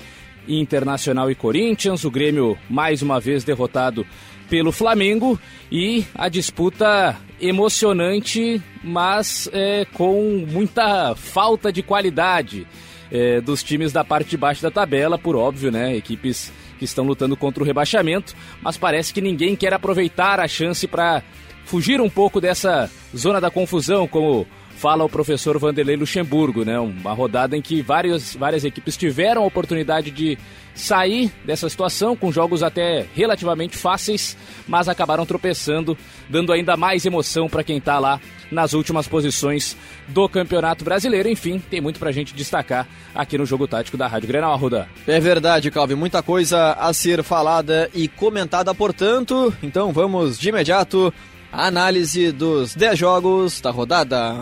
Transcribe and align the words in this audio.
Internacional 0.48 1.30
e 1.30 1.34
Corinthians, 1.34 2.04
o 2.04 2.10
Grêmio 2.10 2.58
mais 2.68 3.00
uma 3.02 3.20
vez 3.20 3.44
derrotado 3.44 4.06
pelo 4.48 4.72
Flamengo. 4.72 5.38
E 5.70 6.04
a 6.14 6.28
disputa 6.28 7.16
emocionante, 7.40 8.60
mas 8.82 9.48
é, 9.52 9.86
com 9.92 10.44
muita 10.46 11.14
falta 11.14 11.72
de 11.72 11.82
qualidade 11.82 12.66
é, 13.10 13.40
dos 13.40 13.62
times 13.62 13.92
da 13.92 14.04
parte 14.04 14.30
de 14.30 14.36
baixo 14.36 14.62
da 14.62 14.70
tabela, 14.70 15.18
por 15.18 15.36
óbvio, 15.36 15.70
né? 15.70 15.96
Equipes 15.96 16.52
que 16.78 16.84
estão 16.84 17.04
lutando 17.04 17.36
contra 17.36 17.62
o 17.62 17.66
rebaixamento, 17.66 18.34
mas 18.60 18.76
parece 18.76 19.14
que 19.14 19.20
ninguém 19.20 19.54
quer 19.54 19.72
aproveitar 19.72 20.40
a 20.40 20.48
chance 20.48 20.86
para 20.86 21.22
fugir 21.64 22.00
um 22.00 22.10
pouco 22.10 22.40
dessa 22.40 22.90
zona 23.16 23.40
da 23.40 23.50
confusão, 23.50 24.06
como 24.06 24.46
fala 24.76 25.04
o 25.04 25.08
professor 25.08 25.58
Vanderlei 25.58 25.96
Luxemburgo, 25.96 26.64
né? 26.64 26.78
Uma 26.78 27.12
rodada 27.12 27.56
em 27.56 27.62
que 27.62 27.82
várias, 27.82 28.34
várias 28.34 28.64
equipes 28.64 28.96
tiveram 28.96 29.42
a 29.42 29.46
oportunidade 29.46 30.10
de 30.10 30.38
sair 30.74 31.30
dessa 31.44 31.68
situação 31.68 32.16
com 32.16 32.32
jogos 32.32 32.62
até 32.62 33.06
relativamente 33.14 33.76
fáceis, 33.76 34.36
mas 34.66 34.88
acabaram 34.88 35.24
tropeçando, 35.24 35.96
dando 36.28 36.52
ainda 36.52 36.76
mais 36.76 37.06
emoção 37.06 37.48
para 37.48 37.62
quem 37.62 37.78
está 37.78 37.98
lá 37.98 38.20
nas 38.50 38.72
últimas 38.72 39.06
posições 39.08 39.76
do 40.08 40.28
Campeonato 40.28 40.84
Brasileiro. 40.84 41.28
Enfim, 41.28 41.62
tem 41.70 41.80
muito 41.80 41.98
pra 41.98 42.12
gente 42.12 42.34
destacar 42.34 42.86
aqui 43.14 43.38
no 43.38 43.46
Jogo 43.46 43.66
Tático 43.68 43.96
da 43.96 44.06
Rádio 44.06 44.28
Grenal 44.28 44.52
Arruda. 44.52 44.88
É 45.06 45.20
verdade, 45.20 45.70
Calvin, 45.70 45.94
muita 45.94 46.22
coisa 46.22 46.72
a 46.72 46.92
ser 46.92 47.22
falada 47.22 47.88
e 47.94 48.08
comentada, 48.08 48.74
portanto. 48.74 49.54
Então 49.62 49.92
vamos 49.92 50.38
de 50.38 50.48
imediato 50.48 51.12
análise 51.56 52.32
dos 52.32 52.74
10 52.74 52.98
jogos 52.98 53.60
da 53.60 53.70
rodada. 53.70 54.34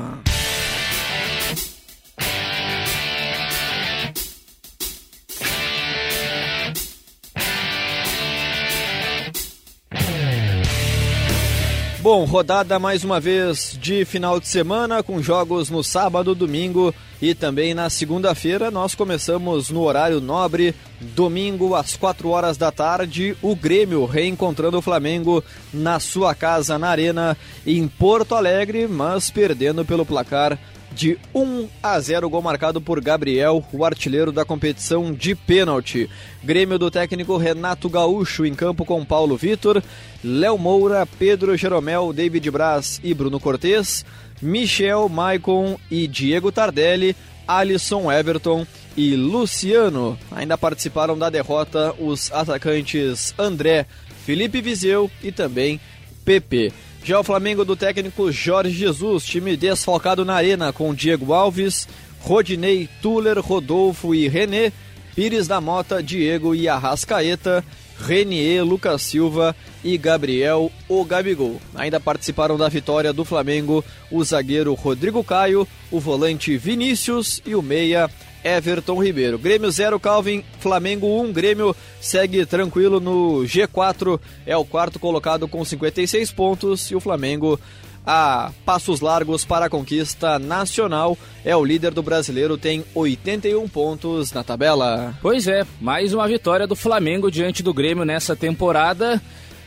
Bom, 12.02 12.24
rodada 12.24 12.80
mais 12.80 13.04
uma 13.04 13.20
vez 13.20 13.78
de 13.80 14.04
final 14.04 14.40
de 14.40 14.48
semana, 14.48 15.04
com 15.04 15.22
jogos 15.22 15.70
no 15.70 15.84
sábado, 15.84 16.34
domingo 16.34 16.92
e 17.20 17.32
também 17.32 17.74
na 17.74 17.88
segunda-feira. 17.88 18.72
Nós 18.72 18.92
começamos 18.92 19.70
no 19.70 19.82
horário 19.82 20.20
nobre, 20.20 20.74
domingo 21.00 21.76
às 21.76 21.94
4 21.94 22.28
horas 22.28 22.56
da 22.56 22.72
tarde, 22.72 23.36
o 23.40 23.54
Grêmio 23.54 24.04
reencontrando 24.04 24.78
o 24.78 24.82
Flamengo 24.82 25.44
na 25.72 26.00
sua 26.00 26.34
casa 26.34 26.76
na 26.76 26.88
Arena 26.88 27.36
em 27.64 27.86
Porto 27.86 28.34
Alegre, 28.34 28.88
mas 28.88 29.30
perdendo 29.30 29.84
pelo 29.84 30.04
placar 30.04 30.58
de 30.92 31.18
1 31.34 31.68
a 31.82 31.98
0, 31.98 32.28
gol 32.28 32.42
marcado 32.42 32.80
por 32.80 33.00
Gabriel, 33.00 33.64
o 33.72 33.84
artilheiro 33.84 34.30
da 34.30 34.44
competição 34.44 35.12
de 35.12 35.34
pênalti. 35.34 36.08
Grêmio 36.42 36.78
do 36.78 36.90
técnico 36.90 37.36
Renato 37.36 37.88
Gaúcho 37.88 38.44
em 38.44 38.54
campo 38.54 38.84
com 38.84 39.04
Paulo 39.04 39.36
Vitor, 39.36 39.82
Léo 40.22 40.58
Moura, 40.58 41.06
Pedro 41.18 41.56
Jeromel, 41.56 42.12
David 42.12 42.50
Braz 42.50 43.00
e 43.02 43.14
Bruno 43.14 43.40
Cortes, 43.40 44.04
Michel, 44.40 45.08
Maicon 45.08 45.78
e 45.90 46.06
Diego 46.06 46.52
Tardelli, 46.52 47.16
Alisson 47.46 48.10
Everton 48.12 48.66
e 48.96 49.16
Luciano. 49.16 50.18
Ainda 50.30 50.58
participaram 50.58 51.18
da 51.18 51.30
derrota 51.30 51.94
os 51.98 52.30
atacantes 52.32 53.34
André, 53.38 53.86
Felipe 54.24 54.60
Viseu 54.60 55.10
e 55.22 55.32
também 55.32 55.80
PP. 56.24 56.72
Já 57.04 57.18
o 57.18 57.24
Flamengo 57.24 57.64
do 57.64 57.74
técnico 57.74 58.30
Jorge 58.30 58.70
Jesus, 58.70 59.24
time 59.24 59.56
desfalcado 59.56 60.24
na 60.24 60.34
arena 60.34 60.72
com 60.72 60.94
Diego 60.94 61.32
Alves, 61.32 61.88
Rodinei, 62.20 62.88
Tuller, 63.02 63.40
Rodolfo 63.40 64.14
e 64.14 64.28
René, 64.28 64.72
Pires 65.16 65.48
da 65.48 65.60
Mota, 65.60 66.00
Diego 66.00 66.54
e 66.54 66.68
Arrascaeta, 66.68 67.64
Renier, 67.98 68.64
Lucas 68.64 69.02
Silva 69.02 69.54
e 69.82 69.98
Gabriel 69.98 70.70
o 70.88 71.04
Gabigol. 71.04 71.60
Ainda 71.74 71.98
participaram 71.98 72.56
da 72.56 72.68
vitória 72.68 73.12
do 73.12 73.24
Flamengo 73.24 73.84
o 74.08 74.22
zagueiro 74.22 74.72
Rodrigo 74.74 75.24
Caio, 75.24 75.66
o 75.90 75.98
volante 75.98 76.56
Vinícius 76.56 77.42
e 77.44 77.56
o 77.56 77.62
meia 77.62 78.08
Everton 78.44 79.02
Ribeiro. 79.02 79.38
Grêmio 79.38 79.70
0, 79.70 79.98
Calvin, 80.00 80.44
Flamengo 80.58 81.06
1. 81.06 81.20
Um, 81.20 81.32
Grêmio 81.32 81.76
segue 82.00 82.44
tranquilo 82.46 83.00
no 83.00 83.42
G4, 83.42 84.20
é 84.46 84.56
o 84.56 84.64
quarto 84.64 84.98
colocado 84.98 85.46
com 85.46 85.64
56 85.64 86.32
pontos 86.32 86.90
e 86.90 86.94
o 86.94 87.00
Flamengo 87.00 87.58
a 88.04 88.50
passos 88.64 89.00
largos 89.00 89.44
para 89.44 89.66
a 89.66 89.70
conquista 89.70 90.38
nacional. 90.38 91.16
É 91.44 91.56
o 91.56 91.64
líder 91.64 91.92
do 91.92 92.02
brasileiro, 92.02 92.58
tem 92.58 92.84
81 92.94 93.68
pontos 93.68 94.32
na 94.32 94.42
tabela. 94.42 95.14
Pois 95.22 95.46
é, 95.46 95.64
mais 95.80 96.12
uma 96.12 96.26
vitória 96.26 96.66
do 96.66 96.76
Flamengo 96.76 97.30
diante 97.30 97.62
do 97.62 97.72
Grêmio 97.72 98.04
nessa 98.04 98.34
temporada. 98.34 99.20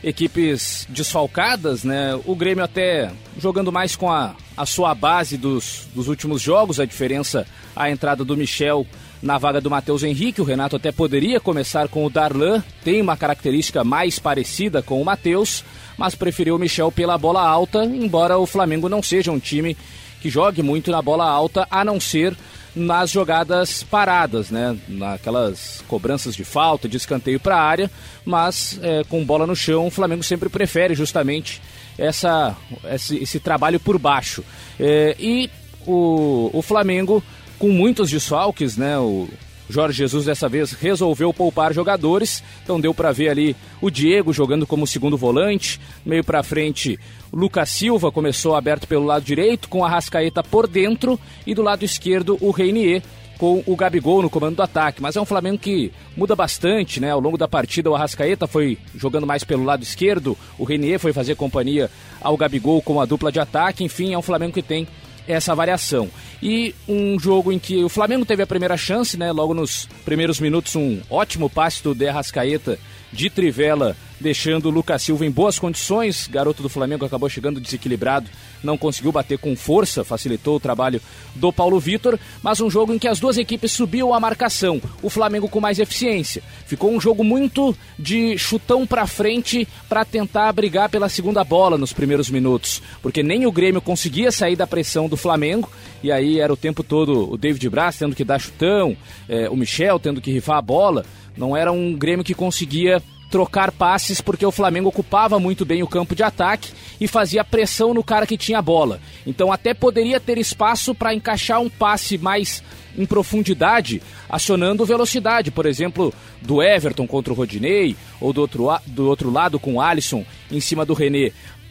Equipes 0.06 0.86
desfalcadas, 0.88 1.82
né? 1.82 2.18
O 2.24 2.36
Grêmio 2.36 2.62
até 2.62 3.10
jogando 3.36 3.72
mais 3.72 3.96
com 3.96 4.10
a, 4.10 4.36
a 4.56 4.64
sua 4.64 4.94
base 4.94 5.36
dos, 5.36 5.88
dos 5.92 6.06
últimos 6.06 6.40
jogos, 6.40 6.78
a 6.78 6.84
diferença 6.84 7.44
a 7.74 7.90
entrada 7.90 8.24
do 8.24 8.36
Michel 8.36 8.86
na 9.20 9.36
vaga 9.36 9.60
do 9.60 9.68
Matheus 9.68 10.04
Henrique. 10.04 10.40
O 10.40 10.44
Renato 10.44 10.76
até 10.76 10.92
poderia 10.92 11.40
começar 11.40 11.88
com 11.88 12.06
o 12.06 12.08
Darlan, 12.08 12.62
tem 12.84 13.02
uma 13.02 13.16
característica 13.16 13.82
mais 13.82 14.20
parecida 14.20 14.80
com 14.80 15.02
o 15.02 15.04
Matheus, 15.04 15.64
mas 15.98 16.14
preferiu 16.14 16.54
o 16.54 16.58
Michel 16.58 16.92
pela 16.92 17.18
bola 17.18 17.42
alta, 17.42 17.84
embora 17.84 18.38
o 18.38 18.46
Flamengo 18.46 18.88
não 18.88 19.02
seja 19.02 19.32
um 19.32 19.40
time 19.40 19.76
que 20.22 20.30
jogue 20.30 20.62
muito 20.62 20.92
na 20.92 21.02
bola 21.02 21.28
alta, 21.28 21.66
a 21.68 21.84
não 21.84 21.98
ser 21.98 22.36
nas 22.76 23.10
jogadas 23.10 23.82
paradas, 23.82 24.50
né? 24.50 24.76
Naquelas 24.86 25.82
cobranças 25.88 26.36
de 26.36 26.44
falta, 26.44 26.86
de 26.86 26.98
escanteio 26.98 27.40
para 27.40 27.56
a 27.56 27.62
área, 27.62 27.90
mas 28.24 28.78
é, 28.82 29.02
com 29.04 29.24
bola 29.24 29.46
no 29.46 29.56
chão, 29.56 29.86
o 29.86 29.90
Flamengo 29.90 30.22
sempre 30.22 30.50
prefere 30.50 30.94
justamente 30.94 31.62
essa, 31.96 32.54
esse, 32.92 33.16
esse 33.16 33.40
trabalho 33.40 33.80
por 33.80 33.98
baixo. 33.98 34.44
É, 34.78 35.16
e 35.18 35.50
o, 35.86 36.50
o 36.52 36.60
Flamengo 36.60 37.24
com 37.58 37.70
muitos 37.70 38.10
desfalques, 38.10 38.76
né? 38.76 38.98
O 38.98 39.26
Jorge 39.68 39.98
Jesus 39.98 40.26
dessa 40.26 40.48
vez 40.48 40.72
resolveu 40.72 41.32
poupar 41.34 41.72
jogadores, 41.72 42.42
então 42.62 42.80
deu 42.80 42.94
para 42.94 43.12
ver 43.12 43.28
ali 43.28 43.56
o 43.80 43.90
Diego 43.90 44.32
jogando 44.32 44.66
como 44.66 44.86
segundo 44.86 45.16
volante, 45.16 45.80
meio 46.04 46.22
para 46.22 46.42
frente 46.42 46.98
Lucas 47.32 47.70
Silva 47.70 48.10
começou 48.10 48.54
aberto 48.54 48.86
pelo 48.86 49.04
lado 49.04 49.24
direito 49.24 49.68
com 49.68 49.84
a 49.84 49.88
Rascaeta 49.88 50.42
por 50.42 50.66
dentro. 50.66 51.18
E 51.46 51.54
do 51.54 51.62
lado 51.62 51.84
esquerdo 51.84 52.38
o 52.40 52.50
Reinier 52.50 53.02
com 53.36 53.62
o 53.66 53.76
Gabigol 53.76 54.22
no 54.22 54.30
comando 54.30 54.56
do 54.56 54.62
ataque, 54.62 55.02
mas 55.02 55.14
é 55.14 55.20
um 55.20 55.26
Flamengo 55.26 55.58
que 55.58 55.92
muda 56.16 56.34
bastante, 56.34 57.00
né? 57.00 57.10
Ao 57.10 57.20
longo 57.20 57.36
da 57.36 57.46
partida, 57.46 57.90
o 57.90 57.94
Arrascaeta 57.94 58.46
foi 58.46 58.78
jogando 58.94 59.26
mais 59.26 59.44
pelo 59.44 59.64
lado 59.64 59.82
esquerdo, 59.82 60.36
o 60.58 60.64
Renier 60.64 60.98
foi 60.98 61.12
fazer 61.12 61.34
companhia 61.34 61.90
ao 62.20 62.36
Gabigol 62.36 62.80
com 62.80 62.98
a 62.98 63.04
dupla 63.04 63.30
de 63.30 63.38
ataque, 63.38 63.84
enfim, 63.84 64.14
é 64.14 64.18
um 64.18 64.22
Flamengo 64.22 64.54
que 64.54 64.62
tem 64.62 64.88
essa 65.26 65.54
variação. 65.54 66.08
E 66.42 66.74
um 66.88 67.18
jogo 67.18 67.52
em 67.52 67.58
que 67.58 67.82
o 67.82 67.88
Flamengo 67.88 68.24
teve 68.24 68.42
a 68.42 68.46
primeira 68.46 68.76
chance, 68.76 69.16
né? 69.16 69.32
Logo 69.32 69.54
nos 69.54 69.88
primeiros 70.04 70.40
minutos, 70.40 70.76
um 70.76 71.00
ótimo 71.10 71.48
passe 71.48 71.82
do 71.82 71.94
De 71.94 72.08
Arrascaeta 72.08 72.78
de 73.12 73.30
trivela 73.30 73.96
deixando 74.20 74.66
o 74.66 74.70
Lucas 74.70 75.02
Silva 75.02 75.26
em 75.26 75.30
boas 75.30 75.58
condições. 75.58 76.26
Garoto 76.26 76.62
do 76.62 76.68
Flamengo 76.68 77.04
acabou 77.04 77.28
chegando 77.28 77.60
desequilibrado, 77.60 78.28
não 78.62 78.78
conseguiu 78.78 79.12
bater 79.12 79.38
com 79.38 79.54
força, 79.56 80.04
facilitou 80.04 80.56
o 80.56 80.60
trabalho 80.60 81.00
do 81.34 81.52
Paulo 81.52 81.78
Vitor, 81.78 82.18
mas 82.42 82.60
um 82.60 82.70
jogo 82.70 82.92
em 82.92 82.98
que 82.98 83.08
as 83.08 83.20
duas 83.20 83.38
equipes 83.38 83.72
subiam 83.72 84.14
a 84.14 84.20
marcação, 84.20 84.80
o 85.02 85.10
Flamengo 85.10 85.48
com 85.48 85.60
mais 85.60 85.78
eficiência. 85.78 86.42
Ficou 86.66 86.90
um 86.90 87.00
jogo 87.00 87.22
muito 87.22 87.76
de 87.98 88.36
chutão 88.38 88.86
para 88.86 89.06
frente 89.06 89.68
para 89.88 90.04
tentar 90.04 90.52
brigar 90.52 90.88
pela 90.88 91.08
segunda 91.08 91.44
bola 91.44 91.78
nos 91.78 91.92
primeiros 91.92 92.30
minutos, 92.30 92.82
porque 93.02 93.22
nem 93.22 93.46
o 93.46 93.52
Grêmio 93.52 93.80
conseguia 93.80 94.32
sair 94.32 94.56
da 94.56 94.66
pressão 94.66 95.08
do 95.08 95.16
Flamengo, 95.16 95.70
e 96.02 96.10
aí 96.10 96.40
era 96.40 96.52
o 96.52 96.56
tempo 96.56 96.82
todo 96.82 97.32
o 97.32 97.36
David 97.36 97.68
Braz 97.68 97.98
tendo 97.98 98.14
que 98.14 98.24
dar 98.24 98.38
chutão, 98.38 98.96
é, 99.28 99.48
o 99.48 99.56
Michel 99.56 99.98
tendo 99.98 100.20
que 100.20 100.30
rifar 100.30 100.58
a 100.58 100.62
bola. 100.62 101.04
Não 101.36 101.56
era 101.56 101.70
um 101.70 101.94
Grêmio 101.94 102.24
que 102.24 102.34
conseguia 102.34 103.02
trocar 103.30 103.72
passes 103.72 104.20
porque 104.20 104.46
o 104.46 104.52
Flamengo 104.52 104.88
ocupava 104.88 105.38
muito 105.38 105.64
bem 105.64 105.82
o 105.82 105.88
campo 105.88 106.14
de 106.14 106.22
ataque 106.22 106.72
e 107.00 107.08
fazia 107.08 107.44
pressão 107.44 107.92
no 107.92 108.04
cara 108.04 108.26
que 108.26 108.36
tinha 108.36 108.58
a 108.58 108.62
bola. 108.62 109.00
Então 109.26 109.52
até 109.52 109.74
poderia 109.74 110.20
ter 110.20 110.38
espaço 110.38 110.94
para 110.94 111.14
encaixar 111.14 111.60
um 111.60 111.68
passe 111.68 112.16
mais 112.18 112.62
em 112.96 113.04
profundidade, 113.04 114.02
acionando 114.28 114.86
velocidade, 114.86 115.50
por 115.50 115.66
exemplo, 115.66 116.14
do 116.40 116.62
Everton 116.62 117.06
contra 117.06 117.32
o 117.32 117.36
Rodinei 117.36 117.96
ou 118.20 118.32
do 118.32 118.40
outro, 118.40 118.68
do 118.86 119.06
outro 119.06 119.30
lado 119.30 119.58
com 119.58 119.74
o 119.74 119.80
Alisson 119.80 120.24
em 120.50 120.60
cima 120.60 120.86
do 120.86 120.94
René. 120.94 121.30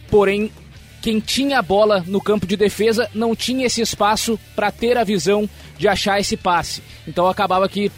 Porém, 0.10 0.51
quem 1.01 1.19
tinha 1.19 1.60
a 1.60 1.63
bola 1.63 2.04
no 2.08 2.22
campo 2.22 2.46
de 2.46 2.56
defesa 2.56 3.10
não 3.13 3.36
tinha 3.36 3.66
esse 3.66 3.81
espaço 3.81 4.40
para 4.56 4.72
ter 4.72 4.98
a 4.98 5.04
visão 5.04 5.50
de 5.78 5.88
achar 5.88 6.19
esse 6.19 6.38
passe. 6.38 6.81
Então 7.08 7.28
acabava 7.28 7.68
que 7.69 7.92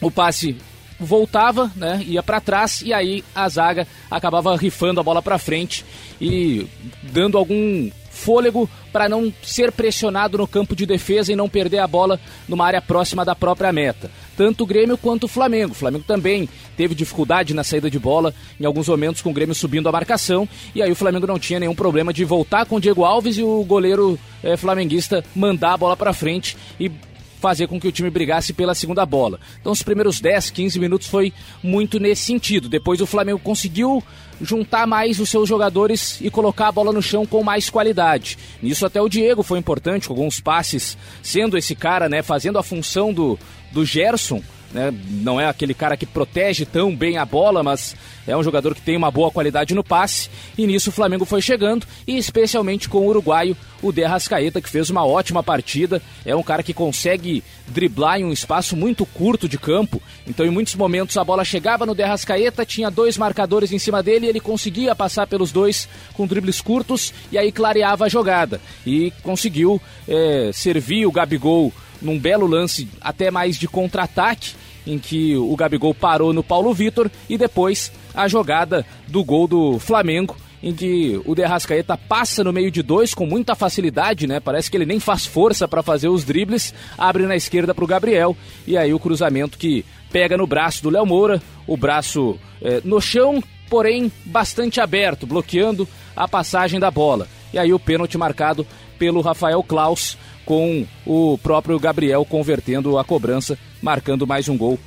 o 0.00 0.10
passe 0.10 0.56
voltava, 0.98 1.70
né, 1.76 2.02
ia 2.06 2.22
para 2.22 2.40
trás 2.40 2.82
e 2.82 2.92
aí 2.92 3.24
a 3.34 3.48
zaga 3.48 3.86
acabava 4.10 4.56
rifando 4.56 5.00
a 5.00 5.02
bola 5.02 5.22
para 5.22 5.38
frente 5.38 5.84
e 6.20 6.66
dando 7.02 7.38
algum 7.38 7.90
fôlego 8.18 8.68
para 8.92 9.08
não 9.08 9.32
ser 9.42 9.70
pressionado 9.70 10.38
no 10.38 10.46
campo 10.46 10.74
de 10.74 10.84
defesa 10.84 11.32
e 11.32 11.36
não 11.36 11.48
perder 11.48 11.78
a 11.78 11.86
bola 11.86 12.18
numa 12.48 12.66
área 12.66 12.82
próxima 12.82 13.24
da 13.24 13.34
própria 13.34 13.72
meta. 13.72 14.10
Tanto 14.36 14.64
o 14.64 14.66
Grêmio 14.66 14.98
quanto 14.98 15.24
o 15.24 15.28
Flamengo. 15.28 15.72
O 15.72 15.74
Flamengo 15.74 16.04
também 16.06 16.48
teve 16.76 16.94
dificuldade 16.94 17.54
na 17.54 17.62
saída 17.62 17.90
de 17.90 17.98
bola, 17.98 18.34
em 18.58 18.64
alguns 18.64 18.88
momentos 18.88 19.22
com 19.22 19.30
o 19.30 19.32
Grêmio 19.32 19.54
subindo 19.54 19.88
a 19.88 19.92
marcação, 19.92 20.48
e 20.74 20.82
aí 20.82 20.90
o 20.90 20.96
Flamengo 20.96 21.26
não 21.26 21.38
tinha 21.38 21.60
nenhum 21.60 21.74
problema 21.74 22.12
de 22.12 22.24
voltar 22.24 22.66
com 22.66 22.76
o 22.76 22.80
Diego 22.80 23.04
Alves 23.04 23.38
e 23.38 23.42
o 23.42 23.64
goleiro 23.64 24.18
é, 24.42 24.56
flamenguista 24.56 25.24
mandar 25.34 25.74
a 25.74 25.76
bola 25.76 25.96
para 25.96 26.12
frente 26.12 26.56
e 26.78 26.90
fazer 27.38 27.66
com 27.66 27.80
que 27.80 27.88
o 27.88 27.92
time 27.92 28.10
brigasse 28.10 28.52
pela 28.52 28.74
segunda 28.74 29.04
bola. 29.06 29.38
Então 29.60 29.72
os 29.72 29.82
primeiros 29.82 30.20
10, 30.20 30.50
15 30.50 30.78
minutos 30.78 31.06
foi 31.06 31.32
muito 31.62 31.98
nesse 31.98 32.22
sentido. 32.22 32.68
Depois 32.68 33.00
o 33.00 33.06
Flamengo 33.06 33.38
conseguiu 33.38 34.02
juntar 34.40 34.86
mais 34.86 35.18
os 35.18 35.28
seus 35.28 35.48
jogadores 35.48 36.20
e 36.20 36.30
colocar 36.30 36.68
a 36.68 36.72
bola 36.72 36.92
no 36.92 37.02
chão 37.02 37.26
com 37.26 37.42
mais 37.42 37.70
qualidade. 37.70 38.38
Nisso 38.62 38.86
até 38.86 39.00
o 39.00 39.08
Diego 39.08 39.42
foi 39.42 39.58
importante, 39.58 40.06
com 40.06 40.14
alguns 40.14 40.40
passes, 40.40 40.96
sendo 41.22 41.56
esse 41.56 41.74
cara, 41.74 42.08
né, 42.08 42.22
fazendo 42.22 42.58
a 42.58 42.62
função 42.62 43.12
do, 43.12 43.38
do 43.72 43.84
Gerson 43.84 44.42
né? 44.72 44.92
Não 45.08 45.40
é 45.40 45.46
aquele 45.46 45.74
cara 45.74 45.96
que 45.96 46.04
protege 46.04 46.64
tão 46.64 46.94
bem 46.94 47.16
a 47.16 47.24
bola, 47.24 47.62
mas 47.62 47.96
é 48.26 48.36
um 48.36 48.42
jogador 48.42 48.74
que 48.74 48.82
tem 48.82 48.96
uma 48.96 49.10
boa 49.10 49.30
qualidade 49.30 49.74
no 49.74 49.82
passe. 49.82 50.28
E 50.56 50.66
nisso 50.66 50.90
o 50.90 50.92
Flamengo 50.92 51.24
foi 51.24 51.40
chegando, 51.40 51.86
e 52.06 52.18
especialmente 52.18 52.88
com 52.88 52.98
o 52.98 53.06
uruguaio, 53.06 53.56
o 53.80 53.92
De 53.92 54.04
Arrascaeta, 54.04 54.60
que 54.60 54.68
fez 54.68 54.90
uma 54.90 55.06
ótima 55.06 55.42
partida. 55.42 56.02
É 56.24 56.34
um 56.36 56.42
cara 56.42 56.62
que 56.62 56.74
consegue 56.74 57.42
driblar 57.66 58.20
em 58.20 58.24
um 58.24 58.32
espaço 58.32 58.76
muito 58.76 59.06
curto 59.06 59.48
de 59.48 59.56
campo. 59.56 60.02
Então, 60.26 60.44
em 60.44 60.50
muitos 60.50 60.74
momentos, 60.74 61.16
a 61.16 61.24
bola 61.24 61.44
chegava 61.44 61.86
no 61.86 61.94
De 61.94 62.02
Arrascaeta, 62.02 62.66
tinha 62.66 62.90
dois 62.90 63.16
marcadores 63.16 63.72
em 63.72 63.78
cima 63.78 64.02
dele, 64.02 64.26
ele 64.26 64.40
conseguia 64.40 64.94
passar 64.94 65.26
pelos 65.26 65.50
dois 65.50 65.88
com 66.12 66.26
dribles 66.26 66.60
curtos, 66.60 67.14
e 67.32 67.38
aí 67.38 67.50
clareava 67.50 68.04
a 68.04 68.08
jogada. 68.08 68.60
E 68.86 69.12
conseguiu 69.22 69.80
é, 70.06 70.50
servir 70.52 71.06
o 71.06 71.12
Gabigol 71.12 71.72
num 72.00 72.18
belo 72.18 72.46
lance 72.46 72.88
até 73.00 73.30
mais 73.30 73.56
de 73.56 73.68
contra-ataque, 73.68 74.54
em 74.86 74.98
que 74.98 75.36
o 75.36 75.54
Gabigol 75.54 75.94
parou 75.94 76.32
no 76.32 76.42
Paulo 76.42 76.72
Vitor 76.72 77.10
e 77.28 77.36
depois 77.36 77.92
a 78.14 78.26
jogada 78.26 78.86
do 79.06 79.22
gol 79.22 79.46
do 79.46 79.78
Flamengo, 79.78 80.36
em 80.62 80.74
que 80.74 81.20
o 81.24 81.34
Derrascaeta 81.34 81.96
passa 81.96 82.42
no 82.42 82.52
meio 82.52 82.70
de 82.70 82.82
dois 82.82 83.14
com 83.14 83.26
muita 83.26 83.54
facilidade, 83.54 84.26
né? 84.26 84.40
Parece 84.40 84.70
que 84.70 84.76
ele 84.76 84.86
nem 84.86 84.98
faz 84.98 85.24
força 85.24 85.68
para 85.68 85.82
fazer 85.82 86.08
os 86.08 86.24
dribles, 86.24 86.74
abre 86.96 87.26
na 87.26 87.36
esquerda 87.36 87.74
para 87.74 87.84
o 87.84 87.88
Gabriel 87.88 88.36
e 88.66 88.76
aí 88.76 88.92
o 88.92 88.98
cruzamento 88.98 89.58
que 89.58 89.84
pega 90.10 90.36
no 90.36 90.46
braço 90.46 90.82
do 90.82 90.90
Léo 90.90 91.06
Moura, 91.06 91.40
o 91.66 91.76
braço 91.76 92.38
é, 92.62 92.80
no 92.84 93.00
chão, 93.00 93.42
porém 93.68 94.10
bastante 94.24 94.80
aberto, 94.80 95.26
bloqueando 95.26 95.86
a 96.16 96.26
passagem 96.26 96.80
da 96.80 96.90
bola. 96.90 97.28
E 97.52 97.58
aí 97.58 97.72
o 97.72 97.78
pênalti 97.78 98.18
marcado 98.18 98.66
pelo 98.98 99.20
Rafael 99.20 99.62
Klaus 99.62 100.18
com 100.48 100.86
o 101.04 101.36
próprio 101.36 101.78
Gabriel 101.78 102.24
convertendo 102.24 102.96
a 102.96 103.04
cobrança, 103.04 103.58
marcando 103.82 104.26
mais 104.26 104.48
um 104.48 104.56
gol 104.56 104.78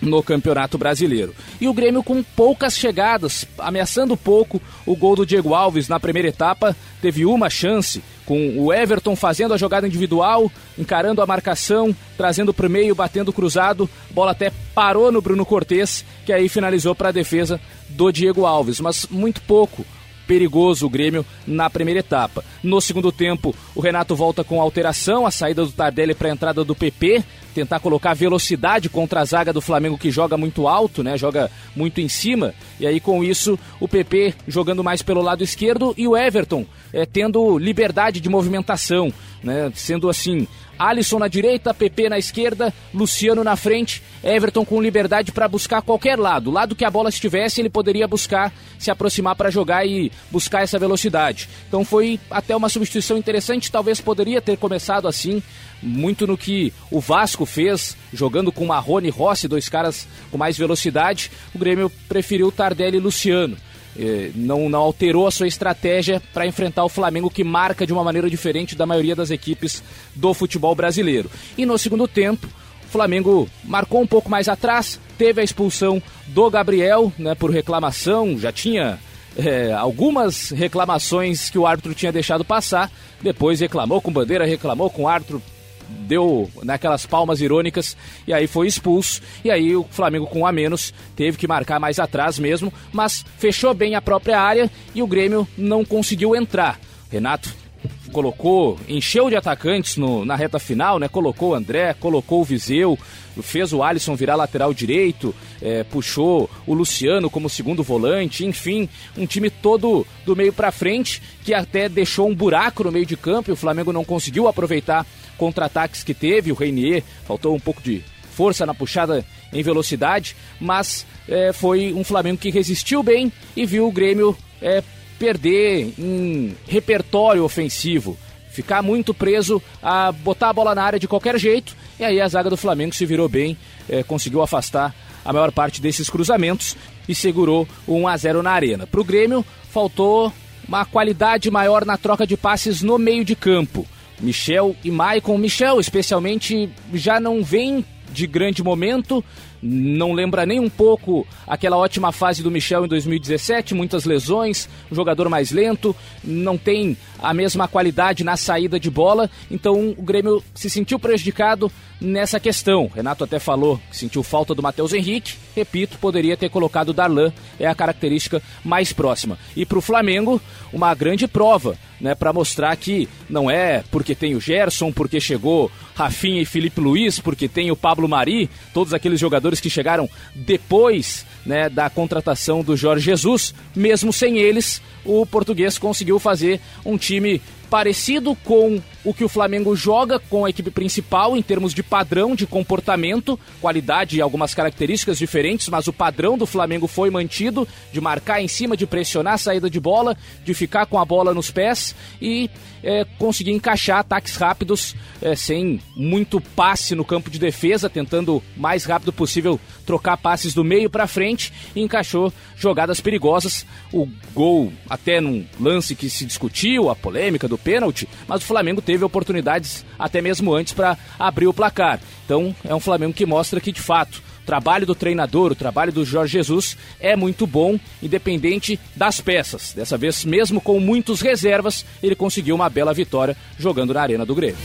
no 0.00 0.24
Campeonato 0.24 0.76
Brasileiro. 0.76 1.32
E 1.60 1.68
o 1.68 1.72
Grêmio 1.72 2.02
com 2.02 2.20
poucas 2.20 2.76
chegadas, 2.76 3.46
ameaçando 3.60 4.16
pouco 4.16 4.60
o 4.84 4.96
gol 4.96 5.14
do 5.14 5.24
Diego 5.24 5.54
Alves 5.54 5.86
na 5.86 6.00
primeira 6.00 6.26
etapa, 6.26 6.76
teve 7.00 7.24
uma 7.24 7.48
chance 7.48 8.02
com 8.26 8.58
o 8.58 8.72
Everton 8.72 9.14
fazendo 9.14 9.54
a 9.54 9.56
jogada 9.56 9.86
individual, 9.86 10.50
encarando 10.76 11.22
a 11.22 11.26
marcação, 11.26 11.94
trazendo 12.16 12.52
para 12.52 12.66
o 12.66 12.70
meio, 12.70 12.92
batendo 12.92 13.32
cruzado, 13.32 13.88
bola 14.10 14.32
até 14.32 14.50
parou 14.74 15.12
no 15.12 15.22
Bruno 15.22 15.46
Cortes, 15.46 16.04
que 16.26 16.32
aí 16.32 16.48
finalizou 16.48 16.92
para 16.92 17.10
a 17.10 17.12
defesa 17.12 17.60
do 17.88 18.10
Diego 18.10 18.44
Alves, 18.44 18.80
mas 18.80 19.06
muito 19.08 19.40
pouco 19.42 19.86
perigoso 20.28 20.86
o 20.86 20.90
Grêmio 20.90 21.24
na 21.46 21.70
primeira 21.70 22.00
etapa. 22.00 22.44
No 22.62 22.80
segundo 22.82 23.10
tempo, 23.10 23.56
o 23.74 23.80
Renato 23.80 24.14
volta 24.14 24.44
com 24.44 24.60
alteração, 24.60 25.26
a 25.26 25.30
saída 25.30 25.64
do 25.64 25.72
Tardelli 25.72 26.14
para 26.14 26.28
a 26.28 26.32
entrada 26.32 26.62
do 26.62 26.74
PP, 26.74 27.24
tentar 27.54 27.80
colocar 27.80 28.14
velocidade 28.14 28.90
contra 28.90 29.20
a 29.20 29.24
zaga 29.24 29.52
do 29.52 29.62
Flamengo 29.62 29.98
que 29.98 30.10
joga 30.10 30.36
muito 30.36 30.68
alto, 30.68 31.02
né? 31.02 31.16
Joga 31.16 31.50
muito 31.74 32.00
em 32.00 32.08
cima. 32.08 32.54
E 32.78 32.86
aí 32.86 33.00
com 33.00 33.24
isso, 33.24 33.58
o 33.80 33.88
PP 33.88 34.34
jogando 34.46 34.84
mais 34.84 35.00
pelo 35.00 35.22
lado 35.22 35.42
esquerdo 35.42 35.94
e 35.96 36.06
o 36.06 36.16
Everton 36.16 36.66
é, 36.92 37.04
tendo 37.06 37.58
liberdade 37.58 38.20
de 38.20 38.28
movimentação, 38.28 39.12
né? 39.42 39.70
Sendo 39.74 40.08
assim, 40.08 40.46
Alisson 40.78 41.18
na 41.18 41.28
direita, 41.28 41.74
PP 41.74 42.08
na 42.08 42.18
esquerda, 42.18 42.72
Luciano 42.94 43.42
na 43.42 43.56
frente, 43.56 44.02
Everton 44.22 44.64
com 44.64 44.80
liberdade 44.80 45.32
para 45.32 45.48
buscar 45.48 45.82
qualquer 45.82 46.18
lado. 46.18 46.50
Lado 46.50 46.76
que 46.76 46.84
a 46.84 46.90
bola 46.90 47.08
estivesse, 47.08 47.60
ele 47.60 47.68
poderia 47.68 48.06
buscar 48.06 48.52
se 48.78 48.90
aproximar 48.90 49.34
para 49.34 49.50
jogar 49.50 49.84
e 49.84 50.12
buscar 50.30 50.62
essa 50.62 50.78
velocidade. 50.78 51.48
Então 51.66 51.84
foi 51.84 52.20
até 52.30 52.54
uma 52.54 52.68
substituição 52.68 53.16
interessante, 53.16 53.72
talvez 53.72 54.00
poderia 54.00 54.40
ter 54.40 54.56
começado 54.56 55.08
assim, 55.08 55.42
muito 55.82 56.26
no 56.26 56.38
que 56.38 56.72
o 56.90 57.00
Vasco 57.00 57.44
fez, 57.44 57.96
jogando 58.12 58.52
com 58.52 58.66
Marrone 58.66 59.08
e 59.08 59.10
Rossi, 59.10 59.48
dois 59.48 59.68
caras 59.68 60.06
com 60.30 60.38
mais 60.38 60.56
velocidade. 60.56 61.30
O 61.54 61.58
Grêmio 61.58 61.90
preferiu 62.08 62.52
Tardelli 62.52 62.98
e 62.98 63.00
Luciano. 63.00 63.56
É, 63.96 64.30
não, 64.34 64.68
não 64.68 64.80
alterou 64.80 65.26
a 65.26 65.30
sua 65.30 65.46
estratégia 65.46 66.22
para 66.32 66.46
enfrentar 66.46 66.84
o 66.84 66.88
Flamengo, 66.88 67.30
que 67.30 67.42
marca 67.42 67.86
de 67.86 67.92
uma 67.92 68.04
maneira 68.04 68.30
diferente 68.30 68.76
da 68.76 68.86
maioria 68.86 69.14
das 69.14 69.30
equipes 69.30 69.82
do 70.14 70.32
futebol 70.34 70.74
brasileiro. 70.74 71.30
E 71.56 71.66
no 71.66 71.78
segundo 71.78 72.06
tempo, 72.06 72.46
o 72.84 72.90
Flamengo 72.90 73.48
marcou 73.64 74.00
um 74.00 74.06
pouco 74.06 74.30
mais 74.30 74.48
atrás, 74.48 75.00
teve 75.16 75.40
a 75.40 75.44
expulsão 75.44 76.02
do 76.28 76.50
Gabriel 76.50 77.12
né, 77.18 77.34
por 77.34 77.50
reclamação, 77.50 78.38
já 78.38 78.52
tinha 78.52 78.98
é, 79.36 79.72
algumas 79.72 80.50
reclamações 80.50 81.50
que 81.50 81.58
o 81.58 81.66
árbitro 81.66 81.94
tinha 81.94 82.12
deixado 82.12 82.44
passar, 82.44 82.90
depois 83.20 83.60
reclamou 83.60 84.00
com 84.00 84.12
bandeira, 84.12 84.46
reclamou 84.46 84.90
com 84.90 85.02
o 85.02 85.08
árbitro 85.08 85.42
deu 85.88 86.50
naquelas 86.62 87.06
palmas 87.06 87.40
irônicas 87.40 87.96
e 88.26 88.32
aí 88.32 88.46
foi 88.46 88.66
expulso. 88.66 89.20
E 89.44 89.50
aí 89.50 89.74
o 89.74 89.84
Flamengo 89.84 90.26
com 90.26 90.40
um 90.40 90.46
a 90.46 90.52
menos 90.52 90.92
teve 91.16 91.36
que 91.36 91.46
marcar 91.46 91.80
mais 91.80 91.98
atrás 91.98 92.38
mesmo, 92.38 92.72
mas 92.92 93.24
fechou 93.38 93.74
bem 93.74 93.94
a 93.94 94.02
própria 94.02 94.40
área 94.40 94.70
e 94.94 95.02
o 95.02 95.06
Grêmio 95.06 95.46
não 95.56 95.84
conseguiu 95.84 96.34
entrar. 96.36 96.78
Renato 97.10 97.67
colocou, 98.08 98.78
encheu 98.88 99.28
de 99.28 99.36
atacantes 99.36 99.96
no, 99.96 100.24
na 100.24 100.36
reta 100.36 100.58
final, 100.58 100.98
né? 100.98 101.08
Colocou 101.08 101.50
o 101.50 101.54
André, 101.54 101.94
colocou 101.94 102.40
o 102.40 102.44
Viseu, 102.44 102.98
fez 103.42 103.72
o 103.72 103.82
Alisson 103.82 104.16
virar 104.16 104.36
lateral 104.36 104.72
direito, 104.74 105.34
é, 105.62 105.84
puxou 105.84 106.50
o 106.66 106.74
Luciano 106.74 107.30
como 107.30 107.48
segundo 107.48 107.82
volante, 107.82 108.44
enfim, 108.44 108.88
um 109.16 109.26
time 109.26 109.50
todo 109.50 110.06
do 110.24 110.34
meio 110.34 110.52
para 110.52 110.72
frente 110.72 111.22
que 111.44 111.54
até 111.54 111.88
deixou 111.88 112.28
um 112.28 112.34
buraco 112.34 112.84
no 112.84 112.92
meio 112.92 113.06
de 113.06 113.16
campo 113.16 113.50
e 113.50 113.52
o 113.52 113.56
Flamengo 113.56 113.92
não 113.92 114.04
conseguiu 114.04 114.48
aproveitar 114.48 115.06
contra-ataques 115.36 116.02
que 116.02 116.14
teve. 116.14 116.52
O 116.52 116.54
Reinier 116.54 117.02
faltou 117.26 117.54
um 117.54 117.60
pouco 117.60 117.80
de 117.80 118.02
força 118.32 118.64
na 118.64 118.74
puxada 118.74 119.24
em 119.52 119.62
velocidade, 119.62 120.36
mas 120.60 121.06
é, 121.28 121.52
foi 121.52 121.92
um 121.92 122.04
Flamengo 122.04 122.38
que 122.38 122.50
resistiu 122.50 123.02
bem 123.02 123.32
e 123.56 123.66
viu 123.66 123.88
o 123.88 123.92
Grêmio 123.92 124.36
é, 124.60 124.82
perder 125.18 125.92
em 125.98 126.56
repertório 126.66 127.44
ofensivo, 127.44 128.16
ficar 128.50 128.82
muito 128.82 129.12
preso 129.12 129.62
a 129.82 130.12
botar 130.12 130.50
a 130.50 130.52
bola 130.52 130.74
na 130.74 130.82
área 130.82 130.98
de 130.98 131.08
qualquer 131.08 131.38
jeito, 131.38 131.76
e 131.98 132.04
aí 132.04 132.20
a 132.20 132.28
zaga 132.28 132.50
do 132.50 132.56
Flamengo 132.56 132.94
se 132.94 133.06
virou 133.06 133.28
bem, 133.28 133.56
é, 133.88 134.02
conseguiu 134.02 134.42
afastar 134.42 134.94
a 135.24 135.32
maior 135.32 135.52
parte 135.52 135.80
desses 135.80 136.08
cruzamentos 136.08 136.76
e 137.08 137.14
segurou 137.14 137.68
o 137.86 137.96
1 137.96 138.08
a 138.08 138.16
0 138.16 138.42
na 138.42 138.50
arena. 138.52 138.86
Para 138.86 139.00
o 139.00 139.04
Grêmio, 139.04 139.44
faltou 139.70 140.32
uma 140.66 140.84
qualidade 140.84 141.50
maior 141.50 141.84
na 141.84 141.96
troca 141.96 142.26
de 142.26 142.36
passes 142.36 142.82
no 142.82 142.98
meio 142.98 143.24
de 143.24 143.34
campo. 143.34 143.86
Michel 144.20 144.74
e 144.84 144.90
Maicon. 144.90 145.38
Michel, 145.38 145.80
especialmente, 145.80 146.68
já 146.92 147.20
não 147.20 147.42
vem 147.42 147.84
de 148.10 148.26
grande 148.26 148.62
momento, 148.62 149.24
não 149.62 150.12
lembra 150.12 150.46
nem 150.46 150.60
um 150.60 150.68
pouco 150.68 151.26
aquela 151.46 151.76
ótima 151.76 152.12
fase 152.12 152.42
do 152.42 152.50
Michel 152.50 152.84
em 152.84 152.88
2017, 152.88 153.74
muitas 153.74 154.04
lesões, 154.04 154.68
um 154.90 154.94
jogador 154.94 155.28
mais 155.28 155.50
lento, 155.50 155.94
não 156.22 156.56
tem 156.56 156.96
a 157.18 157.34
mesma 157.34 157.66
qualidade 157.66 158.24
na 158.24 158.36
saída 158.36 158.78
de 158.78 158.90
bola, 158.90 159.30
então 159.50 159.94
o 159.96 160.02
Grêmio 160.02 160.42
se 160.54 160.70
sentiu 160.70 160.98
prejudicado 160.98 161.70
nessa 162.00 162.38
questão. 162.38 162.90
Renato 162.94 163.24
até 163.24 163.38
falou 163.38 163.80
que 163.90 163.96
sentiu 163.96 164.22
falta 164.22 164.54
do 164.54 164.62
Matheus 164.62 164.92
Henrique, 164.92 165.34
repito, 165.54 165.98
poderia 165.98 166.36
ter 166.36 166.48
colocado 166.48 166.90
o 166.90 166.94
Darlan, 166.94 167.32
é 167.58 167.66
a 167.66 167.74
característica 167.74 168.42
mais 168.64 168.92
próxima. 168.92 169.38
E 169.56 169.66
para 169.66 169.78
o 169.78 169.82
Flamengo, 169.82 170.40
uma 170.72 170.94
grande 170.94 171.26
prova, 171.26 171.76
né, 172.00 172.14
para 172.14 172.32
mostrar 172.32 172.74
que 172.76 173.08
não 173.28 173.50
é 173.50 173.82
porque 173.90 174.14
tem 174.14 174.34
o 174.34 174.40
Gerson, 174.40 174.92
porque 174.92 175.20
chegou 175.20 175.70
Rafinha 175.94 176.40
e 176.40 176.46
Felipe 176.46 176.80
Luiz, 176.80 177.18
porque 177.18 177.48
tem 177.48 177.70
o 177.70 177.76
Pablo 177.76 178.08
Mari, 178.08 178.48
todos 178.72 178.94
aqueles 178.94 179.18
jogadores 179.18 179.60
que 179.60 179.70
chegaram 179.70 180.08
depois 180.34 181.26
né, 181.44 181.68
da 181.68 181.88
contratação 181.90 182.62
do 182.62 182.76
Jorge 182.76 183.04
Jesus, 183.04 183.54
mesmo 183.74 184.12
sem 184.12 184.38
eles, 184.38 184.80
o 185.04 185.24
português 185.26 185.78
conseguiu 185.78 186.18
fazer 186.18 186.60
um 186.84 186.96
time 186.96 187.40
parecido 187.70 188.34
com 188.44 188.80
o 189.04 189.14
que 189.14 189.24
o 189.24 189.28
Flamengo 189.28 189.74
joga 189.76 190.18
com 190.18 190.44
a 190.44 190.50
equipe 190.50 190.70
principal 190.70 191.36
em 191.36 191.42
termos 191.42 191.72
de 191.72 191.82
padrão 191.82 192.34
de 192.34 192.46
comportamento, 192.46 193.38
qualidade 193.60 194.16
e 194.16 194.20
algumas 194.20 194.54
características 194.54 195.18
diferentes, 195.18 195.68
mas 195.68 195.86
o 195.86 195.92
padrão 195.92 196.36
do 196.36 196.46
Flamengo 196.46 196.86
foi 196.86 197.10
mantido 197.10 197.66
de 197.92 198.00
marcar 198.00 198.42
em 198.42 198.48
cima, 198.48 198.76
de 198.76 198.86
pressionar 198.86 199.34
a 199.34 199.38
saída 199.38 199.70
de 199.70 199.78
bola, 199.78 200.16
de 200.44 200.54
ficar 200.54 200.86
com 200.86 200.98
a 200.98 201.04
bola 201.04 201.32
nos 201.32 201.50
pés 201.50 201.94
e 202.20 202.50
é, 202.82 203.04
conseguir 203.18 203.52
encaixar 203.52 203.98
ataques 203.98 204.36
rápidos 204.36 204.94
é, 205.20 205.34
sem 205.34 205.80
muito 205.96 206.40
passe 206.40 206.94
no 206.94 207.04
campo 207.04 207.30
de 207.30 207.38
defesa, 207.38 207.90
tentando 207.90 208.42
mais 208.56 208.84
rápido 208.84 209.12
possível 209.12 209.58
trocar 209.84 210.16
passes 210.16 210.54
do 210.54 210.64
meio 210.64 210.88
para 210.88 211.06
frente 211.06 211.52
e 211.74 211.80
encaixou 211.80 212.32
jogadas 212.56 213.00
perigosas. 213.00 213.66
O 213.92 214.06
gol 214.34 214.72
até 214.88 215.20
num 215.20 215.44
lance 215.58 215.94
que 215.94 216.08
se 216.08 216.24
discutiu, 216.24 216.90
a 216.90 216.96
polêmica 216.96 217.48
do 217.48 217.57
pênalti, 217.58 218.08
mas 218.26 218.42
o 218.42 218.46
Flamengo 218.46 218.80
teve 218.80 219.04
oportunidades 219.04 219.84
até 219.98 220.22
mesmo 220.22 220.54
antes 220.54 220.72
para 220.72 220.96
abrir 221.18 221.46
o 221.46 221.52
placar. 221.54 222.00
Então 222.24 222.54
é 222.64 222.74
um 222.74 222.80
Flamengo 222.80 223.12
que 223.12 223.26
mostra 223.26 223.60
que 223.60 223.72
de 223.72 223.80
fato 223.80 224.22
o 224.42 224.46
trabalho 224.46 224.86
do 224.86 224.94
treinador, 224.94 225.52
o 225.52 225.56
trabalho 225.56 225.92
do 225.92 226.04
Jorge 226.04 226.32
Jesus 226.32 226.76
é 226.98 227.14
muito 227.14 227.46
bom, 227.46 227.78
independente 228.02 228.80
das 228.96 229.20
peças. 229.20 229.74
Dessa 229.74 229.98
vez, 229.98 230.24
mesmo 230.24 230.60
com 230.60 230.80
muitos 230.80 231.20
reservas, 231.20 231.84
ele 232.02 232.14
conseguiu 232.14 232.54
uma 232.54 232.70
bela 232.70 232.94
vitória 232.94 233.36
jogando 233.58 233.92
na 233.92 234.00
Arena 234.00 234.24
do 234.24 234.34
Grêmio. 234.34 234.58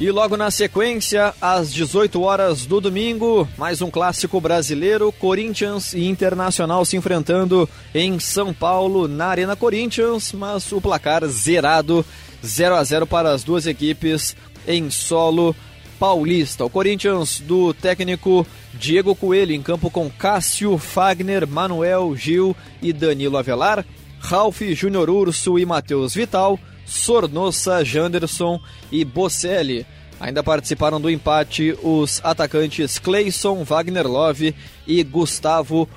E 0.00 0.12
logo 0.12 0.36
na 0.36 0.48
sequência, 0.48 1.34
às 1.40 1.72
18 1.72 2.22
horas 2.22 2.64
do 2.64 2.80
domingo, 2.80 3.48
mais 3.58 3.82
um 3.82 3.90
clássico 3.90 4.40
brasileiro, 4.40 5.10
Corinthians 5.10 5.92
e 5.92 6.06
Internacional 6.06 6.84
se 6.84 6.96
enfrentando 6.96 7.68
em 7.92 8.20
São 8.20 8.54
Paulo, 8.54 9.08
na 9.08 9.26
Arena 9.26 9.56
Corinthians, 9.56 10.32
mas 10.32 10.70
o 10.70 10.80
placar 10.80 11.26
zerado, 11.26 12.06
0 12.46 12.76
a 12.76 12.84
0 12.84 13.08
para 13.08 13.32
as 13.32 13.42
duas 13.42 13.66
equipes 13.66 14.36
em 14.68 14.88
solo 14.88 15.52
paulista. 15.98 16.64
O 16.64 16.70
Corinthians 16.70 17.40
do 17.40 17.74
técnico 17.74 18.46
Diego 18.74 19.16
Coelho 19.16 19.52
em 19.52 19.60
campo 19.60 19.90
com 19.90 20.08
Cássio, 20.08 20.78
Fagner, 20.78 21.44
Manuel, 21.44 22.14
Gil 22.14 22.54
e 22.80 22.92
Danilo 22.92 23.36
Avelar, 23.36 23.84
Ralph, 24.20 24.62
Júnior 24.74 25.10
Urso 25.10 25.58
e 25.58 25.66
Matheus 25.66 26.14
Vital. 26.14 26.56
Sornossa, 26.88 27.84
Janderson 27.84 28.60
e 28.90 29.04
Bocelli. 29.04 29.86
Ainda 30.20 30.42
participaram 30.42 31.00
do 31.00 31.08
empate 31.08 31.76
os 31.80 32.20
atacantes 32.24 32.98
Cleison, 32.98 33.62
Wagner 33.62 34.06
Love 34.06 34.52
e 34.84 35.02
Gustavo 35.04 35.88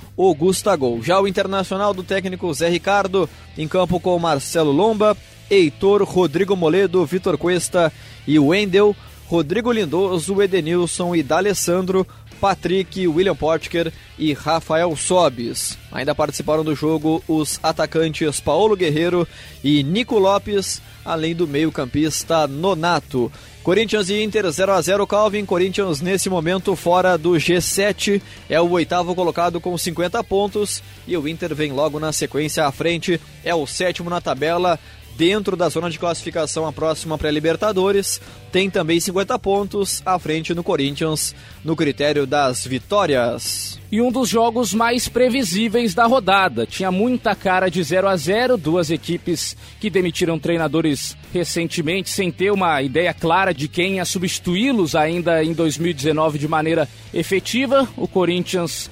Gol. 0.77 1.01
Já 1.01 1.19
o 1.19 1.27
internacional 1.27 1.91
do 1.91 2.03
técnico 2.03 2.53
Zé 2.53 2.69
Ricardo, 2.69 3.27
em 3.57 3.67
campo 3.67 3.99
com 3.99 4.19
Marcelo 4.19 4.71
Lomba, 4.71 5.17
Heitor, 5.49 6.03
Rodrigo 6.03 6.55
Moledo, 6.55 7.03
Vitor 7.03 7.35
Cuesta 7.35 7.91
e 8.27 8.37
Wendel, 8.37 8.95
Rodrigo 9.27 9.71
Lindoso, 9.71 10.41
Edenilson 10.41 11.15
e 11.15 11.23
D'Alessandro, 11.23 12.05
Patrick, 12.41 13.07
William 13.07 13.35
Potker 13.35 13.93
e 14.17 14.33
Rafael 14.33 14.95
Sobis. 14.95 15.77
Ainda 15.91 16.15
participaram 16.15 16.63
do 16.63 16.73
jogo 16.73 17.23
os 17.27 17.59
atacantes 17.61 18.39
Paulo 18.39 18.75
Guerreiro 18.75 19.27
e 19.63 19.83
Nico 19.83 20.17
Lopes, 20.17 20.81
além 21.05 21.35
do 21.35 21.47
meio-campista 21.47 22.47
Nonato. 22.47 23.31
Corinthians 23.61 24.09
e 24.09 24.23
Inter 24.23 24.49
0 24.49 24.71
a 24.71 24.81
0 24.81 25.05
Calvin. 25.05 25.45
Corinthians 25.45 26.01
nesse 26.01 26.31
momento 26.31 26.75
fora 26.75 27.15
do 27.15 27.33
G7, 27.33 28.19
é 28.49 28.59
o 28.59 28.71
oitavo 28.71 29.13
colocado 29.13 29.61
com 29.61 29.77
50 29.77 30.23
pontos 30.23 30.81
e 31.07 31.15
o 31.15 31.27
Inter 31.27 31.53
vem 31.53 31.71
logo 31.71 31.99
na 31.99 32.11
sequência 32.11 32.65
à 32.65 32.71
frente, 32.71 33.21
é 33.43 33.53
o 33.53 33.67
sétimo 33.67 34.09
na 34.09 34.19
tabela 34.19 34.79
dentro 35.21 35.55
da 35.55 35.69
zona 35.69 35.87
de 35.87 35.99
classificação 35.99 36.65
a 36.65 36.73
próxima 36.73 37.15
pré-Libertadores. 37.15 38.19
Tem 38.51 38.71
também 38.71 38.99
50 38.99 39.37
pontos 39.37 40.01
à 40.03 40.17
frente 40.17 40.51
no 40.55 40.63
Corinthians 40.63 41.35
no 41.63 41.75
critério 41.75 42.25
das 42.25 42.65
vitórias. 42.65 43.79
E 43.91 44.01
um 44.01 44.11
dos 44.11 44.27
jogos 44.27 44.73
mais 44.73 45.07
previsíveis 45.07 45.93
da 45.93 46.07
rodada. 46.07 46.65
Tinha 46.65 46.91
muita 46.91 47.35
cara 47.35 47.69
de 47.69 47.83
0 47.83 48.07
a 48.07 48.17
0 48.17 48.57
duas 48.57 48.89
equipes 48.89 49.55
que 49.79 49.91
demitiram 49.91 50.39
treinadores 50.39 51.15
recentemente 51.31 52.09
sem 52.09 52.31
ter 52.31 52.51
uma 52.51 52.81
ideia 52.81 53.13
clara 53.13 53.53
de 53.53 53.67
quem 53.67 53.97
ia 53.97 54.05
substituí-los 54.05 54.95
ainda 54.95 55.43
em 55.43 55.53
2019 55.53 56.39
de 56.39 56.47
maneira 56.47 56.89
efetiva. 57.13 57.87
O 57.95 58.07
Corinthians 58.07 58.89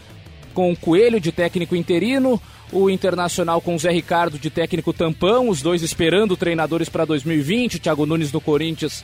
com 0.53 0.71
o 0.71 0.75
Coelho 0.75 1.19
de 1.19 1.31
técnico 1.31 1.75
interino, 1.75 2.39
o 2.71 2.89
Internacional 2.89 3.61
com 3.61 3.75
o 3.75 3.79
Zé 3.79 3.91
Ricardo 3.91 4.37
de 4.37 4.49
técnico 4.49 4.93
tampão, 4.93 5.49
os 5.49 5.61
dois 5.61 5.81
esperando 5.81 6.37
treinadores 6.37 6.89
para 6.89 7.05
2020, 7.05 7.79
Thiago 7.79 8.05
Nunes 8.05 8.31
no 8.31 8.41
Corinthians, 8.41 9.03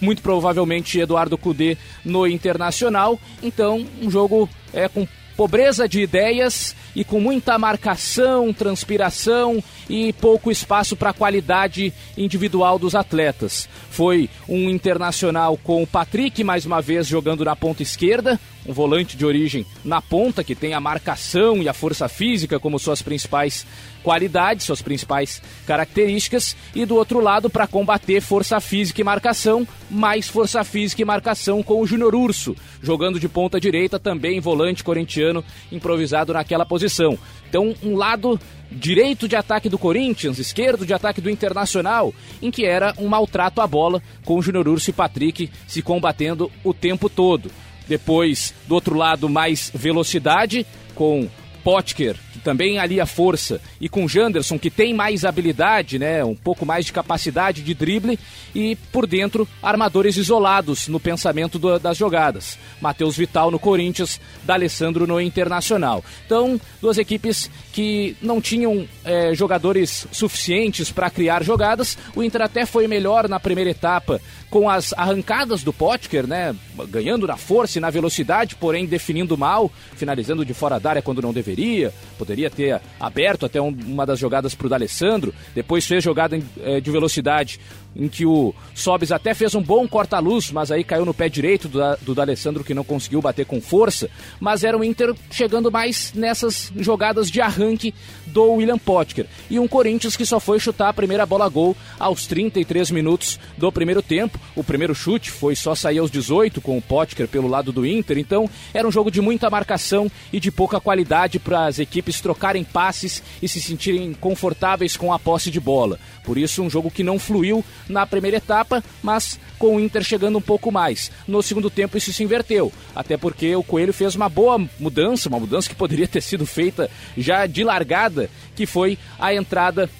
muito 0.00 0.22
provavelmente 0.22 0.98
Eduardo 0.98 1.36
Cudê 1.36 1.76
no 2.04 2.26
Internacional. 2.26 3.18
Então, 3.42 3.86
um 4.00 4.10
jogo 4.10 4.48
é 4.72 4.88
com 4.88 5.06
pobreza 5.36 5.88
de 5.88 6.02
ideias 6.02 6.76
e 6.94 7.02
com 7.02 7.18
muita 7.18 7.58
marcação, 7.58 8.52
transpiração 8.52 9.64
e 9.88 10.12
pouco 10.12 10.50
espaço 10.50 10.94
para 10.94 11.10
a 11.10 11.14
qualidade 11.14 11.94
individual 12.14 12.78
dos 12.78 12.94
atletas. 12.94 13.66
Foi 13.90 14.28
um 14.46 14.68
internacional 14.68 15.56
com 15.56 15.82
o 15.82 15.86
Patrick 15.86 16.44
mais 16.44 16.66
uma 16.66 16.82
vez 16.82 17.06
jogando 17.06 17.42
na 17.42 17.56
ponta 17.56 17.82
esquerda, 17.82 18.38
um 18.70 18.72
volante 18.72 19.16
de 19.16 19.26
origem 19.26 19.66
na 19.84 20.00
ponta 20.00 20.44
que 20.44 20.54
tem 20.54 20.74
a 20.74 20.80
marcação 20.80 21.60
e 21.60 21.68
a 21.68 21.74
força 21.74 22.08
física 22.08 22.60
como 22.60 22.78
suas 22.78 23.02
principais 23.02 23.66
qualidades, 24.02 24.64
suas 24.64 24.80
principais 24.80 25.42
características, 25.66 26.56
e 26.74 26.86
do 26.86 26.94
outro 26.94 27.20
lado, 27.20 27.50
para 27.50 27.66
combater 27.66 28.20
força 28.20 28.60
física 28.60 29.00
e 29.00 29.04
marcação, 29.04 29.66
mais 29.90 30.28
força 30.28 30.62
física 30.64 31.02
e 31.02 31.04
marcação 31.04 31.62
com 31.62 31.80
o 31.80 31.86
Júnior 31.86 32.14
Urso, 32.14 32.56
jogando 32.80 33.20
de 33.20 33.28
ponta 33.28 33.60
direita, 33.60 33.98
também 33.98 34.40
volante 34.40 34.84
corintiano, 34.84 35.44
improvisado 35.70 36.32
naquela 36.32 36.64
posição. 36.64 37.18
Então, 37.48 37.74
um 37.82 37.96
lado 37.96 38.38
direito 38.70 39.26
de 39.26 39.34
ataque 39.34 39.68
do 39.68 39.76
Corinthians, 39.76 40.38
esquerdo 40.38 40.86
de 40.86 40.94
ataque 40.94 41.20
do 41.20 41.28
Internacional, 41.28 42.14
em 42.40 42.50
que 42.50 42.64
era 42.64 42.94
um 42.96 43.08
maltrato 43.08 43.60
à 43.60 43.66
bola, 43.66 44.00
com 44.24 44.38
o 44.38 44.42
Júnior 44.42 44.68
Urso 44.68 44.90
e 44.90 44.92
Patrick 44.92 45.50
se 45.66 45.82
combatendo 45.82 46.50
o 46.62 46.72
tempo 46.72 47.08
todo. 47.08 47.50
Depois, 47.90 48.54
do 48.68 48.76
outro 48.76 48.96
lado, 48.96 49.28
mais 49.28 49.68
velocidade, 49.74 50.64
com 50.94 51.28
Potker, 51.64 52.14
que 52.32 52.38
também 52.38 52.78
alia 52.78 53.06
força, 53.06 53.60
e 53.80 53.88
com 53.88 54.08
Janderson, 54.08 54.58
que 54.58 54.70
tem 54.70 54.94
mais 54.94 55.24
habilidade, 55.24 55.98
né, 55.98 56.24
um 56.24 56.34
pouco 56.34 56.64
mais 56.64 56.86
de 56.86 56.92
capacidade 56.92 57.62
de 57.62 57.74
drible, 57.74 58.18
e 58.54 58.76
por 58.92 59.06
dentro, 59.06 59.48
armadores 59.62 60.16
isolados 60.16 60.88
no 60.88 61.00
pensamento 61.00 61.58
do, 61.58 61.78
das 61.78 61.96
jogadas. 61.96 62.58
Matheus 62.80 63.16
Vital 63.16 63.50
no 63.50 63.58
Corinthians, 63.58 64.20
D'Alessandro 64.44 65.06
no 65.06 65.20
Internacional. 65.20 66.04
Então, 66.26 66.60
duas 66.80 66.98
equipes 66.98 67.50
que 67.72 68.16
não 68.20 68.40
tinham 68.40 68.86
é, 69.04 69.34
jogadores 69.34 70.06
suficientes 70.12 70.90
para 70.90 71.10
criar 71.10 71.44
jogadas. 71.44 71.96
O 72.14 72.22
Inter 72.22 72.42
até 72.42 72.66
foi 72.66 72.86
melhor 72.86 73.28
na 73.28 73.38
primeira 73.38 73.70
etapa 73.70 74.20
com 74.50 74.68
as 74.68 74.92
arrancadas 74.94 75.62
do 75.62 75.72
Potker, 75.72 76.26
né, 76.26 76.54
ganhando 76.88 77.26
na 77.26 77.36
força 77.36 77.78
e 77.78 77.80
na 77.80 77.88
velocidade, 77.88 78.56
porém 78.56 78.84
definindo 78.84 79.38
mal, 79.38 79.70
finalizando 79.94 80.44
de 80.44 80.52
fora 80.52 80.80
da 80.80 80.90
área 80.90 81.02
quando 81.02 81.22
não 81.22 81.32
deveria. 81.32 81.94
Poderia 82.30 82.48
ter 82.48 82.80
aberto 83.00 83.44
até 83.44 83.60
um, 83.60 83.76
uma 83.86 84.06
das 84.06 84.16
jogadas 84.16 84.54
para 84.54 84.68
o 84.68 84.70
D'Alessandro. 84.70 85.34
Depois 85.52 85.84
fez 85.84 86.04
jogada 86.04 86.40
é, 86.62 86.80
de 86.80 86.88
velocidade 86.88 87.58
em 87.94 88.08
que 88.08 88.24
o 88.24 88.54
Sobis 88.74 89.12
até 89.12 89.34
fez 89.34 89.54
um 89.54 89.62
bom 89.62 89.86
corta-luz, 89.86 90.50
mas 90.50 90.70
aí 90.70 90.84
caiu 90.84 91.04
no 91.04 91.14
pé 91.14 91.28
direito 91.28 91.68
do, 91.68 91.80
do 92.02 92.14
D'Alessandro 92.14 92.64
que 92.64 92.74
não 92.74 92.84
conseguiu 92.84 93.20
bater 93.20 93.44
com 93.46 93.60
força, 93.60 94.08
mas 94.38 94.64
era 94.64 94.76
o 94.76 94.84
Inter 94.84 95.14
chegando 95.30 95.70
mais 95.70 96.12
nessas 96.14 96.72
jogadas 96.76 97.30
de 97.30 97.40
arranque 97.40 97.94
do 98.26 98.52
William 98.52 98.78
Potker. 98.78 99.26
E 99.48 99.58
um 99.58 99.66
Corinthians 99.68 100.16
que 100.16 100.24
só 100.24 100.38
foi 100.38 100.58
chutar 100.58 100.88
a 100.88 100.92
primeira 100.92 101.26
bola 101.26 101.48
gol 101.48 101.76
aos 101.98 102.26
33 102.26 102.90
minutos 102.90 103.38
do 103.56 103.70
primeiro 103.72 104.02
tempo. 104.02 104.38
O 104.54 104.62
primeiro 104.62 104.94
chute 104.94 105.30
foi 105.30 105.56
só 105.56 105.74
sair 105.74 105.98
aos 105.98 106.10
18 106.10 106.60
com 106.60 106.78
o 106.78 106.82
Potker 106.82 107.28
pelo 107.28 107.48
lado 107.48 107.72
do 107.72 107.86
Inter, 107.86 108.18
então 108.18 108.48
era 108.72 108.86
um 108.86 108.92
jogo 108.92 109.10
de 109.10 109.20
muita 109.20 109.50
marcação 109.50 110.10
e 110.32 110.38
de 110.38 110.50
pouca 110.50 110.80
qualidade 110.80 111.38
para 111.38 111.66
as 111.66 111.78
equipes 111.78 112.20
trocarem 112.20 112.64
passes 112.64 113.22
e 113.42 113.48
se 113.48 113.60
sentirem 113.60 114.12
confortáveis 114.14 114.96
com 114.96 115.12
a 115.12 115.18
posse 115.18 115.50
de 115.50 115.60
bola. 115.60 115.98
Por 116.24 116.38
isso, 116.38 116.62
um 116.62 116.70
jogo 116.70 116.90
que 116.90 117.02
não 117.02 117.18
fluiu 117.18 117.64
na 117.90 118.06
primeira 118.06 118.38
etapa, 118.38 118.82
mas 119.02 119.38
com 119.58 119.76
o 119.76 119.80
Inter 119.80 120.02
chegando 120.02 120.38
um 120.38 120.40
pouco 120.42 120.72
mais. 120.72 121.10
No 121.26 121.42
segundo 121.42 121.68
tempo, 121.68 121.98
isso 121.98 122.12
se 122.12 122.22
inverteu, 122.22 122.72
até 122.94 123.16
porque 123.16 123.54
o 123.54 123.62
Coelho 123.62 123.92
fez 123.92 124.14
uma 124.14 124.28
boa 124.28 124.58
mudança, 124.78 125.28
uma 125.28 125.40
mudança 125.40 125.68
que 125.68 125.74
poderia 125.74 126.08
ter 126.08 126.22
sido 126.22 126.46
feita 126.46 126.90
já 127.16 127.46
de 127.46 127.64
largada, 127.64 128.30
que 128.54 128.64
foi 128.64 128.98
a 129.18 129.34
entrada 129.34 129.90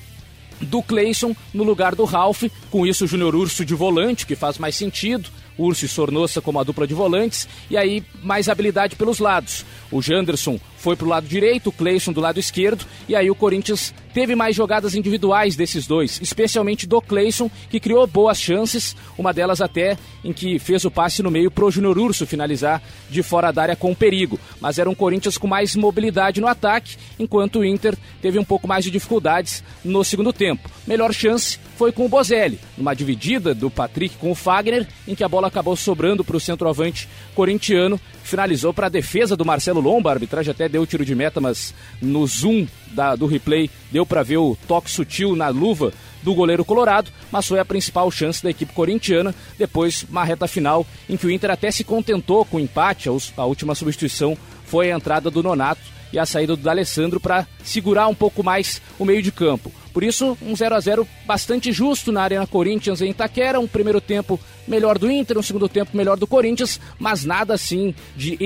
do 0.60 0.82
Cleison 0.82 1.34
no 1.52 1.64
lugar 1.64 1.94
do 1.94 2.04
Ralph. 2.04 2.44
Com 2.70 2.86
isso, 2.86 3.04
o 3.04 3.08
Júnior 3.08 3.34
Urso 3.34 3.64
de 3.64 3.74
volante, 3.74 4.26
que 4.26 4.36
faz 4.36 4.58
mais 4.58 4.76
sentido. 4.76 5.28
Urso 5.58 5.84
e 5.84 5.88
Sornossa 5.88 6.40
como 6.40 6.58
a 6.58 6.64
dupla 6.64 6.86
de 6.86 6.94
volantes. 6.94 7.46
E 7.70 7.76
aí, 7.76 8.02
mais 8.22 8.48
habilidade 8.48 8.96
pelos 8.96 9.18
lados. 9.18 9.64
O 9.90 10.00
Janderson 10.00 10.58
foi 10.80 10.96
para 10.96 11.06
o 11.06 11.10
lado 11.10 11.28
direito, 11.28 11.68
o 11.68 11.72
Cleison 11.72 12.10
do 12.10 12.22
lado 12.22 12.40
esquerdo, 12.40 12.86
e 13.06 13.14
aí 13.14 13.30
o 13.30 13.34
Corinthians 13.34 13.92
teve 14.14 14.34
mais 14.34 14.56
jogadas 14.56 14.94
individuais 14.94 15.54
desses 15.54 15.86
dois, 15.86 16.18
especialmente 16.22 16.86
do 16.86 17.00
Cleison, 17.02 17.50
que 17.68 17.78
criou 17.78 18.06
boas 18.06 18.40
chances, 18.40 18.96
uma 19.16 19.32
delas 19.32 19.60
até 19.60 19.96
em 20.24 20.32
que 20.32 20.58
fez 20.58 20.84
o 20.84 20.90
passe 20.90 21.22
no 21.22 21.30
meio 21.30 21.50
pro 21.50 21.70
Júnior 21.70 21.98
Urso 21.98 22.26
finalizar 22.26 22.82
de 23.08 23.22
fora 23.22 23.52
da 23.52 23.62
área 23.62 23.76
com 23.76 23.94
perigo. 23.94 24.40
Mas 24.58 24.78
era 24.78 24.88
um 24.88 24.94
Corinthians 24.94 25.38
com 25.38 25.46
mais 25.46 25.76
mobilidade 25.76 26.40
no 26.40 26.46
ataque, 26.46 26.96
enquanto 27.18 27.60
o 27.60 27.64
Inter 27.64 27.96
teve 28.20 28.38
um 28.38 28.44
pouco 28.44 28.66
mais 28.66 28.82
de 28.82 28.90
dificuldades 28.90 29.62
no 29.84 30.02
segundo 30.02 30.32
tempo. 30.32 30.68
Melhor 30.86 31.12
chance 31.12 31.58
foi 31.76 31.92
com 31.92 32.04
o 32.04 32.08
Bozelli, 32.08 32.58
numa 32.76 32.94
dividida 32.94 33.54
do 33.54 33.70
Patrick 33.70 34.16
com 34.16 34.30
o 34.30 34.34
Fagner, 34.34 34.86
em 35.06 35.14
que 35.14 35.24
a 35.24 35.28
bola 35.28 35.48
acabou 35.48 35.76
sobrando 35.76 36.24
para 36.24 36.36
o 36.36 36.40
centroavante 36.40 37.08
corintiano, 37.34 38.00
finalizou 38.22 38.74
para 38.74 38.86
a 38.86 38.90
defesa 38.90 39.36
do 39.36 39.46
Marcelo 39.46 39.80
Lomba, 39.80 40.10
a 40.10 40.12
arbitragem 40.12 40.50
até 40.50 40.68
deu 40.70 40.86
tiro 40.86 41.04
de 41.04 41.14
meta, 41.14 41.40
mas 41.40 41.74
no 42.00 42.26
zoom 42.26 42.66
da, 42.92 43.14
do 43.14 43.26
replay 43.26 43.70
deu 43.90 44.06
para 44.06 44.22
ver 44.22 44.38
o 44.38 44.56
toque 44.66 44.90
sutil 44.90 45.36
na 45.36 45.48
luva 45.48 45.92
do 46.22 46.34
goleiro 46.34 46.64
colorado, 46.64 47.10
mas 47.30 47.46
foi 47.46 47.58
a 47.58 47.64
principal 47.64 48.10
chance 48.10 48.42
da 48.42 48.50
equipe 48.50 48.72
corintiana. 48.72 49.34
Depois, 49.58 50.04
uma 50.08 50.24
reta 50.24 50.46
final 50.46 50.86
em 51.08 51.16
que 51.16 51.26
o 51.26 51.30
Inter 51.30 51.50
até 51.50 51.70
se 51.70 51.84
contentou 51.84 52.44
com 52.44 52.56
o 52.56 52.60
empate, 52.60 53.08
a 53.36 53.44
última 53.44 53.74
substituição 53.74 54.36
foi 54.64 54.92
a 54.92 54.96
entrada 54.96 55.30
do 55.30 55.42
Nonato 55.42 55.99
e 56.12 56.18
a 56.18 56.26
saída 56.26 56.56
do 56.56 56.62
D'Alessandro 56.62 57.20
para 57.20 57.46
segurar 57.62 58.08
um 58.08 58.14
pouco 58.14 58.42
mais 58.42 58.80
o 58.98 59.04
meio 59.04 59.22
de 59.22 59.32
campo. 59.32 59.72
Por 59.92 60.04
isso, 60.04 60.38
um 60.40 60.54
0 60.54 60.74
a 60.74 60.80
0 60.80 61.08
bastante 61.26 61.72
justo 61.72 62.12
na 62.12 62.22
Arena 62.22 62.46
Corinthians 62.46 63.02
em 63.02 63.10
Itaquera, 63.10 63.58
um 63.58 63.66
primeiro 63.66 64.00
tempo 64.00 64.38
melhor 64.66 64.96
do 64.98 65.10
Inter, 65.10 65.36
um 65.36 65.42
segundo 65.42 65.68
tempo 65.68 65.96
melhor 65.96 66.16
do 66.16 66.28
Corinthians, 66.28 66.80
mas 66.98 67.24
nada 67.24 67.54
assim 67.54 67.92
de, 68.16 68.38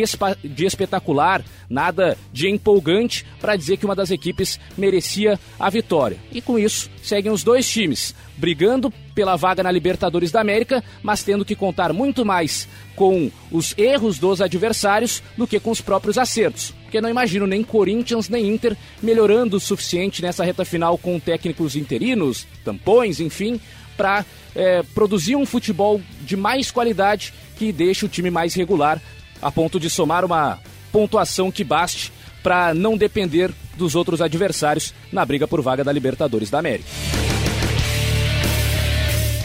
de 0.43 0.65
espetacular, 0.65 1.45
nada 1.69 2.17
de 2.33 2.49
empolgante 2.49 3.27
para 3.41 3.57
dizer 3.57 3.77
que 3.77 3.85
uma 3.85 3.95
das 3.95 4.11
equipes 4.11 4.59
merecia 4.77 5.39
a 5.61 5.69
vitória. 5.69 6.17
E 6.33 6.41
com 6.41 6.59
isso, 6.59 6.91
seguem 7.03 7.31
os 7.31 7.45
dois 7.45 7.69
times 7.69 8.15
brigando 8.37 8.91
pela 9.15 9.37
vaga 9.37 9.63
na 9.63 9.71
Libertadores 9.71 10.33
da 10.33 10.41
América, 10.41 10.83
mas 11.03 11.23
tendo 11.23 11.45
que 11.45 11.55
contar 11.55 11.93
muito 11.93 12.25
mais 12.25 12.67
com 12.97 13.31
os 13.51 13.75
erros 13.77 14.19
dos 14.19 14.41
adversários 14.41 15.23
do 15.37 15.47
que 15.47 15.61
com 15.61 15.71
os 15.71 15.81
próprios 15.81 16.17
acertos. 16.17 16.75
Porque 16.95 17.03
não 17.03 17.11
imagino 17.11 17.45
nem 17.45 17.65
Corinthians 17.65 18.29
nem 18.29 18.55
Inter 18.55 18.77
melhorando 19.03 19.57
o 19.57 19.61
suficiente 19.61 20.23
nessa 20.23 20.45
reta 20.45 20.65
final 20.65 20.97
com 20.97 21.19
técnicos 21.19 21.75
interinos, 21.75 22.47
tampões, 22.65 23.19
enfim, 23.19 23.61
para 23.97 24.25
é, 24.55 24.81
produzir 24.95 25.35
um 25.35 25.45
futebol 25.45 26.01
de 26.21 26.37
mais 26.37 26.71
qualidade 26.71 27.35
que 27.57 27.73
deixe 27.73 28.07
o 28.07 28.09
time 28.09 28.31
mais 28.31 28.55
regular, 28.55 29.03
a 29.43 29.51
ponto 29.51 29.81
de 29.81 29.91
somar 29.91 30.25
uma 30.25 30.61
pontuação 30.93 31.51
que 31.51 31.65
baste 31.65 32.13
para 32.45 32.73
não 32.73 32.97
depender 32.97 33.51
dos 33.77 33.97
outros 33.97 34.23
adversários 34.23 34.95
na 35.11 35.25
briga 35.25 35.49
por 35.49 35.61
vaga 35.61 35.83
da 35.83 35.91
Libertadores 35.91 36.49
da 36.49 36.61
América. 36.61 36.89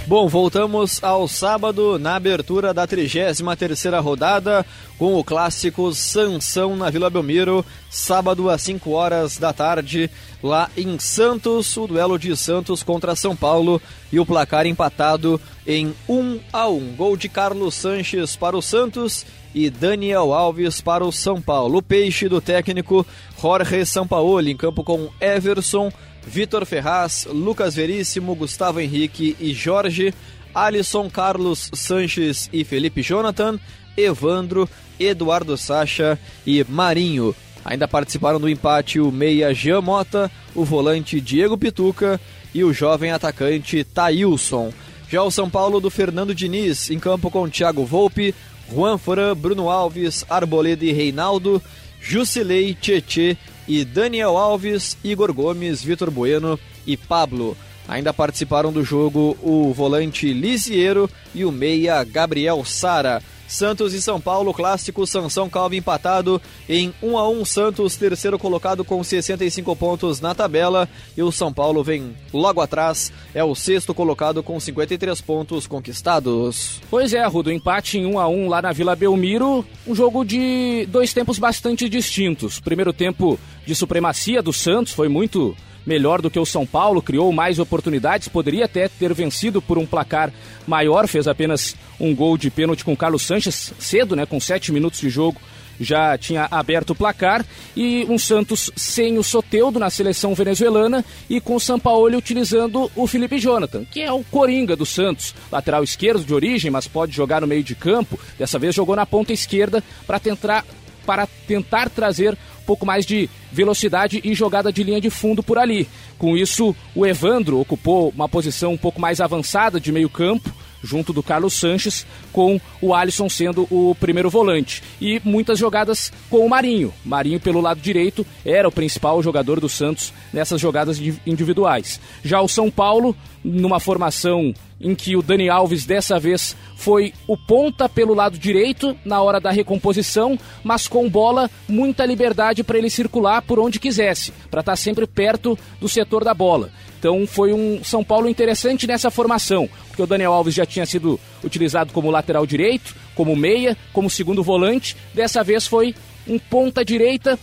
Bom, 0.09 0.27
voltamos 0.27 1.03
ao 1.03 1.27
sábado 1.27 1.99
na 1.99 2.15
abertura 2.15 2.73
da 2.73 2.87
33ª 2.87 4.01
rodada 4.01 4.65
com 4.97 5.13
o 5.13 5.23
clássico 5.23 5.93
Sansão 5.93 6.75
na 6.75 6.89
Vila 6.89 7.11
Belmiro, 7.11 7.63
sábado 7.91 8.49
às 8.49 8.59
5 8.63 8.89
horas 8.89 9.37
da 9.37 9.53
tarde, 9.53 10.09
lá 10.41 10.67
em 10.75 10.97
Santos, 10.97 11.77
o 11.77 11.85
duelo 11.85 12.17
de 12.17 12.35
Santos 12.35 12.81
contra 12.81 13.15
São 13.15 13.35
Paulo 13.35 13.79
e 14.11 14.19
o 14.19 14.25
placar 14.25 14.65
empatado 14.65 15.39
em 15.67 15.93
1 16.09 16.39
a 16.51 16.67
1. 16.67 16.95
Gol 16.95 17.15
de 17.15 17.29
Carlos 17.29 17.75
Sanches 17.75 18.35
para 18.35 18.57
o 18.57 18.63
Santos 18.63 19.27
e 19.53 19.69
Daniel 19.69 20.33
Alves 20.33 20.81
para 20.81 21.05
o 21.05 21.11
São 21.11 21.39
Paulo. 21.39 21.77
O 21.77 21.83
peixe 21.83 22.27
do 22.27 22.41
técnico 22.41 23.05
Jorge 23.39 23.85
Sampaoli 23.85 24.53
em 24.53 24.57
campo 24.57 24.83
com 24.83 25.09
Everson 25.21 25.91
Vitor 26.29 26.63
Ferraz, 26.63 27.27
Lucas 27.27 27.73
Veríssimo, 27.73 28.35
Gustavo 28.35 28.79
Henrique 28.79 29.35
e 29.39 29.51
Jorge, 29.51 30.13
Alisson, 30.53 31.09
Carlos 31.09 31.71
Sanches 31.73 32.47
e 32.53 32.63
Felipe 32.63 33.01
Jonathan, 33.01 33.59
Evandro, 33.97 34.69
Eduardo 34.99 35.57
Sacha 35.57 36.19
e 36.45 36.63
Marinho. 36.69 37.35
Ainda 37.65 37.87
participaram 37.87 38.39
do 38.39 38.47
empate 38.47 38.99
o 38.99 39.11
meia 39.11 39.51
Jean 39.55 39.81
Mota, 39.81 40.31
o 40.53 40.63
volante 40.63 41.19
Diego 41.19 41.57
Pituca 41.57 42.21
e 42.53 42.63
o 42.63 42.71
jovem 42.71 43.11
atacante 43.11 43.83
Tailson. 43.83 44.71
Já 45.09 45.23
o 45.23 45.31
São 45.31 45.49
Paulo 45.49 45.81
do 45.81 45.89
Fernando 45.89 46.35
Diniz, 46.35 46.91
em 46.91 46.99
campo 46.99 47.31
com 47.31 47.49
Thiago 47.49 47.83
Volpe, 47.85 48.35
Juan 48.71 48.99
Fran, 48.99 49.35
Bruno 49.35 49.67
Alves, 49.67 50.23
Arboleda 50.29 50.85
e 50.85 50.91
Reinaldo, 50.91 51.59
Jusilei, 51.99 52.75
Tietê 52.75 53.35
e 53.69 53.85
Daniel 53.85 54.35
Alves, 54.35 54.97
Igor 55.03 55.31
Gomes, 55.31 55.83
Vitor 55.83 56.09
Bueno 56.09 56.59
e 56.87 56.97
Pablo. 56.97 57.55
Ainda 57.87 58.11
participaram 58.11 58.73
do 58.73 58.83
jogo 58.83 59.37
o 59.43 59.71
volante 59.71 60.33
Lisiero 60.33 61.09
e 61.33 61.45
o 61.45 61.51
meia 61.51 62.03
Gabriel 62.03 62.65
Sara. 62.65 63.21
Santos 63.49 63.95
e 63.95 64.01
São 64.01 64.21
Paulo, 64.21 64.53
clássico 64.53 65.07
Sansão 65.07 65.49
Calvi 65.49 65.77
empatado 65.77 66.39
em 66.69 66.93
1 67.01 67.17
a 67.17 67.27
1 67.27 67.45
Santos, 67.45 67.97
terceiro 67.97 68.37
colocado 68.37 68.85
com 68.85 69.03
65 69.03 69.75
pontos 69.75 70.21
na 70.21 70.35
tabela 70.35 70.87
e 71.17 71.23
o 71.23 71.31
São 71.31 71.51
Paulo 71.51 71.83
vem 71.83 72.15
logo 72.31 72.61
atrás, 72.61 73.11
é 73.33 73.43
o 73.43 73.55
sexto 73.55 73.91
colocado 73.93 74.43
com 74.43 74.59
53 74.59 75.19
pontos 75.21 75.65
conquistados. 75.65 76.79
Pois 76.91 77.11
é, 77.11 77.25
Rudo, 77.25 77.51
empate 77.51 77.97
em 77.97 78.05
1 78.05 78.19
a 78.19 78.27
1 78.27 78.47
lá 78.47 78.61
na 78.61 78.71
Vila 78.71 78.95
Belmiro, 78.95 79.65
um 79.87 79.95
jogo 79.95 80.23
de 80.23 80.85
dois 80.89 81.11
tempos 81.11 81.39
bastante 81.39 81.89
distintos. 81.89 82.59
Primeiro 82.59 82.93
tempo 82.93 83.39
de 83.65 83.73
supremacia 83.73 84.43
do 84.43 84.53
Santos 84.53 84.93
foi 84.93 85.09
muito 85.09 85.57
melhor 85.85 86.21
do 86.21 86.29
que 86.29 86.39
o 86.39 86.45
São 86.45 86.65
Paulo, 86.65 87.01
criou 87.01 87.31
mais 87.31 87.59
oportunidades, 87.59 88.27
poderia 88.27 88.65
até 88.65 88.87
ter 88.87 89.13
vencido 89.13 89.61
por 89.61 89.77
um 89.77 89.85
placar 89.85 90.31
maior, 90.67 91.07
fez 91.07 91.27
apenas 91.27 91.75
um 91.99 92.13
gol 92.13 92.37
de 92.37 92.49
pênalti 92.49 92.85
com 92.85 92.95
Carlos 92.95 93.23
Sanches 93.23 93.73
cedo, 93.79 94.15
né, 94.15 94.25
com 94.25 94.39
sete 94.39 94.71
minutos 94.71 94.99
de 94.99 95.09
jogo 95.09 95.39
já 95.79 96.17
tinha 96.17 96.47
aberto 96.51 96.91
o 96.91 96.95
placar 96.95 97.45
e 97.75 98.05
um 98.09 98.17
Santos 98.17 98.69
sem 98.75 99.17
o 99.17 99.23
Soteudo 99.23 99.79
na 99.79 99.89
seleção 99.89 100.35
venezuelana 100.35 101.05
e 101.29 101.39
com 101.39 101.55
o 101.55 101.59
Sampaoli 101.59 102.15
utilizando 102.15 102.91
o 102.95 103.07
Felipe 103.07 103.39
Jonathan, 103.39 103.85
que 103.85 104.01
é 104.01 104.11
o 104.11 104.23
coringa 104.23 104.75
do 104.75 104.85
Santos, 104.85 105.33
lateral 105.51 105.83
esquerdo 105.83 106.25
de 106.25 106.33
origem, 106.33 106.69
mas 106.69 106.87
pode 106.87 107.15
jogar 107.15 107.41
no 107.41 107.47
meio 107.47 107.63
de 107.63 107.75
campo. 107.75 108.19
Dessa 108.37 108.59
vez 108.59 108.75
jogou 108.75 108.95
na 108.95 109.05
ponta 109.05 109.31
esquerda 109.31 109.83
para 110.05 110.19
tentar 110.19 110.65
para 111.05 111.25
tentar 111.47 111.89
trazer 111.89 112.37
pouco 112.69 112.85
mais 112.85 113.03
de 113.03 113.27
velocidade 113.51 114.21
e 114.23 114.35
jogada 114.35 114.71
de 114.71 114.83
linha 114.83 115.01
de 115.01 115.09
fundo 115.09 115.41
por 115.41 115.57
ali. 115.57 115.87
Com 116.19 116.37
isso, 116.37 116.75
o 116.93 117.03
Evandro 117.03 117.59
ocupou 117.59 118.13
uma 118.15 118.29
posição 118.29 118.73
um 118.73 118.77
pouco 118.77 119.01
mais 119.01 119.19
avançada 119.19 119.79
de 119.79 119.91
meio 119.91 120.07
campo, 120.07 120.53
junto 120.83 121.11
do 121.11 121.23
Carlos 121.23 121.55
Sanches, 121.55 122.05
com 122.31 122.61
o 122.79 122.93
Alisson 122.93 123.27
sendo 123.27 123.67
o 123.71 123.95
primeiro 123.99 124.29
volante. 124.29 124.83
E 125.01 125.19
muitas 125.23 125.57
jogadas 125.57 126.13
com 126.29 126.45
o 126.45 126.49
Marinho. 126.49 126.93
Marinho, 127.03 127.39
pelo 127.39 127.59
lado 127.59 127.81
direito, 127.81 128.23
era 128.45 128.67
o 128.67 128.71
principal 128.71 129.23
jogador 129.23 129.59
do 129.59 129.67
Santos 129.67 130.13
nessas 130.31 130.61
jogadas 130.61 131.01
individuais. 131.25 131.99
Já 132.23 132.39
o 132.39 132.47
São 132.47 132.69
Paulo, 132.69 133.15
numa 133.43 133.79
formação 133.79 134.53
em 134.79 134.95
que 134.95 135.15
o 135.15 135.21
Dani 135.21 135.49
Alves 135.49 135.85
dessa 135.85 136.19
vez 136.19 136.55
foi 136.75 137.13
o 137.27 137.37
ponta 137.37 137.89
pelo 137.89 138.13
lado 138.13 138.37
direito 138.37 138.95
na 139.03 139.21
hora 139.21 139.39
da 139.39 139.51
recomposição, 139.51 140.39
mas 140.63 140.87
com 140.87 141.09
bola, 141.09 141.49
muita 141.67 142.05
liberdade 142.05 142.63
para 142.63 142.77
ele 142.77 142.89
circular 142.89 143.41
por 143.41 143.59
onde 143.59 143.79
quisesse, 143.79 144.31
para 144.49 144.61
estar 144.61 144.71
tá 144.71 144.75
sempre 144.77 145.05
perto 145.05 145.57
do 145.79 145.89
setor 145.89 146.23
da 146.23 146.33
bola. 146.33 146.71
Então 146.97 147.25
foi 147.27 147.53
um 147.53 147.83
São 147.83 148.03
Paulo 148.03 148.29
interessante 148.29 148.87
nessa 148.87 149.11
formação, 149.11 149.69
porque 149.87 150.01
o 150.01 150.07
Daniel 150.07 150.33
Alves 150.33 150.55
já 150.55 150.65
tinha 150.65 150.85
sido 150.85 151.19
utilizado 151.43 151.93
como 151.93 152.11
lateral 152.11 152.45
direito, 152.45 152.95
como 153.15 153.35
meia, 153.35 153.77
como 153.93 154.09
segundo 154.09 154.43
volante. 154.43 154.95
Dessa 155.13 155.43
vez 155.43 155.67
foi 155.67 155.95
um 156.27 156.37
ponta 156.37 156.83
direita 156.83 157.39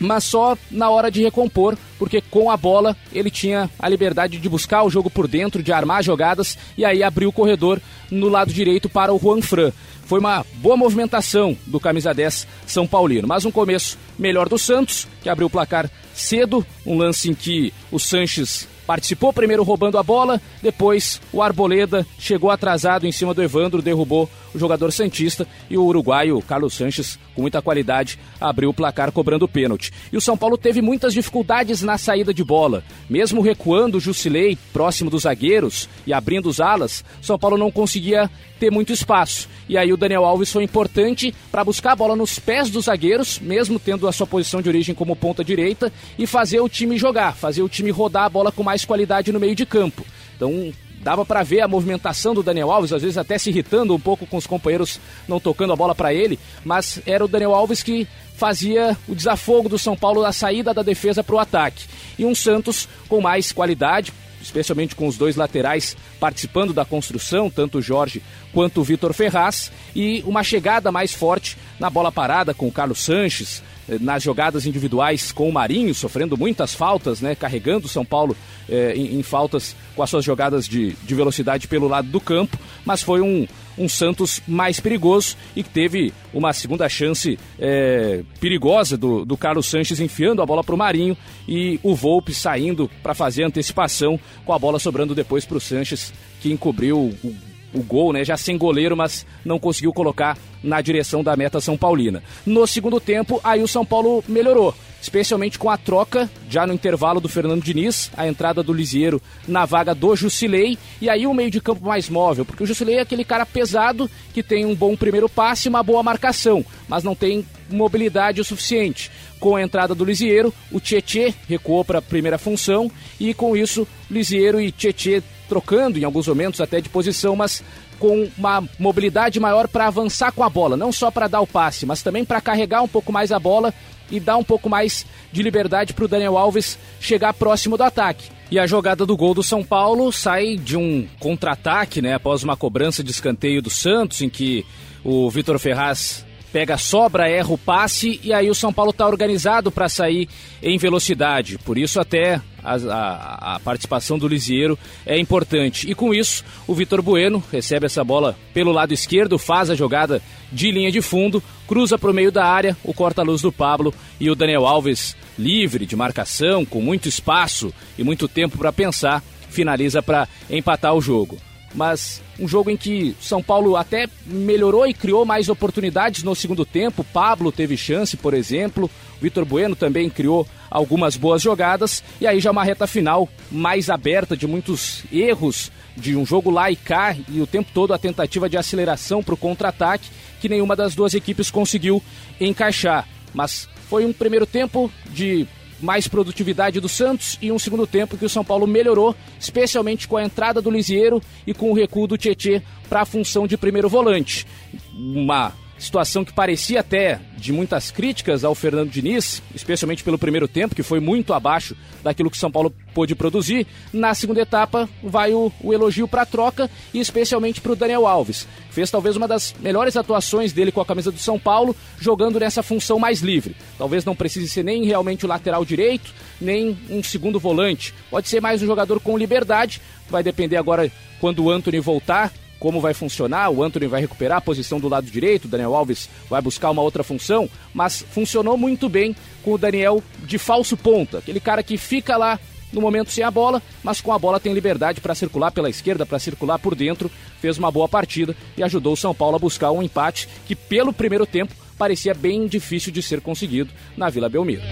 mas 0.00 0.24
só 0.24 0.56
na 0.70 0.88
hora 0.88 1.10
de 1.10 1.22
recompor, 1.22 1.76
porque 1.98 2.22
com 2.22 2.50
a 2.50 2.56
bola 2.56 2.96
ele 3.12 3.30
tinha 3.30 3.70
a 3.78 3.88
liberdade 3.88 4.38
de 4.38 4.48
buscar 4.48 4.82
o 4.82 4.90
jogo 4.90 5.10
por 5.10 5.28
dentro, 5.28 5.62
de 5.62 5.72
armar 5.72 6.02
jogadas 6.02 6.56
e 6.76 6.84
aí 6.84 7.02
abriu 7.02 7.28
o 7.28 7.32
corredor 7.32 7.80
no 8.10 8.28
lado 8.28 8.52
direito 8.52 8.88
para 8.88 9.12
o 9.12 9.18
Juan 9.18 9.42
Fran. 9.42 9.70
Foi 10.04 10.18
uma 10.18 10.44
boa 10.54 10.76
movimentação 10.76 11.56
do 11.66 11.78
camisa 11.78 12.12
10 12.12 12.48
São 12.66 12.86
Paulino, 12.86 13.28
mas 13.28 13.44
um 13.44 13.50
começo 13.50 13.96
melhor 14.18 14.48
do 14.48 14.58
Santos, 14.58 15.06
que 15.22 15.28
abriu 15.28 15.46
o 15.46 15.50
placar 15.50 15.88
cedo, 16.12 16.66
um 16.84 16.96
lance 16.96 17.30
em 17.30 17.34
que 17.34 17.72
o 17.92 17.98
Sanches 18.00 18.66
participou 18.90 19.32
primeiro 19.32 19.62
roubando 19.62 19.98
a 19.98 20.02
bola, 20.02 20.42
depois 20.60 21.20
o 21.32 21.40
Arboleda 21.40 22.04
chegou 22.18 22.50
atrasado 22.50 23.06
em 23.06 23.12
cima 23.12 23.32
do 23.32 23.40
Evandro, 23.40 23.80
derrubou 23.80 24.28
o 24.54 24.58
jogador 24.58 24.92
Santista 24.92 25.46
e 25.68 25.76
o 25.76 25.84
uruguaio 25.84 26.40
Carlos 26.42 26.74
Sanches, 26.74 27.18
com 27.34 27.42
muita 27.42 27.62
qualidade, 27.62 28.18
abriu 28.40 28.70
o 28.70 28.74
placar 28.74 29.12
cobrando 29.12 29.48
pênalti. 29.48 29.92
E 30.12 30.16
o 30.16 30.20
São 30.20 30.36
Paulo 30.36 30.56
teve 30.58 30.80
muitas 30.82 31.12
dificuldades 31.14 31.82
na 31.82 31.98
saída 31.98 32.32
de 32.32 32.44
bola. 32.44 32.82
Mesmo 33.08 33.40
recuando 33.40 33.98
o 33.98 34.00
Jusilei 34.00 34.58
próximo 34.72 35.10
dos 35.10 35.22
zagueiros 35.22 35.88
e 36.06 36.12
abrindo 36.12 36.48
os 36.48 36.60
alas, 36.60 37.04
São 37.20 37.38
Paulo 37.38 37.56
não 37.56 37.70
conseguia 37.70 38.30
ter 38.58 38.70
muito 38.70 38.92
espaço. 38.92 39.48
E 39.68 39.78
aí 39.78 39.92
o 39.92 39.96
Daniel 39.96 40.24
Alves 40.24 40.52
foi 40.52 40.64
importante 40.64 41.34
para 41.50 41.64
buscar 41.64 41.92
a 41.92 41.96
bola 41.96 42.14
nos 42.14 42.38
pés 42.38 42.68
dos 42.68 42.84
zagueiros, 42.84 43.38
mesmo 43.40 43.78
tendo 43.78 44.06
a 44.06 44.12
sua 44.12 44.26
posição 44.26 44.60
de 44.60 44.68
origem 44.68 44.94
como 44.94 45.16
ponta 45.16 45.42
direita, 45.42 45.92
e 46.18 46.26
fazer 46.26 46.60
o 46.60 46.68
time 46.68 46.98
jogar, 46.98 47.34
fazer 47.34 47.62
o 47.62 47.68
time 47.68 47.90
rodar 47.90 48.24
a 48.24 48.28
bola 48.28 48.52
com 48.52 48.62
mais 48.62 48.84
qualidade 48.84 49.32
no 49.32 49.40
meio 49.40 49.54
de 49.54 49.64
campo. 49.64 50.04
Então, 50.36 50.72
dava 51.00 51.24
para 51.24 51.42
ver 51.42 51.62
a 51.62 51.68
movimentação 51.68 52.34
do 52.34 52.42
Daniel 52.42 52.70
Alves, 52.70 52.92
às 52.92 53.02
vezes 53.02 53.18
até 53.18 53.38
se 53.38 53.50
irritando 53.50 53.94
um 53.94 54.00
pouco 54.00 54.26
com 54.26 54.36
os 54.36 54.46
companheiros 54.46 55.00
não 55.26 55.40
tocando 55.40 55.72
a 55.72 55.76
bola 55.76 55.94
para 55.94 56.12
ele, 56.12 56.38
mas 56.64 57.00
era 57.06 57.24
o 57.24 57.28
Daniel 57.28 57.54
Alves 57.54 57.82
que 57.82 58.06
fazia 58.36 58.96
o 59.08 59.14
desafogo 59.14 59.68
do 59.68 59.78
São 59.78 59.96
Paulo 59.96 60.22
da 60.22 60.32
saída 60.32 60.72
da 60.72 60.82
defesa 60.82 61.24
para 61.24 61.34
o 61.34 61.38
ataque. 61.38 61.84
E 62.18 62.24
um 62.24 62.34
Santos 62.34 62.88
com 63.08 63.20
mais 63.20 63.52
qualidade, 63.52 64.12
especialmente 64.40 64.94
com 64.94 65.06
os 65.06 65.16
dois 65.16 65.36
laterais 65.36 65.96
participando 66.18 66.72
da 66.72 66.84
construção, 66.84 67.50
tanto 67.50 67.78
o 67.78 67.82
Jorge 67.82 68.22
quanto 68.52 68.80
o 68.80 68.84
Vitor 68.84 69.12
Ferraz, 69.12 69.70
e 69.94 70.22
uma 70.26 70.42
chegada 70.42 70.90
mais 70.90 71.12
forte 71.12 71.56
na 71.78 71.90
bola 71.90 72.10
parada 72.10 72.54
com 72.54 72.66
o 72.66 72.72
Carlos 72.72 73.00
Sanches, 73.00 73.62
nas 73.98 74.22
jogadas 74.22 74.66
individuais 74.66 75.32
com 75.32 75.48
o 75.48 75.52
Marinho, 75.52 75.94
sofrendo 75.94 76.36
muitas 76.36 76.74
faltas, 76.74 77.20
né, 77.20 77.34
carregando 77.34 77.86
o 77.86 77.88
São 77.88 78.04
Paulo 78.04 78.36
eh, 78.68 78.94
em, 78.94 79.18
em, 79.18 79.22
faltas 79.22 79.74
com 79.96 80.02
as 80.02 80.10
suas 80.10 80.24
jogadas 80.24 80.68
de, 80.68 80.92
de 80.92 81.14
velocidade 81.14 81.66
pelo 81.66 81.88
lado 81.88 82.08
do 82.08 82.20
campo, 82.20 82.58
mas 82.84 83.02
foi 83.02 83.20
um, 83.20 83.46
um 83.76 83.88
Santos 83.88 84.42
mais 84.46 84.78
perigoso 84.78 85.36
e 85.56 85.62
que 85.62 85.70
teve 85.70 86.12
uma 86.32 86.52
segunda 86.52 86.88
chance 86.88 87.38
é, 87.58 88.22
perigosa 88.38 88.96
do, 88.96 89.24
do 89.24 89.36
Carlos 89.36 89.66
Sanches 89.66 90.00
enfiando 90.00 90.42
a 90.42 90.46
bola 90.46 90.62
para 90.62 90.74
o 90.74 90.78
Marinho 90.78 91.16
e 91.48 91.80
o 91.82 91.94
Volpe 91.94 92.34
saindo 92.34 92.90
para 93.02 93.14
fazer 93.14 93.44
a 93.44 93.46
antecipação 93.46 94.20
com 94.44 94.52
a 94.52 94.58
bola 94.58 94.78
sobrando 94.78 95.14
depois 95.14 95.44
para 95.44 95.56
o 95.56 95.60
Sanches 95.60 96.12
que 96.40 96.52
encobriu 96.52 96.98
o, 96.98 97.49
o 97.72 97.82
gol, 97.82 98.12
né? 98.12 98.24
Já 98.24 98.36
sem 98.36 98.56
goleiro, 98.56 98.96
mas 98.96 99.26
não 99.44 99.58
conseguiu 99.58 99.92
colocar 99.92 100.36
na 100.62 100.80
direção 100.80 101.22
da 101.22 101.36
meta 101.36 101.60
São 101.60 101.76
Paulina. 101.76 102.22
No 102.44 102.66
segundo 102.66 103.00
tempo, 103.00 103.40
aí 103.42 103.62
o 103.62 103.68
São 103.68 103.84
Paulo 103.84 104.22
melhorou 104.28 104.74
especialmente 105.00 105.58
com 105.58 105.70
a 105.70 105.76
troca, 105.76 106.30
já 106.48 106.66
no 106.66 106.74
intervalo 106.74 107.20
do 107.20 107.28
Fernando 107.28 107.62
Diniz, 107.62 108.10
a 108.16 108.28
entrada 108.28 108.62
do 108.62 108.72
Lisieiro 108.72 109.20
na 109.48 109.64
vaga 109.64 109.94
do 109.94 110.14
Jusilei, 110.14 110.76
e 111.00 111.08
aí 111.08 111.26
o 111.26 111.34
meio 111.34 111.50
de 111.50 111.60
campo 111.60 111.86
mais 111.86 112.08
móvel, 112.08 112.44
porque 112.44 112.62
o 112.62 112.66
Jusilei 112.66 112.96
é 112.96 113.00
aquele 113.00 113.24
cara 113.24 113.46
pesado 113.46 114.10
que 114.34 114.42
tem 114.42 114.66
um 114.66 114.74
bom 114.74 114.94
primeiro 114.96 115.28
passe 115.28 115.68
e 115.68 115.70
uma 115.70 115.82
boa 115.82 116.02
marcação, 116.02 116.64
mas 116.88 117.02
não 117.02 117.14
tem 117.14 117.46
mobilidade 117.70 118.40
o 118.40 118.44
suficiente. 118.44 119.10
Com 119.38 119.56
a 119.56 119.62
entrada 119.62 119.94
do 119.94 120.04
Lisieiro, 120.04 120.52
o 120.70 120.78
Tietê 120.78 121.32
recuou 121.48 121.84
para 121.84 122.00
a 122.00 122.02
primeira 122.02 122.36
função 122.36 122.90
e 123.18 123.32
com 123.32 123.56
isso 123.56 123.88
Lisieiro 124.10 124.60
e 124.60 124.70
Tietê 124.70 125.22
trocando 125.50 125.98
em 125.98 126.04
alguns 126.04 126.28
momentos 126.28 126.60
até 126.60 126.80
de 126.80 126.88
posição, 126.88 127.34
mas 127.34 127.60
com 127.98 128.30
uma 128.38 128.62
mobilidade 128.78 129.40
maior 129.40 129.66
para 129.66 129.88
avançar 129.88 130.30
com 130.30 130.44
a 130.44 130.48
bola, 130.48 130.76
não 130.76 130.92
só 130.92 131.10
para 131.10 131.26
dar 131.26 131.40
o 131.40 131.46
passe, 131.46 131.84
mas 131.84 132.02
também 132.02 132.24
para 132.24 132.40
carregar 132.40 132.82
um 132.82 132.88
pouco 132.88 133.12
mais 133.12 133.32
a 133.32 133.38
bola 133.38 133.74
e 134.08 134.20
dar 134.20 134.36
um 134.36 134.44
pouco 134.44 134.70
mais 134.70 135.04
de 135.32 135.42
liberdade 135.42 135.92
para 135.92 136.04
o 136.04 136.08
Daniel 136.08 136.38
Alves 136.38 136.78
chegar 137.00 137.34
próximo 137.34 137.76
do 137.76 137.82
ataque. 137.82 138.30
E 138.48 138.58
a 138.60 138.66
jogada 138.66 139.04
do 139.04 139.16
gol 139.16 139.34
do 139.34 139.42
São 139.42 139.64
Paulo 139.64 140.12
sai 140.12 140.56
de 140.56 140.76
um 140.76 141.06
contra-ataque, 141.18 142.00
né, 142.00 142.14
após 142.14 142.44
uma 142.44 142.56
cobrança 142.56 143.02
de 143.02 143.10
escanteio 143.10 143.60
do 143.60 143.70
Santos, 143.70 144.22
em 144.22 144.30
que 144.30 144.64
o 145.04 145.28
Vitor 145.28 145.58
Ferraz 145.58 146.24
pega 146.52 146.76
sobra, 146.76 147.28
erra 147.28 147.52
o 147.52 147.58
passe 147.58 148.20
e 148.22 148.32
aí 148.32 148.50
o 148.50 148.54
São 148.54 148.72
Paulo 148.72 148.90
está 148.90 149.06
organizado 149.06 149.70
para 149.70 149.88
sair 149.88 150.28
em 150.62 150.78
velocidade. 150.78 151.58
Por 151.58 151.76
isso 151.76 152.00
até 152.00 152.40
a, 152.62 152.74
a, 152.74 153.56
a, 153.56 153.60
participação 153.60 154.18
do 154.18 154.28
Lisieiro 154.28 154.78
é 155.04 155.18
importante. 155.18 155.90
E 155.90 155.94
com 155.94 156.14
isso, 156.14 156.44
o 156.66 156.74
Vitor 156.74 157.02
Bueno 157.02 157.42
recebe 157.50 157.86
essa 157.86 158.04
bola 158.04 158.36
pelo 158.52 158.72
lado 158.72 158.92
esquerdo, 158.92 159.38
faz 159.38 159.70
a 159.70 159.74
jogada 159.74 160.22
de 160.52 160.70
linha 160.70 160.90
de 160.90 161.00
fundo, 161.00 161.42
cruza 161.66 161.98
para 161.98 162.10
o 162.10 162.14
meio 162.14 162.32
da 162.32 162.44
área, 162.44 162.76
o 162.82 162.92
corta-luz 162.94 163.42
do 163.42 163.52
Pablo 163.52 163.94
e 164.18 164.30
o 164.30 164.34
Daniel 164.34 164.66
Alves, 164.66 165.16
livre 165.38 165.86
de 165.86 165.96
marcação, 165.96 166.64
com 166.64 166.80
muito 166.80 167.08
espaço 167.08 167.72
e 167.98 168.04
muito 168.04 168.28
tempo 168.28 168.58
para 168.58 168.72
pensar, 168.72 169.22
finaliza 169.48 170.02
para 170.02 170.28
empatar 170.50 170.94
o 170.94 171.00
jogo 171.00 171.38
mas 171.74 172.20
um 172.38 172.48
jogo 172.48 172.70
em 172.70 172.76
que 172.76 173.14
São 173.20 173.42
Paulo 173.42 173.76
até 173.76 174.08
melhorou 174.26 174.86
e 174.86 174.94
criou 174.94 175.24
mais 175.24 175.48
oportunidades 175.48 176.22
no 176.22 176.34
segundo 176.34 176.64
tempo. 176.64 177.04
Pablo 177.04 177.52
teve 177.52 177.76
chance, 177.76 178.16
por 178.16 178.34
exemplo. 178.34 178.90
Vitor 179.20 179.44
Bueno 179.44 179.76
também 179.76 180.10
criou 180.10 180.46
algumas 180.70 181.16
boas 181.16 181.42
jogadas. 181.42 182.02
E 182.20 182.26
aí 182.26 182.40
já 182.40 182.50
uma 182.50 182.64
reta 182.64 182.86
final 182.86 183.28
mais 183.50 183.88
aberta 183.88 184.36
de 184.36 184.46
muitos 184.46 185.04
erros 185.12 185.70
de 185.96 186.16
um 186.16 186.24
jogo 186.24 186.50
lá 186.50 186.70
e 186.70 186.76
cá 186.76 187.16
e 187.28 187.40
o 187.40 187.46
tempo 187.46 187.70
todo 187.72 187.92
a 187.92 187.98
tentativa 187.98 188.48
de 188.48 188.56
aceleração 188.56 189.22
para 189.22 189.34
o 189.34 189.36
contra-ataque 189.36 190.08
que 190.40 190.48
nenhuma 190.48 190.74
das 190.74 190.94
duas 190.94 191.14
equipes 191.14 191.50
conseguiu 191.50 192.02
encaixar. 192.40 193.06
Mas 193.34 193.68
foi 193.88 194.04
um 194.04 194.12
primeiro 194.12 194.46
tempo 194.46 194.90
de 195.10 195.46
mais 195.80 196.06
produtividade 196.06 196.80
do 196.80 196.88
Santos 196.88 197.38
e 197.40 197.50
um 197.50 197.58
segundo 197.58 197.86
tempo 197.86 198.16
que 198.16 198.24
o 198.24 198.28
São 198.28 198.44
Paulo 198.44 198.66
melhorou, 198.66 199.14
especialmente 199.38 200.06
com 200.06 200.16
a 200.16 200.24
entrada 200.24 200.60
do 200.60 200.70
Lisieiro 200.70 201.22
e 201.46 201.54
com 201.54 201.70
o 201.70 201.74
recuo 201.74 202.06
do 202.06 202.18
Tietê 202.18 202.62
para 202.88 203.02
a 203.02 203.06
função 203.06 203.46
de 203.46 203.56
primeiro 203.56 203.88
volante. 203.88 204.46
Uma 204.92 205.52
situação 205.80 206.24
que 206.24 206.32
parecia 206.32 206.80
até 206.80 207.18
de 207.36 207.52
muitas 207.52 207.90
críticas 207.90 208.44
ao 208.44 208.54
Fernando 208.54 208.90
Diniz, 208.90 209.42
especialmente 209.54 210.04
pelo 210.04 210.18
primeiro 210.18 210.46
tempo, 210.46 210.74
que 210.74 210.82
foi 210.82 211.00
muito 211.00 211.32
abaixo 211.32 211.74
daquilo 212.02 212.30
que 212.30 212.36
São 212.36 212.50
Paulo 212.50 212.72
pôde 212.94 213.14
produzir. 213.14 213.66
Na 213.92 214.14
segunda 214.14 214.42
etapa, 214.42 214.88
vai 215.02 215.32
o, 215.32 215.50
o 215.62 215.72
elogio 215.72 216.06
para 216.06 216.22
a 216.22 216.26
troca 216.26 216.70
e 216.92 217.00
especialmente 217.00 217.60
para 217.60 217.72
o 217.72 217.76
Daniel 217.76 218.06
Alves. 218.06 218.46
Fez 218.70 218.90
talvez 218.90 219.16
uma 219.16 219.26
das 219.26 219.54
melhores 219.58 219.96
atuações 219.96 220.52
dele 220.52 220.70
com 220.70 220.80
a 220.80 220.86
camisa 220.86 221.10
do 221.10 221.18
São 221.18 221.38
Paulo, 221.38 221.74
jogando 221.98 222.38
nessa 222.38 222.62
função 222.62 222.98
mais 222.98 223.20
livre. 223.20 223.56
Talvez 223.78 224.04
não 224.04 224.14
precise 224.14 224.48
ser 224.48 224.62
nem 224.62 224.84
realmente 224.84 225.24
o 225.24 225.28
lateral 225.28 225.64
direito, 225.64 226.12
nem 226.40 226.78
um 226.90 227.02
segundo 227.02 227.40
volante. 227.40 227.94
Pode 228.10 228.28
ser 228.28 228.40
mais 228.40 228.62
um 228.62 228.66
jogador 228.66 229.00
com 229.00 229.16
liberdade. 229.16 229.80
Vai 230.10 230.22
depender 230.22 230.56
agora 230.56 230.92
quando 231.20 231.44
o 231.44 231.50
Anthony 231.50 231.80
voltar 231.80 232.32
como 232.60 232.80
vai 232.80 232.94
funcionar. 232.94 233.50
O 233.50 233.64
Anthony 233.64 233.88
vai 233.88 234.02
recuperar 234.02 234.38
a 234.38 234.42
posição 234.42 234.78
do 234.78 234.88
lado 234.88 235.10
direito, 235.10 235.46
o 235.46 235.48
Daniel 235.48 235.74
Alves 235.74 236.08
vai 236.28 236.40
buscar 236.40 236.70
uma 236.70 236.82
outra 236.82 237.02
função, 237.02 237.50
mas 237.74 238.04
funcionou 238.10 238.56
muito 238.56 238.88
bem 238.88 239.16
com 239.42 239.54
o 239.54 239.58
Daniel 239.58 240.00
de 240.24 240.38
falso 240.38 240.76
ponta, 240.76 241.18
aquele 241.18 241.40
cara 241.40 241.62
que 241.62 241.76
fica 241.76 242.16
lá 242.16 242.38
no 242.72 242.80
momento 242.80 243.10
sem 243.10 243.24
a 243.24 243.30
bola, 243.30 243.60
mas 243.82 244.00
com 244.00 244.12
a 244.12 244.18
bola 244.18 244.38
tem 244.38 244.52
liberdade 244.52 245.00
para 245.00 245.14
circular 245.14 245.50
pela 245.50 245.68
esquerda, 245.68 246.06
para 246.06 246.20
circular 246.20 246.58
por 246.58 246.76
dentro. 246.76 247.10
Fez 247.40 247.58
uma 247.58 247.70
boa 247.70 247.88
partida 247.88 248.36
e 248.56 248.62
ajudou 248.62 248.92
o 248.92 248.96
São 248.96 249.12
Paulo 249.14 249.34
a 249.34 249.40
buscar 249.40 249.72
um 249.72 249.82
empate 249.82 250.28
que, 250.46 250.54
pelo 250.54 250.92
primeiro 250.92 251.26
tempo, 251.26 251.52
parecia 251.76 252.14
bem 252.14 252.46
difícil 252.46 252.92
de 252.92 253.02
ser 253.02 253.20
conseguido 253.20 253.72
na 253.96 254.08
Vila 254.08 254.28
Belmiro. 254.28 254.62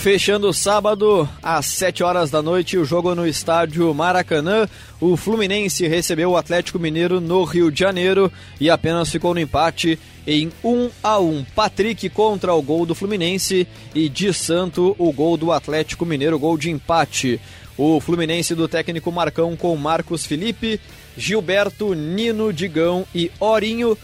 Fechando 0.00 0.48
o 0.48 0.54
sábado, 0.54 1.28
às 1.42 1.66
7 1.66 2.02
horas 2.02 2.30
da 2.30 2.40
noite, 2.40 2.78
o 2.78 2.86
jogo 2.86 3.14
no 3.14 3.26
estádio 3.26 3.92
Maracanã. 3.92 4.66
O 4.98 5.14
Fluminense 5.14 5.86
recebeu 5.86 6.30
o 6.30 6.36
Atlético 6.38 6.78
Mineiro 6.78 7.20
no 7.20 7.44
Rio 7.44 7.70
de 7.70 7.80
Janeiro 7.80 8.32
e 8.58 8.70
apenas 8.70 9.10
ficou 9.10 9.34
no 9.34 9.40
empate 9.40 9.98
em 10.26 10.50
1 10.64 10.90
a 11.02 11.18
1. 11.20 11.44
Patrick 11.54 12.08
contra 12.08 12.54
o 12.54 12.62
gol 12.62 12.86
do 12.86 12.94
Fluminense 12.94 13.68
e 13.94 14.08
de 14.08 14.32
Santo 14.32 14.96
o 14.98 15.12
gol 15.12 15.36
do 15.36 15.52
Atlético 15.52 16.06
Mineiro, 16.06 16.38
gol 16.38 16.56
de 16.56 16.70
empate. 16.70 17.38
O 17.76 18.00
Fluminense 18.00 18.54
do 18.54 18.66
técnico 18.66 19.12
Marcão 19.12 19.54
com 19.54 19.76
Marcos 19.76 20.24
Felipe, 20.24 20.80
Gilberto, 21.14 21.92
Nino, 21.92 22.54
Digão 22.54 23.04
e 23.14 23.30
Orinho, 23.38 23.98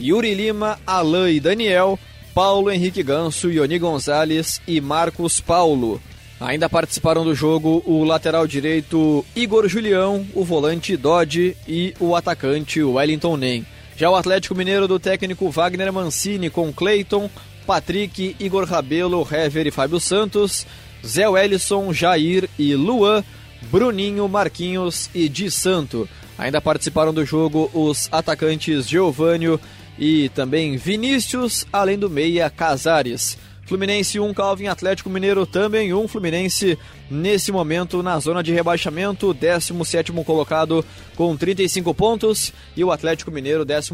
Yuri 0.00 0.32
Lima, 0.32 0.78
Alain 0.86 1.34
e 1.34 1.40
Daniel, 1.40 1.98
Paulo 2.34 2.70
Henrique 2.70 3.02
Ganso, 3.02 3.50
Ioni 3.50 3.78
Gonzalez 3.78 4.60
e 4.66 4.80
Marcos 4.80 5.40
Paulo. 5.40 6.00
Ainda 6.40 6.70
participaram 6.70 7.24
do 7.24 7.34
jogo 7.34 7.82
o 7.84 8.02
lateral 8.04 8.46
direito 8.46 9.24
Igor 9.36 9.68
Julião, 9.68 10.26
o 10.34 10.44
volante 10.44 10.96
Dodge 10.96 11.56
e 11.68 11.94
o 12.00 12.14
atacante 12.16 12.82
Wellington 12.82 13.36
Nem. 13.36 13.66
Já 13.96 14.08
o 14.08 14.16
Atlético 14.16 14.54
Mineiro 14.54 14.88
do 14.88 14.98
técnico 14.98 15.50
Wagner 15.50 15.92
Mancini 15.92 16.48
com 16.48 16.72
Cleiton, 16.72 17.28
Patrick, 17.66 18.34
Igor 18.40 18.64
Rabelo, 18.64 19.26
Hever 19.30 19.66
e 19.66 19.70
Fábio 19.70 20.00
Santos, 20.00 20.66
Zé 21.06 21.28
Wellison, 21.28 21.92
Jair 21.92 22.48
e 22.58 22.74
Luan, 22.74 23.22
Bruninho, 23.70 24.26
Marquinhos 24.28 25.10
e 25.14 25.28
Di 25.28 25.50
Santo. 25.50 26.08
Ainda 26.38 26.60
participaram 26.60 27.12
do 27.12 27.26
jogo 27.26 27.70
os 27.74 28.08
atacantes 28.10 28.88
Giovânio 28.88 29.60
e 30.00 30.30
também 30.30 30.78
Vinícius, 30.78 31.66
além 31.70 31.98
do 31.98 32.08
meia 32.08 32.48
Casares. 32.48 33.36
Fluminense 33.66 34.18
1, 34.18 34.34
Calvin 34.34 34.66
Atlético 34.66 35.08
Mineiro 35.08 35.46
também 35.46 35.94
1. 35.94 36.08
Fluminense 36.08 36.76
nesse 37.08 37.52
momento 37.52 38.02
na 38.02 38.18
zona 38.18 38.42
de 38.42 38.52
rebaixamento, 38.52 39.32
17 39.32 40.10
colocado 40.24 40.84
com 41.14 41.36
35 41.36 41.94
pontos 41.94 42.52
e 42.76 42.82
o 42.82 42.90
Atlético 42.90 43.30
Mineiro, 43.30 43.64
13 43.64 43.92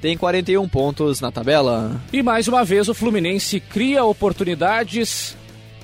tem 0.00 0.16
41 0.16 0.66
pontos 0.66 1.20
na 1.20 1.30
tabela. 1.30 2.00
E 2.10 2.22
mais 2.22 2.48
uma 2.48 2.64
vez 2.64 2.88
o 2.88 2.94
Fluminense 2.94 3.60
cria 3.60 4.02
oportunidades, 4.02 5.36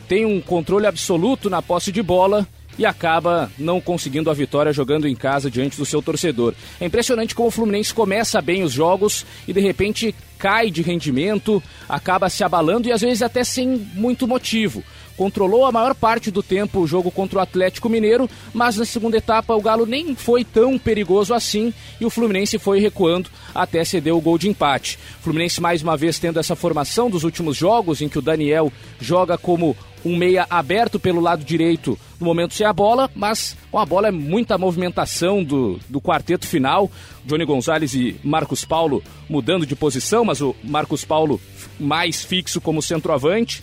tem 0.08 0.24
um 0.24 0.40
controle 0.40 0.86
absoluto 0.86 1.50
na 1.50 1.60
posse 1.60 1.92
de 1.92 2.02
bola 2.02 2.48
e 2.78 2.84
acaba 2.84 3.50
não 3.58 3.80
conseguindo 3.80 4.30
a 4.30 4.34
vitória 4.34 4.72
jogando 4.72 5.08
em 5.08 5.14
casa 5.14 5.50
diante 5.50 5.76
do 5.76 5.86
seu 5.86 6.02
torcedor. 6.02 6.54
É 6.80 6.86
impressionante 6.86 7.34
como 7.34 7.48
o 7.48 7.52
Fluminense 7.52 7.94
começa 7.94 8.40
bem 8.40 8.62
os 8.62 8.72
jogos 8.72 9.24
e 9.46 9.52
de 9.52 9.60
repente 9.60 10.14
cai 10.38 10.70
de 10.70 10.82
rendimento, 10.82 11.62
acaba 11.88 12.28
se 12.28 12.44
abalando 12.44 12.88
e 12.88 12.92
às 12.92 13.00
vezes 13.00 13.22
até 13.22 13.42
sem 13.42 13.68
muito 13.94 14.28
motivo. 14.28 14.82
Controlou 15.16 15.64
a 15.64 15.72
maior 15.72 15.94
parte 15.94 16.30
do 16.30 16.42
tempo 16.42 16.80
o 16.80 16.86
jogo 16.86 17.10
contra 17.10 17.38
o 17.38 17.42
Atlético 17.42 17.88
Mineiro, 17.88 18.28
mas 18.52 18.76
na 18.76 18.84
segunda 18.84 19.16
etapa 19.16 19.54
o 19.54 19.62
Galo 19.62 19.86
nem 19.86 20.14
foi 20.14 20.44
tão 20.44 20.78
perigoso 20.78 21.32
assim 21.32 21.72
e 21.98 22.04
o 22.04 22.10
Fluminense 22.10 22.58
foi 22.58 22.80
recuando 22.80 23.30
até 23.54 23.82
ceder 23.82 24.14
o 24.14 24.20
gol 24.20 24.36
de 24.36 24.48
empate. 24.48 24.98
Fluminense 25.22 25.58
mais 25.58 25.82
uma 25.82 25.96
vez 25.96 26.18
tendo 26.18 26.38
essa 26.38 26.54
formação 26.54 27.08
dos 27.08 27.24
últimos 27.24 27.56
jogos 27.56 28.02
em 28.02 28.10
que 28.10 28.18
o 28.18 28.22
Daniel 28.22 28.70
joga 29.00 29.38
como 29.38 29.74
um 30.06 30.16
meia 30.16 30.46
aberto 30.48 31.00
pelo 31.00 31.20
lado 31.20 31.44
direito 31.44 31.98
no 32.20 32.26
momento 32.26 32.54
sem 32.54 32.66
a 32.66 32.72
bola, 32.72 33.10
mas 33.14 33.56
com 33.70 33.78
a 33.78 33.84
bola 33.84 34.08
é 34.08 34.12
muita 34.12 34.56
movimentação 34.56 35.42
do, 35.42 35.78
do 35.88 36.00
quarteto 36.00 36.46
final. 36.46 36.90
Johnny 37.24 37.44
Gonzalez 37.44 37.92
e 37.94 38.16
Marcos 38.22 38.64
Paulo 38.64 39.02
mudando 39.28 39.66
de 39.66 39.74
posição, 39.74 40.24
mas 40.24 40.40
o 40.40 40.54
Marcos 40.62 41.04
Paulo 41.04 41.40
mais 41.78 42.22
fixo 42.24 42.60
como 42.60 42.80
centroavante 42.80 43.62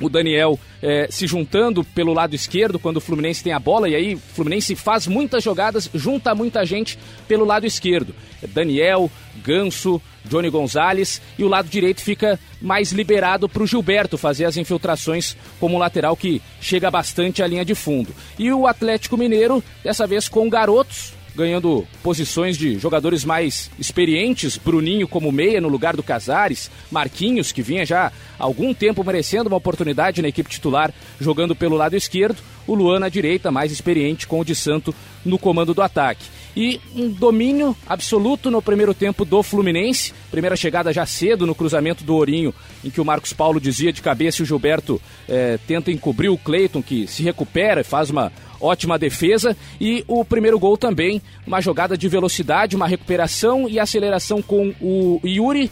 o 0.00 0.08
Daniel 0.08 0.58
é, 0.82 1.06
se 1.10 1.26
juntando 1.26 1.84
pelo 1.84 2.14
lado 2.14 2.34
esquerdo 2.34 2.78
quando 2.78 2.96
o 2.96 3.00
Fluminense 3.00 3.44
tem 3.44 3.52
a 3.52 3.58
bola, 3.58 3.88
e 3.88 3.94
aí 3.94 4.14
o 4.14 4.18
Fluminense 4.18 4.74
faz 4.74 5.06
muitas 5.06 5.44
jogadas, 5.44 5.90
junta 5.94 6.34
muita 6.34 6.64
gente 6.64 6.98
pelo 7.28 7.44
lado 7.44 7.66
esquerdo. 7.66 8.14
Daniel, 8.48 9.10
Ganso, 9.44 10.00
Johnny 10.24 10.50
Gonzalez, 10.50 11.20
e 11.38 11.44
o 11.44 11.48
lado 11.48 11.68
direito 11.68 12.00
fica 12.00 12.38
mais 12.60 12.92
liberado 12.92 13.48
para 13.48 13.62
o 13.62 13.66
Gilberto 13.66 14.18
fazer 14.18 14.44
as 14.44 14.56
infiltrações 14.56 15.36
como 15.58 15.78
lateral 15.78 16.16
que 16.16 16.42
chega 16.60 16.90
bastante 16.90 17.42
à 17.42 17.46
linha 17.46 17.64
de 17.64 17.74
fundo. 17.74 18.14
E 18.38 18.52
o 18.52 18.66
Atlético 18.66 19.16
Mineiro, 19.16 19.62
dessa 19.82 20.06
vez 20.06 20.28
com 20.28 20.48
garotos, 20.48 21.14
ganhando 21.34 21.86
posições 22.02 22.56
de 22.56 22.78
jogadores 22.78 23.24
mais 23.24 23.70
experientes, 23.78 24.56
Bruninho 24.56 25.08
como 25.08 25.32
meia 25.32 25.60
no 25.60 25.68
lugar 25.68 25.96
do 25.96 26.02
Casares, 26.02 26.70
Marquinhos, 26.90 27.52
que 27.52 27.62
vinha 27.62 27.86
já 27.86 28.06
há 28.06 28.12
algum 28.38 28.74
tempo 28.74 29.04
merecendo 29.04 29.48
uma 29.48 29.56
oportunidade 29.56 30.22
na 30.22 30.28
equipe 30.28 30.50
titular, 30.50 30.92
jogando 31.20 31.54
pelo 31.54 31.76
lado 31.76 31.96
esquerdo, 31.96 32.38
o 32.66 32.74
Luan 32.74 33.00
na 33.00 33.08
direita, 33.08 33.50
mais 33.50 33.72
experiente, 33.72 34.26
com 34.26 34.40
o 34.40 34.44
de 34.44 34.54
Santo 34.54 34.94
no 35.24 35.38
comando 35.38 35.74
do 35.74 35.82
ataque. 35.82 36.24
E 36.56 36.80
um 36.94 37.08
domínio 37.08 37.76
absoluto 37.86 38.50
no 38.50 38.60
primeiro 38.60 38.92
tempo 38.92 39.24
do 39.24 39.42
Fluminense. 39.42 40.12
Primeira 40.30 40.56
chegada 40.56 40.92
já 40.92 41.06
cedo 41.06 41.46
no 41.46 41.54
cruzamento 41.54 42.04
do 42.04 42.14
Ourinho, 42.14 42.54
em 42.84 42.90
que 42.90 43.00
o 43.00 43.04
Marcos 43.04 43.32
Paulo 43.32 43.60
dizia 43.60 43.92
de 43.92 44.02
cabeça 44.02 44.40
e 44.40 44.42
o 44.42 44.46
Gilberto 44.46 45.00
eh, 45.28 45.58
tenta 45.66 45.90
encobrir 45.90 46.28
o 46.28 46.38
Cleiton, 46.38 46.82
que 46.82 47.06
se 47.06 47.22
recupera 47.22 47.80
e 47.80 47.84
faz 47.84 48.10
uma 48.10 48.32
ótima 48.60 48.98
defesa. 48.98 49.56
E 49.80 50.04
o 50.06 50.24
primeiro 50.24 50.58
gol 50.58 50.76
também, 50.76 51.22
uma 51.46 51.60
jogada 51.60 51.96
de 51.96 52.08
velocidade, 52.08 52.76
uma 52.76 52.86
recuperação 52.86 53.68
e 53.68 53.78
aceleração 53.78 54.42
com 54.42 54.74
o 54.80 55.20
Yuri. 55.24 55.70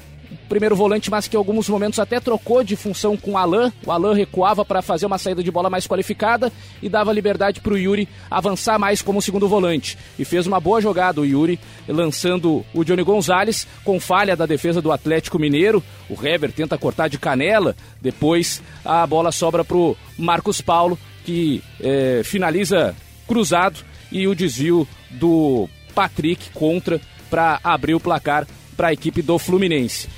Primeiro 0.48 0.76
volante, 0.76 1.10
mas 1.10 1.26
que 1.26 1.36
em 1.36 1.38
alguns 1.38 1.68
momentos 1.68 1.98
até 1.98 2.20
trocou 2.20 2.62
de 2.62 2.76
função 2.76 3.16
com 3.16 3.32
o 3.32 3.38
Alain. 3.38 3.72
O 3.86 3.90
Alain 3.90 4.14
recuava 4.14 4.64
para 4.64 4.82
fazer 4.82 5.06
uma 5.06 5.18
saída 5.18 5.42
de 5.42 5.50
bola 5.50 5.70
mais 5.70 5.86
qualificada 5.86 6.52
e 6.82 6.88
dava 6.88 7.12
liberdade 7.12 7.60
para 7.60 7.72
o 7.72 7.78
Yuri 7.78 8.08
avançar 8.30 8.78
mais 8.78 9.00
como 9.00 9.22
segundo 9.22 9.48
volante. 9.48 9.96
E 10.18 10.24
fez 10.24 10.46
uma 10.46 10.60
boa 10.60 10.80
jogada 10.80 11.20
o 11.20 11.26
Yuri, 11.26 11.58
lançando 11.86 12.64
o 12.74 12.84
Johnny 12.84 13.02
Gonzalez 13.02 13.66
com 13.84 13.98
falha 13.98 14.36
da 14.36 14.46
defesa 14.46 14.82
do 14.82 14.92
Atlético 14.92 15.38
Mineiro. 15.38 15.82
O 16.08 16.14
Heber 16.14 16.52
tenta 16.52 16.78
cortar 16.78 17.08
de 17.08 17.18
canela, 17.18 17.74
depois 18.00 18.62
a 18.84 19.06
bola 19.06 19.32
sobra 19.32 19.64
para 19.64 19.76
o 19.76 19.96
Marcos 20.18 20.60
Paulo, 20.60 20.98
que 21.24 21.62
é, 21.80 22.22
finaliza 22.24 22.94
cruzado 23.26 23.80
e 24.10 24.26
o 24.26 24.34
desvio 24.34 24.88
do 25.10 25.68
Patrick 25.94 26.50
contra 26.50 27.00
para 27.30 27.60
abrir 27.62 27.94
o 27.94 28.00
placar 28.00 28.46
para 28.76 28.88
a 28.88 28.92
equipe 28.92 29.20
do 29.20 29.38
Fluminense. 29.38 30.08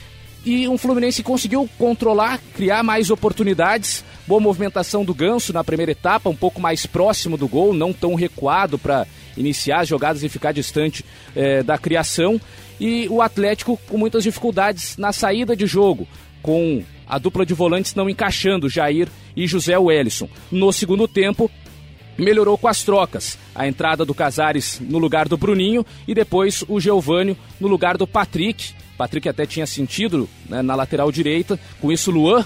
E 0.45 0.67
um 0.67 0.79
Fluminense 0.79 1.23
conseguiu 1.23 1.69
controlar, 1.79 2.41
criar 2.55 2.83
mais 2.83 3.11
oportunidades. 3.11 4.05
Boa 4.27 4.41
movimentação 4.41 5.05
do 5.05 5.13
Ganso 5.13 5.53
na 5.53 5.63
primeira 5.63 5.93
etapa, 5.93 6.31
um 6.31 6.37
pouco 6.37 6.61
mais 6.61 6.87
próximo 6.87 7.37
do 7.37 7.47
gol, 7.47 7.75
não 7.75 7.93
tão 7.93 8.15
recuado 8.15 8.79
para 8.79 9.07
iniciar 9.37 9.81
as 9.81 9.89
jogadas 9.89 10.23
e 10.23 10.29
ficar 10.29 10.53
distante 10.53 11.05
é, 11.35 11.63
da 11.63 11.77
criação. 11.77 12.41
E 12.81 13.07
o 13.09 13.21
Atlético 13.21 13.79
com 13.89 13.99
muitas 13.99 14.25
dificuldades 14.25 14.97
na 14.97 15.13
saída 15.13 15.55
de 15.55 15.67
jogo, 15.67 16.09
com 16.43 16.83
a 17.07 17.19
dupla 17.19 17.45
de 17.45 17.53
volantes 17.53 17.95
não 17.95 18.09
encaixando, 18.09 18.69
Jair 18.69 19.09
e 19.37 19.47
José 19.47 19.77
Wellison. 19.77 20.29
No 20.51 20.73
segundo 20.73 21.07
tempo, 21.07 21.51
melhorou 22.17 22.57
com 22.57 22.69
as 22.69 22.83
trocas. 22.83 23.37
A 23.55 23.67
entrada 23.67 24.05
do 24.05 24.15
Casares 24.15 24.81
no 24.81 24.99
lugar 24.99 25.29
do 25.29 25.37
Bruninho 25.37 25.85
e 26.07 26.15
depois 26.15 26.65
o 26.69 26.81
Geovânio 26.81 27.37
no 27.59 27.69
lugar 27.69 27.99
do 27.99 28.07
Patrick. 28.07 28.73
Patrick 29.01 29.27
até 29.31 29.47
tinha 29.47 29.67
sentido 29.67 30.29
né, 30.47 30.61
na 30.61 30.75
lateral 30.75 31.11
direita. 31.11 31.59
Com 31.81 31.91
isso, 31.91 32.11
Luan, 32.11 32.45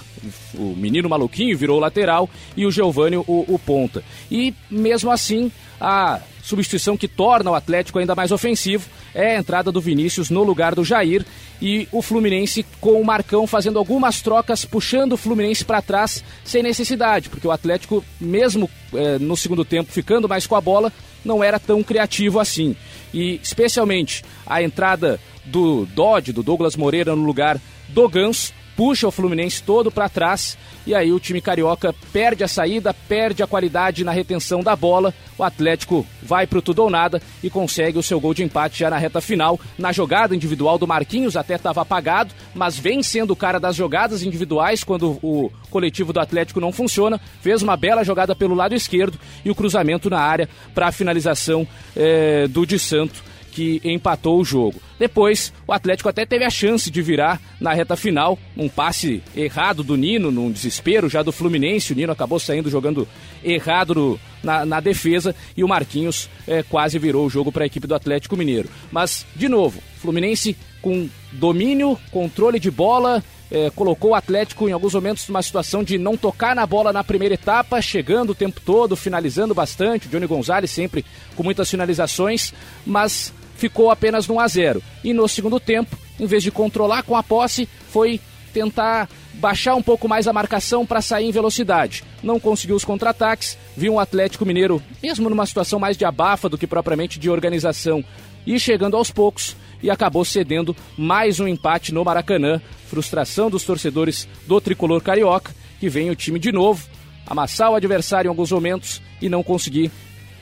o 0.53 0.73
menino 0.73 1.09
maluquinho, 1.09 1.57
virou 1.57 1.81
lateral 1.81 2.29
e 2.55 2.65
o 2.65 2.71
Geovânio 2.71 3.25
o, 3.27 3.43
o 3.53 3.59
ponta. 3.59 4.01
E 4.31 4.53
mesmo 4.71 5.11
assim, 5.11 5.51
a 5.81 6.21
substituição 6.41 6.95
que 6.95 7.09
torna 7.09 7.51
o 7.51 7.55
Atlético 7.55 7.99
ainda 7.99 8.15
mais 8.15 8.31
ofensivo 8.31 8.87
é 9.13 9.35
a 9.35 9.39
entrada 9.39 9.69
do 9.69 9.81
Vinícius 9.81 10.29
no 10.29 10.43
lugar 10.43 10.75
do 10.75 10.85
Jair 10.85 11.25
e 11.61 11.89
o 11.91 12.01
Fluminense 12.01 12.65
com 12.79 13.01
o 13.01 13.05
Marcão 13.05 13.45
fazendo 13.45 13.77
algumas 13.77 14.21
trocas, 14.21 14.63
puxando 14.63 15.13
o 15.13 15.17
Fluminense 15.17 15.65
para 15.65 15.81
trás 15.81 16.23
sem 16.45 16.63
necessidade, 16.63 17.27
porque 17.27 17.47
o 17.47 17.51
Atlético, 17.51 18.01
mesmo 18.17 18.69
é, 18.93 19.19
no 19.19 19.35
segundo 19.35 19.65
tempo 19.65 19.91
ficando 19.91 20.29
mais 20.29 20.47
com 20.47 20.55
a 20.55 20.61
bola, 20.61 20.93
não 21.25 21.43
era 21.43 21.59
tão 21.59 21.83
criativo 21.83 22.39
assim. 22.39 22.77
E 23.13 23.41
especialmente 23.43 24.23
a 24.45 24.61
entrada 24.61 25.19
do 25.45 25.85
Dodge, 25.85 26.31
do 26.31 26.43
Douglas 26.43 26.75
Moreira 26.75 27.15
no 27.15 27.23
lugar 27.23 27.59
do 27.89 28.09
Ganso, 28.09 28.53
puxa 28.75 29.07
o 29.07 29.11
Fluminense 29.11 29.63
todo 29.63 29.91
para 29.91 30.09
trás 30.09 30.57
e 30.85 30.93
aí 30.93 31.11
o 31.11 31.19
time 31.19 31.41
carioca 31.41 31.95
perde 32.13 32.43
a 32.43 32.47
saída, 32.47 32.93
perde 32.93 33.41
a 33.41 33.47
qualidade 33.47 34.03
na 34.03 34.11
retenção 34.11 34.61
da 34.61 34.75
bola. 34.75 35.13
O 35.37 35.43
Atlético 35.43 36.05
vai 36.21 36.45
pro 36.45 36.61
tudo 36.61 36.83
ou 36.83 36.89
nada 36.89 37.21
e 37.41 37.49
consegue 37.49 37.97
o 37.97 38.03
seu 38.03 38.19
gol 38.19 38.33
de 38.33 38.43
empate 38.43 38.79
já 38.79 38.89
na 38.89 38.97
reta 38.97 39.19
final. 39.19 39.59
Na 39.79 39.91
jogada 39.91 40.35
individual 40.35 40.77
do 40.77 40.87
Marquinhos 40.87 41.35
até 41.35 41.55
estava 41.55 41.81
apagado, 41.81 42.33
mas 42.53 42.77
vem 42.77 43.01
sendo 43.01 43.31
o 43.31 43.35
cara 43.35 43.59
das 43.59 43.75
jogadas 43.75 44.21
individuais 44.21 44.83
quando 44.83 45.17
o 45.23 45.51
coletivo 45.71 46.13
do 46.13 46.19
Atlético 46.19 46.61
não 46.61 46.71
funciona. 46.71 47.19
Fez 47.41 47.63
uma 47.63 47.75
bela 47.75 48.03
jogada 48.03 48.35
pelo 48.35 48.53
lado 48.53 48.75
esquerdo 48.75 49.17
e 49.43 49.49
o 49.49 49.55
cruzamento 49.55 50.09
na 50.09 50.19
área 50.19 50.47
para 50.73 50.87
a 50.87 50.91
finalização 50.91 51.67
é, 51.95 52.47
do 52.47 52.65
Di 52.65 52.77
Santo 52.77 53.23
que 53.51 53.81
empatou 53.83 54.39
o 54.39 54.45
jogo. 54.45 54.79
Depois, 54.97 55.51
o 55.67 55.73
Atlético 55.73 56.09
até 56.09 56.25
teve 56.25 56.45
a 56.45 56.49
chance 56.49 56.89
de 56.89 57.01
virar 57.01 57.41
na 57.59 57.73
reta 57.73 57.95
final, 57.95 58.39
um 58.55 58.69
passe 58.69 59.21
errado 59.35 59.83
do 59.83 59.97
Nino, 59.97 60.31
num 60.31 60.51
desespero 60.51 61.09
já 61.09 61.21
do 61.21 61.31
Fluminense. 61.31 61.93
O 61.93 61.95
Nino 61.95 62.11
acabou 62.11 62.39
saindo 62.39 62.69
jogando 62.69 63.07
errado 63.43 63.93
no, 63.93 64.19
na, 64.43 64.65
na, 64.65 64.79
defesa 64.79 65.35
e 65.55 65.63
o 65.63 65.67
Marquinhos 65.67 66.29
é, 66.47 66.63
quase 66.63 66.97
virou 66.97 67.25
o 67.25 67.29
jogo 67.29 67.51
para 67.51 67.63
a 67.63 67.67
equipe 67.67 67.87
do 67.87 67.95
Atlético 67.95 68.37
Mineiro. 68.37 68.69
Mas, 68.91 69.25
de 69.35 69.49
novo, 69.49 69.81
Fluminense 69.97 70.55
com 70.81 71.09
domínio, 71.31 71.99
controle 72.11 72.59
de 72.59 72.69
bola, 72.69 73.23
é, 73.51 73.69
colocou 73.71 74.11
o 74.11 74.15
Atlético 74.15 74.69
em 74.69 74.71
alguns 74.71 74.93
momentos 74.93 75.27
numa 75.27 75.41
situação 75.41 75.83
de 75.83 75.97
não 75.97 76.15
tocar 76.15 76.55
na 76.55 76.65
bola 76.65 76.93
na 76.93 77.03
primeira 77.03 77.35
etapa, 77.35 77.81
chegando 77.81 78.31
o 78.31 78.35
tempo 78.35 78.61
todo, 78.63 78.95
finalizando 78.95 79.53
bastante. 79.53 80.07
O 80.07 80.09
Johnny 80.09 80.27
Gonzalez 80.27 80.71
sempre 80.71 81.05
com 81.35 81.43
muitas 81.43 81.69
finalizações, 81.69 82.53
mas 82.85 83.33
ficou 83.55 83.89
apenas 83.89 84.27
no 84.27 84.35
1 84.35 84.39
a 84.39 84.47
0. 84.47 84.83
E 85.03 85.13
no 85.13 85.27
segundo 85.27 85.59
tempo, 85.59 85.97
em 86.19 86.25
vez 86.25 86.43
de 86.43 86.51
controlar 86.51 87.03
com 87.03 87.15
a 87.15 87.23
posse, 87.23 87.67
foi 87.89 88.19
tentar 88.53 89.09
baixar 89.33 89.75
um 89.75 89.81
pouco 89.81 90.07
mais 90.07 90.27
a 90.27 90.33
marcação 90.33 90.85
para 90.85 91.01
sair 91.01 91.25
em 91.25 91.31
velocidade. 91.31 92.03
Não 92.23 92.39
conseguiu 92.39 92.75
os 92.75 92.85
contra-ataques, 92.85 93.57
viu 93.75 93.93
um 93.93 93.99
Atlético 93.99 94.45
Mineiro, 94.45 94.81
mesmo 95.03 95.29
numa 95.29 95.45
situação 95.45 95.79
mais 95.79 95.97
de 95.97 96.05
abafa 96.05 96.47
do 96.47 96.57
que 96.57 96.65
propriamente 96.65 97.19
de 97.19 97.29
organização, 97.29 98.03
e 98.45 98.57
chegando 98.59 98.95
aos 98.95 99.11
poucos 99.11 99.57
e 99.83 99.89
acabou 99.89 100.23
cedendo 100.23 100.75
mais 100.97 101.39
um 101.39 101.47
empate 101.47 101.93
no 101.93 102.03
Maracanã. 102.03 102.61
Frustração 102.87 103.49
dos 103.49 103.63
torcedores 103.63 104.27
do 104.47 104.61
tricolor 104.61 105.01
carioca, 105.01 105.53
que 105.79 105.89
vem 105.89 106.09
o 106.09 106.15
time 106.15 106.39
de 106.39 106.51
novo, 106.51 106.87
amassar 107.27 107.71
o 107.71 107.75
adversário 107.75 108.27
em 108.27 108.29
alguns 108.29 108.51
momentos 108.51 109.01
e 109.21 109.27
não 109.27 109.43
conseguir 109.43 109.91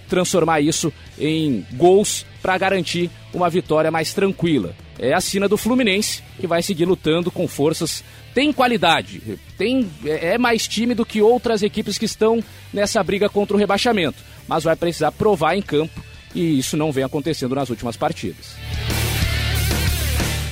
transformar 0.08 0.62
isso 0.62 0.94
em 1.18 1.66
gols 1.74 2.26
para 2.44 2.58
garantir 2.58 3.10
uma 3.34 3.50
vitória 3.50 3.90
mais 3.90 4.14
tranquila. 4.14 4.76
É 5.00 5.14
a 5.14 5.22
sina 5.22 5.48
do 5.48 5.58
Fluminense, 5.58 6.22
que 6.38 6.46
vai 6.46 6.62
seguir 6.62 6.84
lutando 6.84 7.32
com 7.32 7.48
forças. 7.48 8.04
Tem 8.34 8.52
qualidade, 8.52 9.40
tem, 9.58 9.90
é, 10.06 10.34
é 10.34 10.38
mais 10.38 10.68
time 10.68 10.94
do 10.94 11.06
que 11.06 11.22
outras 11.22 11.64
equipes 11.64 11.98
que 11.98 12.06
estão 12.06 12.44
nessa 12.74 13.02
briga 13.02 13.30
contra 13.30 13.56
o 13.56 13.60
rebaixamento, 13.60 14.18
mas 14.48 14.64
vai 14.64 14.76
precisar 14.76 15.12
provar 15.14 15.56
em 15.56 15.62
campo 15.62 16.04
e 16.36 16.60
isso 16.60 16.76
não 16.76 16.92
vem 16.92 17.04
acontecendo 17.04 17.56
nas 17.56 17.70
últimas 17.70 17.96
partidas. 17.96 18.56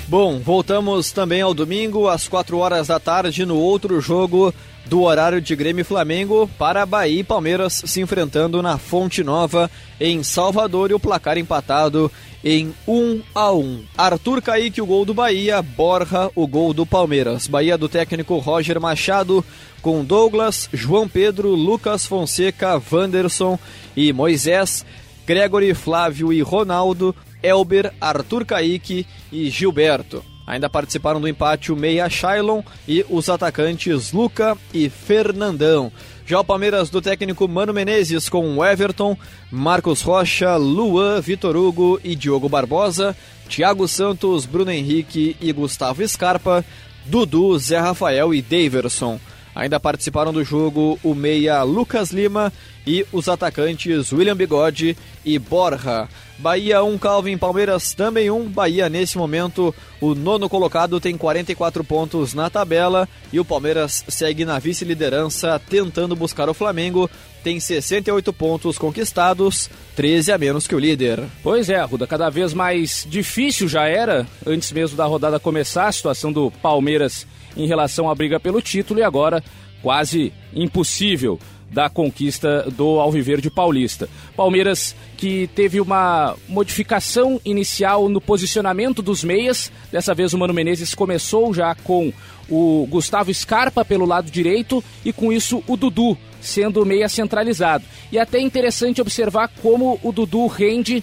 Bom, 0.07 0.39
voltamos 0.39 1.11
também 1.11 1.41
ao 1.41 1.53
domingo, 1.53 2.07
às 2.07 2.27
4 2.27 2.57
horas 2.57 2.87
da 2.87 2.99
tarde, 2.99 3.45
no 3.45 3.55
outro 3.55 3.99
jogo 3.99 4.53
do 4.91 5.03
horário 5.03 5.39
de 5.39 5.55
Grêmio 5.55 5.83
e 5.83 5.85
Flamengo 5.85 6.49
para 6.59 6.85
Bahia 6.85 7.21
e 7.21 7.23
Palmeiras 7.23 7.81
se 7.85 8.01
enfrentando 8.01 8.61
na 8.61 8.77
Fonte 8.77 9.23
Nova 9.23 9.71
em 9.97 10.21
Salvador 10.21 10.91
e 10.91 10.93
o 10.93 10.99
placar 10.99 11.37
empatado 11.37 12.11
em 12.43 12.73
1 12.85 13.21
a 13.33 13.53
1. 13.53 13.85
Arthur 13.97 14.41
Caíque 14.41 14.81
o 14.81 14.85
gol 14.85 15.05
do 15.05 15.13
Bahia, 15.13 15.61
Borja 15.61 16.29
o 16.35 16.45
gol 16.45 16.73
do 16.73 16.85
Palmeiras. 16.85 17.47
Bahia 17.47 17.77
do 17.77 17.87
técnico 17.87 18.37
Roger 18.37 18.81
Machado 18.81 19.45
com 19.81 20.03
Douglas, 20.03 20.67
João 20.73 21.07
Pedro, 21.07 21.55
Lucas 21.55 22.05
Fonseca, 22.05 22.81
Wanderson 22.91 23.57
e 23.95 24.11
Moisés, 24.11 24.85
Gregory, 25.25 25.73
Flávio 25.73 26.33
e 26.33 26.41
Ronaldo, 26.41 27.15
Elber, 27.41 27.93
Arthur 28.01 28.43
Caíque 28.43 29.07
e 29.31 29.49
Gilberto. 29.49 30.30
Ainda 30.45 30.69
participaram 30.69 31.21
do 31.21 31.27
empate 31.27 31.71
o 31.71 31.75
meia 31.75 32.09
Shailon 32.09 32.61
e 32.87 33.05
os 33.09 33.29
atacantes 33.29 34.11
Luca 34.11 34.57
e 34.73 34.89
Fernandão. 34.89 35.91
Já 36.25 36.39
o 36.39 36.43
Palmeiras 36.43 36.89
do 36.89 37.01
técnico 37.01 37.47
Mano 37.47 37.73
Menezes 37.73 38.29
com 38.29 38.63
Everton, 38.63 39.17
Marcos 39.51 40.01
Rocha, 40.01 40.55
Luan, 40.55 41.19
Vitor 41.19 41.55
Hugo 41.55 41.99
e 42.03 42.15
Diogo 42.15 42.47
Barbosa, 42.47 43.15
Thiago 43.49 43.87
Santos, 43.87 44.45
Bruno 44.45 44.71
Henrique 44.71 45.35
e 45.41 45.51
Gustavo 45.51 46.07
Scarpa, 46.07 46.63
Dudu, 47.05 47.57
Zé 47.59 47.79
Rafael 47.79 48.33
e 48.33 48.41
Daverson. 48.41 49.19
Ainda 49.53 49.79
participaram 49.79 50.31
do 50.31 50.43
jogo 50.43 50.97
o 51.03 51.13
meia 51.13 51.61
Lucas 51.63 52.11
Lima 52.11 52.51
e 52.87 53.05
os 53.11 53.27
atacantes 53.27 54.11
William 54.11 54.35
Bigode 54.35 54.97
e 55.25 55.37
Borja. 55.37 56.07
Bahia 56.39 56.83
1, 56.83 56.97
Calvin, 56.97 57.37
Palmeiras 57.37 57.93
também 57.93 58.31
1. 58.31 58.49
Bahia, 58.49 58.89
nesse 58.89 59.15
momento, 59.15 59.75
o 59.99 60.15
nono 60.15 60.49
colocado 60.49 60.99
tem 60.99 61.15
44 61.15 61.83
pontos 61.83 62.33
na 62.33 62.49
tabela 62.49 63.07
e 63.31 63.39
o 63.39 63.45
Palmeiras 63.45 64.03
segue 64.07 64.43
na 64.43 64.57
vice-liderança 64.57 65.61
tentando 65.69 66.15
buscar 66.15 66.49
o 66.49 66.53
Flamengo. 66.53 67.07
Tem 67.43 67.59
68 67.59 68.33
pontos 68.33 68.77
conquistados, 68.79 69.69
13 69.95 70.31
a 70.31 70.37
menos 70.37 70.65
que 70.65 70.73
o 70.73 70.79
líder. 70.79 71.23
Pois 71.43 71.69
é, 71.69 71.79
Ruda, 71.83 72.07
cada 72.07 72.29
vez 72.29 72.53
mais 72.53 73.05
difícil 73.07 73.67
já 73.67 73.87
era, 73.87 74.25
antes 74.45 74.71
mesmo 74.71 74.97
da 74.97 75.05
rodada 75.05 75.39
começar, 75.39 75.87
a 75.87 75.91
situação 75.91 76.31
do 76.31 76.49
Palmeiras 76.49 77.27
em 77.55 77.67
relação 77.67 78.09
à 78.09 78.15
briga 78.15 78.39
pelo 78.39 78.61
título 78.61 78.99
e 78.99 79.03
agora 79.03 79.43
quase 79.81 80.31
impossível 80.53 81.39
da 81.71 81.89
conquista 81.89 82.69
do 82.71 82.99
Alviverde 82.99 83.49
Paulista. 83.49 84.09
Palmeiras 84.35 84.95
que 85.17 85.47
teve 85.55 85.79
uma 85.79 86.35
modificação 86.47 87.39
inicial 87.45 88.09
no 88.09 88.19
posicionamento 88.19 89.01
dos 89.01 89.23
meias. 89.23 89.71
Dessa 89.91 90.13
vez 90.13 90.33
o 90.33 90.37
Mano 90.37 90.53
Menezes 90.53 90.93
começou 90.93 91.53
já 91.53 91.73
com 91.75 92.11
o 92.49 92.85
Gustavo 92.89 93.33
Scarpa 93.33 93.85
pelo 93.85 94.05
lado 94.05 94.29
direito 94.29 94.83
e 95.05 95.13
com 95.13 95.31
isso 95.31 95.63
o 95.65 95.77
Dudu 95.77 96.17
sendo 96.41 96.85
meia 96.85 97.07
centralizado. 97.07 97.85
E 98.11 98.19
até 98.19 98.39
interessante 98.39 98.99
observar 98.99 99.49
como 99.61 99.97
o 100.03 100.11
Dudu 100.11 100.47
rende 100.47 101.01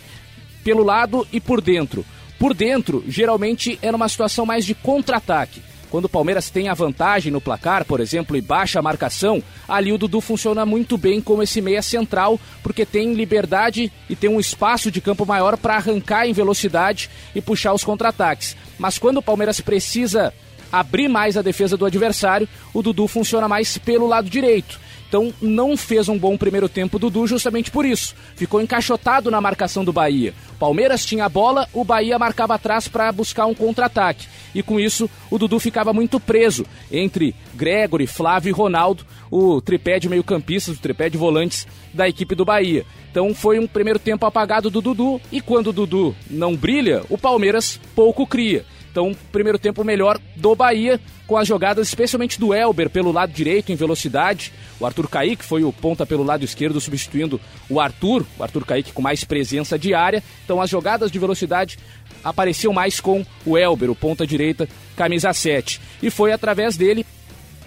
pelo 0.63 0.85
lado 0.85 1.27
e 1.33 1.41
por 1.41 1.63
dentro. 1.63 2.05
Por 2.39 2.53
dentro, 2.53 3.03
geralmente 3.09 3.79
é 3.81 3.91
numa 3.91 4.09
situação 4.09 4.45
mais 4.45 4.67
de 4.67 4.75
contra-ataque. 4.75 5.63
Quando 5.91 6.05
o 6.05 6.09
Palmeiras 6.09 6.51
tem 6.51 6.69
a 6.69 6.75
vantagem 6.75 7.33
no 7.33 7.41
placar, 7.41 7.85
por 7.85 8.01
exemplo, 8.01 8.37
e 8.37 8.41
baixa 8.41 8.79
a 8.79 8.83
marcação, 8.83 9.43
ali 9.67 9.93
o 9.93 9.99
Dudu 9.99 10.21
funciona 10.21 10.67
muito 10.67 10.99
bem 10.99 11.21
como 11.21 11.43
esse 11.43 11.61
meia 11.61 11.81
central, 11.83 12.39
porque 12.63 12.85
tem 12.85 13.15
liberdade 13.15 13.91
e 14.09 14.15
tem 14.15 14.29
um 14.29 14.41
espaço 14.41 14.91
de 14.91 15.01
campo 15.01 15.25
maior 15.25 15.57
para 15.57 15.77
arrancar 15.77 16.27
em 16.27 16.33
velocidade 16.33 17.09
e 17.35 17.41
puxar 17.41 17.73
os 17.73 17.85
contra-ataques. 17.85 18.57
Mas 18.79 18.99
quando 18.99 19.19
o 19.19 19.23
Palmeiras 19.23 19.61
precisa 19.61 20.33
abrir 20.71 21.09
mais 21.09 21.37
a 21.37 21.43
defesa 21.43 21.77
do 21.77 21.87
adversário, 21.87 22.49
o 22.75 22.83
Dudu 22.83 23.09
funciona 23.09 23.49
mais 23.49 23.79
pelo 23.79 24.07
lado 24.07 24.29
direito. 24.29 24.79
Então 25.09 25.33
não 25.41 25.77
fez 25.77 26.09
um 26.09 26.19
bom 26.19 26.37
primeiro 26.37 26.69
tempo 26.69 26.99
Dudu 26.99 27.27
justamente 27.27 27.71
por 27.71 27.87
isso. 27.87 28.15
Ficou 28.37 28.61
encaixotado 28.61 29.31
na 29.31 29.41
marcação 29.41 29.85
do 29.85 29.93
Bahia. 29.93 30.35
Palmeiras 30.59 31.05
tinha 31.05 31.25
a 31.25 31.29
bola, 31.29 31.67
o 31.73 31.83
Bahia 31.83 32.19
marcava 32.19 32.55
atrás 32.55 32.89
para 32.89 33.11
buscar 33.11 33.47
um 33.47 33.55
contra-ataque. 33.55 34.29
E 34.55 34.63
com 34.63 34.79
isso 34.79 35.09
o 35.31 35.39
Dudu 35.39 35.59
ficava 35.59 35.93
muito 35.93 36.21
preso 36.21 36.67
entre 36.93 37.35
Gregory, 37.55 38.07
Flávio 38.07 38.51
e 38.51 38.53
Ronaldo, 38.53 39.07
o 39.31 39.61
tripé 39.61 39.99
de 39.99 40.09
meio-campistas, 40.09 40.77
o 40.77 40.81
tripé 40.81 41.09
de 41.09 41.17
volantes 41.17 41.67
da 41.95 42.07
equipe 42.07 42.35
do 42.35 42.45
Bahia. 42.45 42.85
Então 43.11 43.35
foi 43.35 43.59
um 43.59 43.67
primeiro 43.67 43.99
tempo 43.99 44.27
apagado 44.27 44.69
do 44.69 44.83
Dudu 44.83 45.21
e 45.33 45.41
quando 45.41 45.69
o 45.69 45.73
Dudu 45.73 46.15
não 46.29 46.55
brilha, 46.55 47.03
o 47.09 47.17
Palmeiras 47.17 47.81
pouco 47.95 48.27
cria. 48.27 48.65
Então, 48.99 49.15
primeiro 49.31 49.61
tempo 49.61 49.85
melhor 49.85 50.19
do 50.35 50.57
Bahia, 50.57 51.01
com 51.25 51.37
as 51.37 51.47
jogadas 51.47 51.87
especialmente 51.87 52.41
do 52.41 52.53
Elber 52.53 52.91
pelo 52.91 53.13
lado 53.13 53.33
direito 53.33 53.71
em 53.71 53.77
velocidade. 53.77 54.53
O 54.81 54.85
Arthur 54.85 55.09
Kaique 55.09 55.45
foi 55.45 55.63
o 55.63 55.73
ponta 55.73 56.05
pelo 56.05 56.25
lado 56.25 56.45
esquerdo, 56.45 56.81
substituindo 56.81 57.41
o 57.71 57.79
Arthur. 57.79 58.27
O 58.37 58.43
Arthur 58.43 58.67
Kaique 58.67 58.93
com 58.93 59.01
mais 59.01 59.23
presença 59.23 59.79
de 59.79 59.95
área. 59.95 60.21
Então, 60.45 60.61
as 60.61 60.69
jogadas 60.69 61.13
de 61.13 61.19
velocidade 61.21 61.79
apareciam 62.25 62.73
mais 62.73 62.99
com 62.99 63.25
o 63.47 63.57
Elber, 63.57 63.89
o 63.89 63.95
ponta 63.95 64.27
direita, 64.27 64.69
camisa 64.97 65.33
7. 65.33 65.81
E 66.03 66.11
foi 66.11 66.33
através 66.33 66.77
dele 66.77 67.07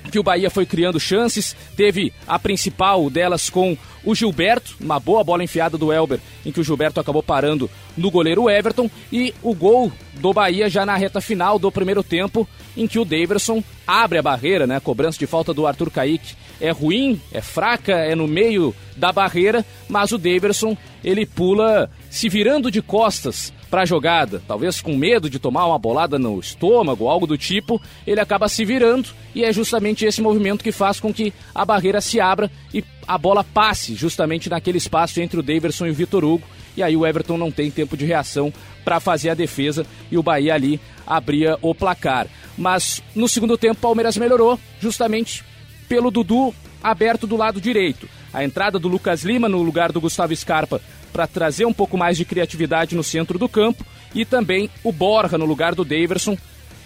que 0.10 0.20
o 0.20 0.24
Bahia 0.24 0.50
foi 0.50 0.66
criando 0.66 1.00
chances, 1.00 1.56
teve 1.76 2.14
a 2.28 2.40
principal 2.40 3.10
delas 3.10 3.50
com 3.50 3.78
o 4.04 4.16
Gilberto, 4.16 4.76
uma 4.80 5.00
boa 5.00 5.24
bola 5.24 5.44
enfiada 5.44 5.78
do 5.78 5.94
Elber, 5.94 6.20
em 6.46 6.52
que 6.52 6.60
o 6.60 6.64
Gilberto 6.64 7.00
acabou 7.00 7.22
parando 7.22 7.70
no 7.96 8.10
goleiro 8.10 8.50
Everton, 8.50 8.90
e 9.12 9.34
o 9.44 9.54
gol 9.54 9.92
do 10.16 10.34
Bahia 10.34 10.70
já 10.70 10.86
na 10.86 10.96
reta 10.96 11.22
final 11.22 11.60
do 11.60 11.72
primeiro 11.72 12.04
tempo, 12.04 12.48
em 12.76 12.88
que 12.88 13.00
o 13.00 13.06
Daverson 13.06 13.64
abre 13.86 14.18
a 14.18 14.24
barreira, 14.24 14.66
né? 14.66 14.78
A 14.78 14.82
cobrança 14.82 15.20
de 15.20 15.28
falta 15.28 15.54
do 15.54 15.68
Arthur 15.68 15.92
Kaique 15.92 16.36
é 16.60 16.72
ruim, 16.72 17.20
é 17.32 17.42
fraca, 17.42 17.94
é 17.94 18.16
no 18.16 18.28
meio 18.28 18.74
da 18.96 19.12
barreira, 19.12 19.66
mas 19.90 20.12
o 20.12 20.18
Daverson 20.18 20.78
ele 21.04 21.26
pula 21.26 21.90
se 22.10 22.30
virando 22.30 22.72
de 22.72 22.82
costas 22.82 23.54
para 23.72 23.84
a 23.84 23.86
jogada, 23.86 24.44
talvez 24.46 24.82
com 24.82 24.98
medo 24.98 25.30
de 25.30 25.40
tomar 25.40 25.66
uma 25.66 25.80
bolada 25.80 26.20
no 26.20 26.38
estômago, 26.38 27.08
algo 27.08 27.26
do 27.26 27.38
tipo, 27.38 27.82
ele 28.06 28.20
acaba 28.20 28.50
se 28.50 28.66
virando 28.66 29.08
e 29.34 29.46
é 29.46 29.54
justamente 29.54 30.06
esse 30.06 30.22
movimento 30.22 30.62
que 30.62 30.74
faz 30.74 31.00
com 31.00 31.14
que 31.14 31.34
a 31.56 31.64
barreira 31.64 32.02
se 32.02 32.20
abra 32.20 32.52
e 32.74 32.84
a 33.08 33.18
bola 33.18 33.46
passe 33.46 33.96
justamente 33.96 34.50
naquele 34.50 34.78
espaço 34.78 35.22
entre 35.22 35.40
o 35.40 35.44
Daverson 35.44 35.88
e 35.88 35.92
o 35.92 35.94
Vitor 35.94 36.26
Hugo. 36.26 36.46
E 36.76 36.84
aí 36.84 36.98
o 36.98 37.08
Everton 37.08 37.38
não 37.38 37.50
tem 37.50 37.72
tempo 37.72 37.96
de 37.96 38.06
reação 38.06 38.54
para 38.84 39.00
fazer 39.00 39.30
a 39.30 39.34
defesa 39.34 39.86
e 40.12 40.18
o 40.18 40.24
Bahia 40.24 40.54
ali 40.54 40.80
abria 41.08 41.58
o 41.62 41.74
placar. 41.74 42.28
Mas 42.58 43.02
no 43.16 43.30
segundo 43.30 43.58
tempo 43.58 43.76
o 43.76 43.82
Palmeiras 43.82 44.18
melhorou, 44.18 44.60
justamente 44.82 45.46
pelo 45.88 46.12
Dudu 46.12 46.54
aberto 46.84 47.26
do 47.26 47.38
lado 47.38 47.62
direito. 47.62 48.08
A 48.34 48.44
entrada 48.44 48.78
do 48.78 48.88
Lucas 48.88 49.24
Lima 49.24 49.48
no 49.48 49.62
lugar 49.62 49.92
do 49.92 50.02
Gustavo 50.02 50.36
Scarpa 50.36 50.82
para 51.12 51.28
trazer 51.28 51.66
um 51.66 51.74
pouco 51.74 51.98
mais 51.98 52.18
de 52.18 52.26
criatividade 52.26 52.96
no 52.96 53.04
centro 53.04 53.38
do 53.38 53.50
campo 53.50 53.86
e 54.14 54.26
também 54.26 54.70
o 54.84 54.92
Borja 54.92 55.38
no 55.38 55.46
lugar 55.46 55.76
do 55.76 55.86
Daverson, 55.86 56.38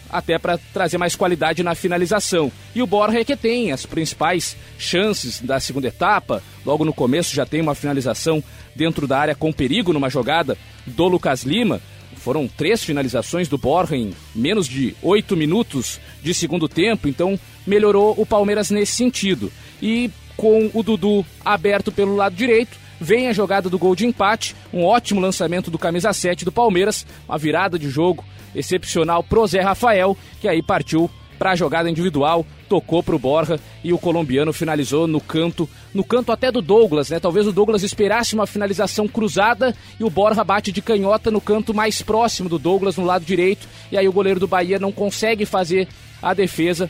até 0.10 0.38
para 0.38 0.58
trazer 0.74 0.98
mais 0.98 1.16
qualidade 1.16 1.64
na 1.64 1.76
finalização. 1.76 2.52
E 2.74 2.82
o 2.82 2.88
Borja 2.88 3.20
é 3.20 3.26
que 3.26 3.36
tem 3.36 3.72
as 3.72 3.86
principais 3.86 4.56
chances 4.78 5.42
da 5.42 5.60
segunda 5.60 5.88
etapa. 5.88 6.44
Logo 6.66 6.86
no 6.86 6.94
começo 6.94 7.36
já 7.36 7.46
tem 7.46 7.62
uma 7.62 7.76
finalização 7.76 8.44
dentro 8.76 9.08
da 9.08 9.18
área 9.18 9.36
com 9.36 9.52
perigo 9.52 9.94
numa 9.94 10.10
jogada 10.10 10.58
do 10.86 11.08
Lucas 11.08 11.44
Lima. 11.44 11.82
Foram 12.18 12.48
três 12.48 12.84
finalizações 12.84 13.48
do 13.48 13.58
Borja 13.58 13.96
em 13.96 14.14
menos 14.34 14.68
de 14.68 14.96
oito 15.02 15.36
minutos 15.36 16.00
de 16.24 16.34
segundo 16.34 16.68
tempo, 16.68 17.08
então 17.08 17.40
melhorou 17.68 18.16
o 18.18 18.26
Palmeiras 18.26 18.70
nesse 18.70 18.94
sentido. 18.94 19.52
E 19.82 20.10
com 20.38 20.70
o 20.74 20.84
Dudu 20.84 21.26
aberto 21.44 21.92
pelo 21.92 22.16
lado 22.16 22.36
direito, 22.36 22.78
vem 23.06 23.28
a 23.28 23.34
jogada 23.34 23.70
do 23.70 23.78
gol 23.78 23.96
de 23.96 24.04
empate, 24.04 24.56
um 24.74 24.84
ótimo 24.84 25.22
lançamento 25.22 25.70
do 25.70 25.78
camisa 25.78 26.12
7 26.12 26.44
do 26.44 26.52
Palmeiras, 26.52 27.06
uma 27.30 27.38
virada 27.38 27.78
de 27.78 27.88
jogo 27.88 28.26
excepcional 28.56 29.24
pro 29.24 29.46
Zé 29.46 29.62
Rafael, 29.62 30.18
que 30.42 30.48
aí 30.48 30.64
partiu 30.64 31.08
para 31.38 31.52
a 31.52 31.56
jogada 31.56 31.88
individual, 31.88 32.44
tocou 32.68 33.04
para 33.04 33.16
o 33.16 33.20
Borja 33.20 33.60
e 33.84 33.94
o 33.94 34.00
colombiano 34.00 34.52
finalizou 34.52 35.06
no 35.06 35.22
canto, 35.22 35.70
no 35.94 36.04
canto 36.04 36.32
até 36.32 36.52
do 36.52 36.64
Douglas, 36.64 37.10
né? 37.12 37.20
Talvez 37.20 37.46
o 37.46 37.52
Douglas 37.52 37.84
esperasse 37.84 38.34
uma 38.34 38.48
finalização 38.48 39.08
cruzada 39.08 39.76
e 40.00 40.04
o 40.04 40.10
Borja 40.10 40.44
bate 40.44 40.72
de 40.72 40.82
canhota 40.82 41.30
no 41.30 41.40
canto 41.40 41.76
mais 41.76 42.02
próximo 42.02 42.50
do 42.50 42.58
Douglas, 42.58 42.98
no 42.98 43.06
lado 43.06 43.24
direito, 43.24 43.68
e 43.92 43.98
aí 43.98 44.08
o 44.08 44.14
goleiro 44.14 44.40
do 44.40 44.48
Bahia 44.48 44.80
não 44.80 44.92
consegue 44.92 45.46
fazer 45.46 45.88
a 46.24 46.34
defesa, 46.34 46.90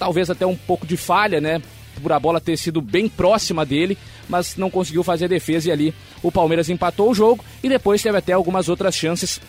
talvez 0.00 0.28
até 0.30 0.44
um 0.44 0.56
pouco 0.56 0.84
de 0.84 0.96
falha, 0.96 1.40
né? 1.40 1.62
Por 2.02 2.12
a 2.12 2.20
bola 2.20 2.40
ter 2.40 2.56
sido 2.56 2.80
bem 2.80 3.08
próxima 3.08 3.64
dele, 3.64 3.96
mas 4.28 4.56
não 4.56 4.70
conseguiu 4.70 5.02
fazer 5.02 5.26
a 5.26 5.28
defesa 5.28 5.68
e 5.68 5.72
ali 5.72 5.94
o 6.22 6.30
Palmeiras 6.30 6.68
empatou 6.68 7.10
o 7.10 7.14
jogo 7.14 7.44
e 7.62 7.68
depois 7.68 8.02
teve 8.02 8.18
até 8.18 8.32
algumas 8.32 8.68
outras 8.68 8.94
chances 8.94 9.40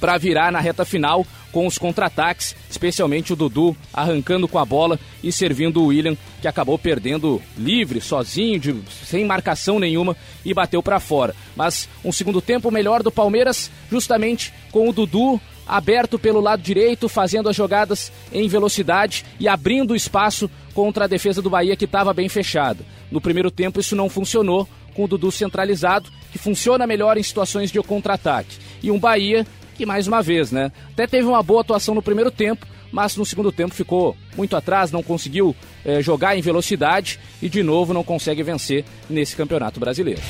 para 0.00 0.18
virar 0.18 0.50
na 0.50 0.60
reta 0.60 0.84
final 0.84 1.26
com 1.50 1.66
os 1.66 1.76
contra-ataques, 1.76 2.56
especialmente 2.70 3.32
o 3.32 3.36
Dudu 3.36 3.76
arrancando 3.92 4.48
com 4.48 4.58
a 4.58 4.64
bola 4.64 4.98
e 5.22 5.30
servindo 5.30 5.82
o 5.82 5.86
William, 5.86 6.16
que 6.40 6.48
acabou 6.48 6.78
perdendo 6.78 7.42
livre, 7.58 8.00
sozinho, 8.00 8.58
de, 8.58 8.74
sem 9.04 9.24
marcação 9.24 9.78
nenhuma 9.78 10.16
e 10.44 10.54
bateu 10.54 10.82
para 10.82 10.98
fora. 10.98 11.34
Mas 11.54 11.88
um 12.02 12.10
segundo 12.10 12.40
tempo 12.40 12.70
melhor 12.70 13.02
do 13.02 13.12
Palmeiras, 13.12 13.70
justamente 13.90 14.52
com 14.70 14.88
o 14.88 14.92
Dudu 14.92 15.40
aberto 15.66 16.18
pelo 16.18 16.40
lado 16.40 16.62
direito, 16.62 17.08
fazendo 17.08 17.48
as 17.48 17.56
jogadas 17.56 18.12
em 18.32 18.48
velocidade 18.48 19.24
e 19.38 19.48
abrindo 19.48 19.96
espaço 19.96 20.50
contra 20.74 21.04
a 21.04 21.08
defesa 21.08 21.42
do 21.42 21.50
Bahia 21.50 21.76
que 21.76 21.84
estava 21.84 22.12
bem 22.12 22.28
fechada. 22.28 22.84
No 23.10 23.20
primeiro 23.20 23.50
tempo 23.50 23.80
isso 23.80 23.96
não 23.96 24.08
funcionou 24.08 24.68
com 24.94 25.04
o 25.04 25.08
Dudu 25.08 25.30
centralizado, 25.32 26.10
que 26.30 26.38
funciona 26.38 26.86
melhor 26.86 27.16
em 27.16 27.22
situações 27.22 27.70
de 27.70 27.80
contra-ataque. 27.82 28.56
E 28.82 28.90
um 28.90 28.98
Bahia 28.98 29.46
que 29.74 29.86
mais 29.86 30.06
uma 30.06 30.22
vez, 30.22 30.52
né? 30.52 30.70
Até 30.92 31.06
teve 31.06 31.26
uma 31.26 31.42
boa 31.42 31.62
atuação 31.62 31.94
no 31.94 32.02
primeiro 32.02 32.30
tempo, 32.30 32.66
mas 32.90 33.16
no 33.16 33.24
segundo 33.24 33.50
tempo 33.50 33.74
ficou 33.74 34.16
muito 34.36 34.54
atrás, 34.54 34.92
não 34.92 35.02
conseguiu 35.02 35.56
eh, 35.84 36.02
jogar 36.02 36.36
em 36.36 36.42
velocidade 36.42 37.18
e 37.40 37.48
de 37.48 37.62
novo 37.62 37.94
não 37.94 38.04
consegue 38.04 38.42
vencer 38.42 38.84
nesse 39.08 39.34
campeonato 39.34 39.80
brasileiro. 39.80 40.20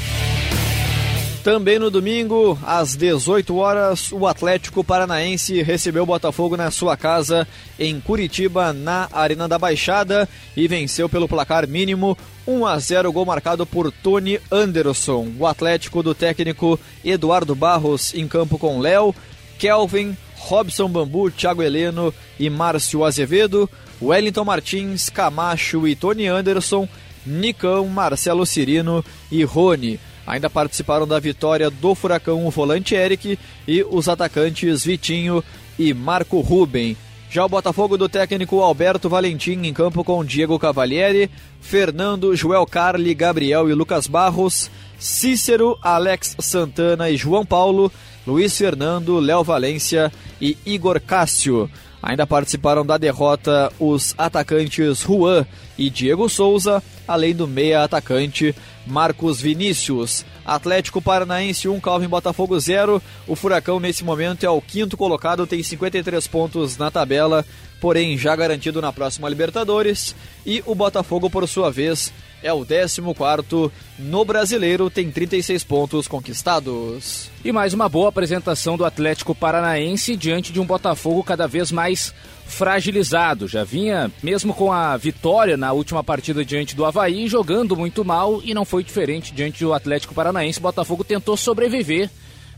Também 1.43 1.77
no 1.77 1.91
domingo, 1.91 2.57
às 2.63 2.95
18 2.95 3.57
horas, 3.57 4.13
o 4.13 4.29
Atlético 4.29 4.85
Paranaense 4.85 5.61
recebeu 5.61 6.05
o 6.05 6.07
Botafogo 6.07 6.57
na 6.57 6.71
sua 6.71 6.97
casa 6.97 7.49
em 7.77 7.99
Curitiba, 8.01 8.73
na 8.73 9.09
Arena 9.13 9.49
da 9.49 9.59
Baixada, 9.59 10.29
e 10.57 10.69
venceu 10.69 11.09
pelo 11.09 11.27
placar 11.27 11.67
mínimo 11.67 12.17
1 12.47 12.65
a 12.65 12.79
0, 12.79 13.11
gol 13.11 13.27
marcado 13.27 13.67
por 13.67 13.91
Tony 13.91 14.39
Anderson. 14.53 15.33
O 15.37 15.45
Atlético 15.45 16.01
do 16.01 16.15
técnico 16.15 16.79
Eduardo 17.05 17.57
Barros 17.57 18.15
em 18.15 18.29
campo 18.29 18.57
com 18.57 18.79
Léo, 18.79 19.13
Kelvin, 19.59 20.17
Robson 20.37 20.89
Bambu, 20.89 21.29
Thiago 21.29 21.61
Heleno 21.61 22.15
e 22.39 22.49
Márcio 22.49 23.05
Azevedo, 23.05 23.69
Wellington 24.01 24.45
Martins, 24.45 25.11
Camacho 25.11 25.89
e 25.89 25.97
Tony 25.97 26.29
Anderson, 26.29 26.89
Nicão, 27.27 27.89
Marcelo 27.89 28.47
Cirino 28.47 29.05
e 29.29 29.43
Rony. 29.43 29.99
Ainda 30.27 30.49
participaram 30.49 31.07
da 31.07 31.19
vitória 31.19 31.69
do 31.69 31.95
Furacão 31.95 32.47
o 32.47 32.51
volante 32.51 32.95
Eric 32.95 33.39
e 33.67 33.85
os 33.91 34.09
atacantes 34.09 34.85
Vitinho 34.85 35.43
e 35.79 35.93
Marco 35.93 36.41
Ruben. 36.41 36.97
Já 37.31 37.45
o 37.45 37.49
Botafogo 37.49 37.97
do 37.97 38.09
técnico 38.09 38.61
Alberto 38.61 39.09
Valentim 39.09 39.63
em 39.63 39.73
campo 39.73 40.05
com 40.05 40.25
Diego 40.25 40.59
Cavalieri, 40.59 41.31
Fernando, 41.61 42.37
Joel 42.37 42.67
Carli, 42.67 43.15
Gabriel 43.15 43.71
e 43.71 43.75
Lucas 43.75 44.07
Barros, 44.07 44.71
Cícero, 44.99 45.79
Alex 45.81 46.37
Santana 46.39 47.09
e 47.09 47.17
João 47.17 47.45
Paulo, 47.45 47.91
Luiz 48.27 48.57
Fernando, 48.57 49.19
Léo 49.19 49.43
Valência 49.43 50.13
e 50.41 50.57
Igor 50.67 51.01
Cássio. 51.01 51.71
Ainda 52.03 52.27
participaram 52.27 52.85
da 52.85 52.99
derrota 52.99 53.73
os 53.79 54.15
atacantes 54.19 55.01
Juan 55.01 55.47
e 55.79 55.89
Diego 55.89 56.29
Souza, 56.29 56.83
além 57.07 57.35
do 57.35 57.49
meia 57.49 57.83
atacante 57.83 58.55
Marcos 58.87 59.41
Vinícius. 59.41 60.25
Atlético 60.45 61.01
Paranaense 61.01 61.69
1, 61.69 61.81
Calvin 61.81 62.09
Botafogo 62.09 62.59
0. 62.59 63.01
O 63.27 63.37
Furacão 63.37 63.79
nesse 63.79 64.05
momento 64.05 64.45
é 64.45 64.51
o 64.51 64.61
quinto 64.61 64.97
colocado, 64.97 65.47
tem 65.47 65.63
53 65.63 66.27
pontos 66.27 66.77
na 66.77 66.91
tabela, 66.91 67.45
porém 67.81 68.19
já 68.19 68.35
garantido 68.35 68.81
na 68.81 68.93
próxima 68.93 69.29
Libertadores. 69.29 70.15
E 70.45 70.63
o 70.67 70.75
Botafogo, 70.75 71.31
por 71.31 71.47
sua 71.49 71.71
vez, 71.71 72.13
é 72.43 72.53
o 72.53 72.67
14 72.67 73.01
no 73.99 74.25
Brasileiro, 74.25 74.91
tem 74.91 75.11
36 75.11 75.63
pontos 75.65 76.09
conquistados. 76.09 77.31
E 77.45 77.53
mais 77.53 77.73
uma 77.73 77.89
boa 77.89 78.09
apresentação 78.09 78.77
do 78.77 78.85
Atlético 78.85 79.35
Paranaense 79.35 80.17
diante 80.17 80.53
de 80.53 80.61
um 80.61 80.67
Botafogo 80.67 81.23
cada 81.23 81.47
vez 81.47 81.71
mais 81.71 82.13
fragilizado. 82.53 83.49
Já 83.49 83.65
vinha, 83.65 84.11
mesmo 84.23 84.55
com 84.55 84.73
a 84.73 84.97
vitória 84.97 85.57
na 85.57 85.73
última 85.73 86.05
partida 86.05 86.45
diante 86.45 86.77
do 86.77 86.85
Havaí, 86.85 87.27
jogando 87.27 87.77
muito 87.77 88.05
mal 88.05 88.41
e 88.45 88.55
não 88.55 88.65
foi 88.65 88.85
diferente 88.85 89.33
diante 89.33 89.65
do 89.65 89.73
Atlético 89.73 90.15
Paranaense. 90.15 90.59
O 90.59 90.63
Botafogo 90.63 91.03
tentou 91.03 91.37
sobreviver 91.37 92.11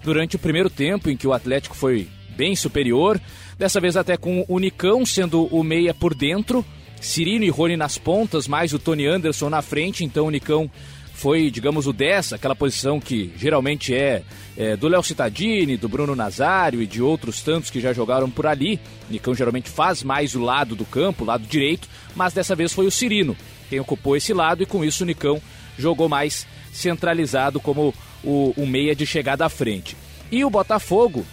durante 0.02 0.36
o 0.36 0.38
primeiro 0.38 0.68
tempo, 0.68 1.08
em 1.08 1.16
que 1.16 1.26
o 1.26 1.32
Atlético 1.32 1.74
foi 1.74 2.08
bem 2.36 2.54
superior. 2.54 3.20
Dessa 3.56 3.80
vez 3.80 3.96
até 3.96 4.16
com 4.16 4.44
o 4.48 4.58
Nicão 4.58 5.06
sendo 5.06 5.46
o 5.46 5.62
meia 5.62 5.94
por 5.94 6.14
dentro 6.14 6.64
Cirino 7.04 7.44
e 7.44 7.50
Rony 7.50 7.76
nas 7.76 7.98
pontas, 7.98 8.48
mais 8.48 8.72
o 8.72 8.78
Tony 8.78 9.06
Anderson 9.06 9.50
na 9.50 9.60
frente, 9.60 10.04
então 10.04 10.26
o 10.26 10.30
Nicão 10.30 10.70
foi, 11.14 11.50
digamos, 11.50 11.86
o 11.86 11.92
10, 11.92 12.34
aquela 12.34 12.54
posição 12.54 13.00
que 13.00 13.32
geralmente 13.36 13.94
é, 13.94 14.22
é 14.56 14.76
do 14.76 14.88
Léo 14.88 15.02
Cittadini, 15.02 15.76
do 15.76 15.88
Bruno 15.88 16.14
Nazário 16.14 16.82
e 16.82 16.86
de 16.86 17.00
outros 17.00 17.40
tantos 17.40 17.70
que 17.70 17.80
já 17.80 17.92
jogaram 17.92 18.28
por 18.28 18.46
ali. 18.46 18.78
Nicão 19.08 19.34
geralmente 19.34 19.70
faz 19.70 20.02
mais 20.02 20.34
o 20.34 20.40
lado 20.40 20.74
do 20.74 20.84
campo, 20.84 21.24
o 21.24 21.26
lado 21.26 21.46
direito, 21.46 21.88
mas 22.14 22.32
dessa 22.34 22.54
vez 22.54 22.72
foi 22.72 22.86
o 22.86 22.90
Cirino 22.90 23.36
quem 23.74 23.80
ocupou 23.80 24.16
esse 24.16 24.32
lado 24.32 24.62
e 24.62 24.66
com 24.66 24.84
isso 24.84 25.02
o 25.02 25.06
Nicão 25.06 25.42
jogou 25.76 26.08
mais 26.08 26.46
centralizado 26.72 27.58
como 27.58 27.92
o, 28.22 28.54
o 28.56 28.66
meia 28.66 28.94
de 28.94 29.04
chegada 29.04 29.44
à 29.44 29.48
frente. 29.48 29.96
E 30.30 30.44
o 30.44 30.50
Botafogo 30.50 31.26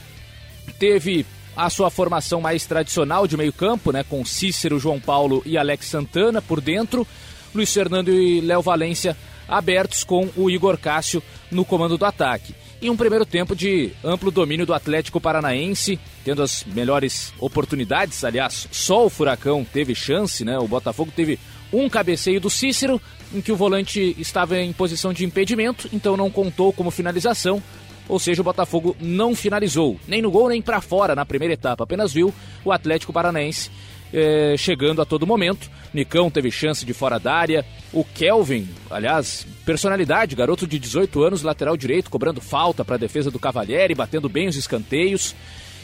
teve 0.79 1.25
a 1.55 1.69
sua 1.69 1.91
formação 1.91 2.41
mais 2.41 2.65
tradicional 2.65 3.27
de 3.27 3.37
meio-campo, 3.37 3.91
né, 3.91 4.03
com 4.03 4.25
Cícero, 4.25 4.79
João 4.79 4.99
Paulo 4.99 5.43
e 5.45 5.57
Alex 5.57 5.85
Santana 5.85 6.41
por 6.41 6.61
dentro, 6.61 7.05
Luiz 7.53 7.71
Fernando 7.71 8.09
e 8.09 8.41
Léo 8.41 8.61
Valência 8.61 9.15
abertos 9.51 10.03
com 10.05 10.29
o 10.37 10.49
Igor 10.49 10.77
Cássio 10.77 11.21
no 11.51 11.65
comando 11.65 11.97
do 11.97 12.05
ataque. 12.05 12.55
E 12.81 12.89
um 12.89 12.97
primeiro 12.97 13.25
tempo 13.25 13.55
de 13.55 13.91
amplo 14.03 14.31
domínio 14.31 14.65
do 14.65 14.73
Atlético 14.73 15.21
Paranaense, 15.21 15.99
tendo 16.23 16.41
as 16.41 16.63
melhores 16.63 17.31
oportunidades. 17.37 18.23
Aliás, 18.23 18.67
só 18.71 19.05
o 19.05 19.09
Furacão 19.09 19.63
teve 19.63 19.93
chance, 19.93 20.43
né? 20.43 20.57
O 20.57 20.67
Botafogo 20.67 21.11
teve 21.15 21.37
um 21.71 21.87
cabeceio 21.87 22.41
do 22.41 22.49
Cícero, 22.49 22.99
em 23.33 23.41
que 23.41 23.51
o 23.51 23.55
volante 23.55 24.15
estava 24.17 24.57
em 24.57 24.73
posição 24.73 25.13
de 25.13 25.25
impedimento, 25.25 25.87
então 25.93 26.17
não 26.17 26.31
contou 26.31 26.73
como 26.73 26.89
finalização 26.89 27.61
ou 28.11 28.19
seja, 28.19 28.41
o 28.41 28.43
Botafogo 28.43 28.93
não 28.99 29.33
finalizou, 29.33 29.97
nem 30.05 30.21
no 30.21 30.29
gol 30.29 30.49
nem 30.49 30.61
para 30.61 30.81
fora 30.81 31.15
na 31.15 31.25
primeira 31.25 31.53
etapa, 31.53 31.85
apenas 31.85 32.11
viu 32.11 32.33
o 32.65 32.71
Atlético 32.71 33.13
Paranaense 33.13 33.71
eh, 34.13 34.55
chegando 34.57 35.01
a 35.01 35.05
todo 35.05 35.27
momento. 35.27 35.69
Nicão 35.93 36.29
teve 36.29 36.51
chance 36.51 36.85
de 36.85 36.93
fora 36.93 37.19
da 37.19 37.33
área. 37.33 37.65
O 37.91 38.03
Kelvin, 38.03 38.67
aliás, 38.89 39.45
personalidade, 39.65 40.35
garoto 40.35 40.65
de 40.65 40.79
18 40.79 41.23
anos, 41.23 41.43
lateral 41.43 41.75
direito, 41.75 42.09
cobrando 42.09 42.41
falta 42.41 42.85
para 42.85 42.95
a 42.95 42.99
defesa 42.99 43.29
do 43.29 43.39
Cavalieri, 43.39 43.95
batendo 43.95 44.29
bem 44.29 44.47
os 44.47 44.55
escanteios. 44.55 45.35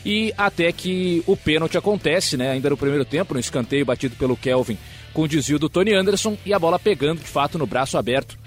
E 0.06 0.34
até 0.38 0.72
que 0.72 1.24
o 1.26 1.36
pênalti 1.36 1.78
acontece, 1.78 2.38
né? 2.38 2.52
Ainda 2.52 2.70
no 2.70 2.78
primeiro 2.78 3.04
tempo, 3.04 3.34
no 3.34 3.40
escanteio 3.40 3.86
batido 3.86 4.16
pelo 4.16 4.38
Kelvin 4.38 4.78
com 5.18 5.24
o 5.24 5.28
desvio 5.28 5.58
do 5.58 5.68
Tony 5.68 5.96
Anderson 5.96 6.38
e 6.46 6.54
a 6.54 6.60
bola 6.60 6.78
pegando 6.78 7.22
de 7.22 7.28
fato 7.28 7.58
no 7.58 7.66
braço 7.66 7.98
aberto 7.98 8.38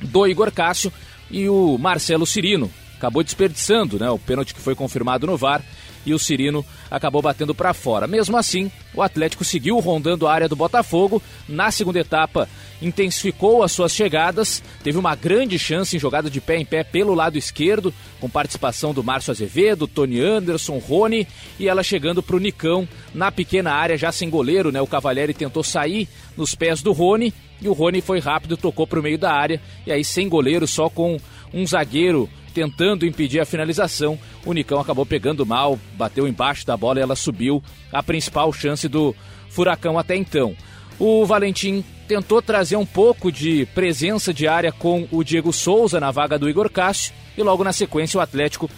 do 0.00 0.26
Igor 0.26 0.50
Cássio 0.50 0.90
e 1.30 1.46
o 1.50 1.76
Marcelo 1.76 2.26
Cirino, 2.26 2.70
acabou 2.96 3.22
desperdiçando 3.22 3.98
né, 3.98 4.08
o 4.08 4.18
pênalti 4.18 4.54
que 4.54 4.60
foi 4.60 4.74
confirmado 4.74 5.26
no 5.26 5.36
VAR 5.36 5.62
e 6.10 6.14
o 6.14 6.18
Cirino 6.18 6.64
acabou 6.90 7.20
batendo 7.20 7.54
para 7.54 7.74
fora. 7.74 8.06
Mesmo 8.06 8.36
assim, 8.36 8.70
o 8.94 9.02
Atlético 9.02 9.44
seguiu 9.44 9.78
rondando 9.78 10.26
a 10.26 10.32
área 10.32 10.48
do 10.48 10.56
Botafogo. 10.56 11.22
Na 11.48 11.70
segunda 11.70 12.00
etapa, 12.00 12.48
intensificou 12.80 13.62
as 13.62 13.72
suas 13.72 13.92
chegadas, 13.92 14.62
teve 14.82 14.98
uma 14.98 15.14
grande 15.14 15.58
chance 15.58 15.94
em 15.94 15.98
jogada 15.98 16.30
de 16.30 16.40
pé 16.40 16.56
em 16.56 16.64
pé 16.64 16.82
pelo 16.82 17.14
lado 17.14 17.36
esquerdo, 17.36 17.92
com 18.20 18.28
participação 18.28 18.94
do 18.94 19.04
Márcio 19.04 19.30
Azevedo, 19.30 19.86
Tony 19.86 20.20
Anderson, 20.20 20.78
Rony, 20.78 21.26
e 21.58 21.68
ela 21.68 21.82
chegando 21.82 22.22
para 22.22 22.36
o 22.36 22.40
Nicão 22.40 22.88
na 23.14 23.30
pequena 23.30 23.72
área, 23.72 23.98
já 23.98 24.10
sem 24.10 24.30
goleiro, 24.30 24.72
né? 24.72 24.80
O 24.80 24.86
Cavalieri 24.86 25.34
tentou 25.34 25.62
sair 25.62 26.08
nos 26.36 26.54
pés 26.54 26.82
do 26.82 26.92
Rony, 26.92 27.34
e 27.60 27.68
o 27.68 27.72
Rony 27.72 28.00
foi 28.00 28.20
rápido, 28.20 28.56
tocou 28.56 28.86
para 28.86 29.00
o 29.00 29.02
meio 29.02 29.18
da 29.18 29.32
área, 29.32 29.60
e 29.86 29.92
aí 29.92 30.04
sem 30.04 30.28
goleiro, 30.28 30.66
só 30.66 30.88
com 30.88 31.18
um 31.52 31.66
zagueiro 31.66 32.28
tentando 32.58 33.06
impedir 33.06 33.38
a 33.38 33.46
finalização, 33.46 34.18
o 34.44 34.52
Nicão 34.52 34.80
acabou 34.80 35.06
pegando 35.06 35.46
mal, 35.46 35.78
bateu 35.94 36.26
embaixo 36.26 36.66
da 36.66 36.76
bola 36.76 36.98
e 36.98 37.02
ela 37.02 37.14
subiu, 37.14 37.62
a 37.92 38.02
principal 38.02 38.52
chance 38.52 38.88
do 38.88 39.14
Furacão 39.48 39.96
até 39.96 40.16
então. 40.16 40.56
O 40.98 41.24
Valentim 41.24 41.84
tentou 42.08 42.42
trazer 42.42 42.74
um 42.74 42.84
pouco 42.84 43.30
de 43.30 43.64
presença 43.66 44.34
de 44.34 44.48
área 44.48 44.72
com 44.72 45.06
o 45.12 45.22
Diego 45.22 45.52
Souza 45.52 46.00
na 46.00 46.10
vaga 46.10 46.36
do 46.36 46.50
Igor 46.50 46.68
Cássio 46.68 47.14
e 47.36 47.42
logo 47.44 47.62
na 47.62 47.72
sequência 47.72 48.18
o 48.18 48.20
Atlético 48.20 48.68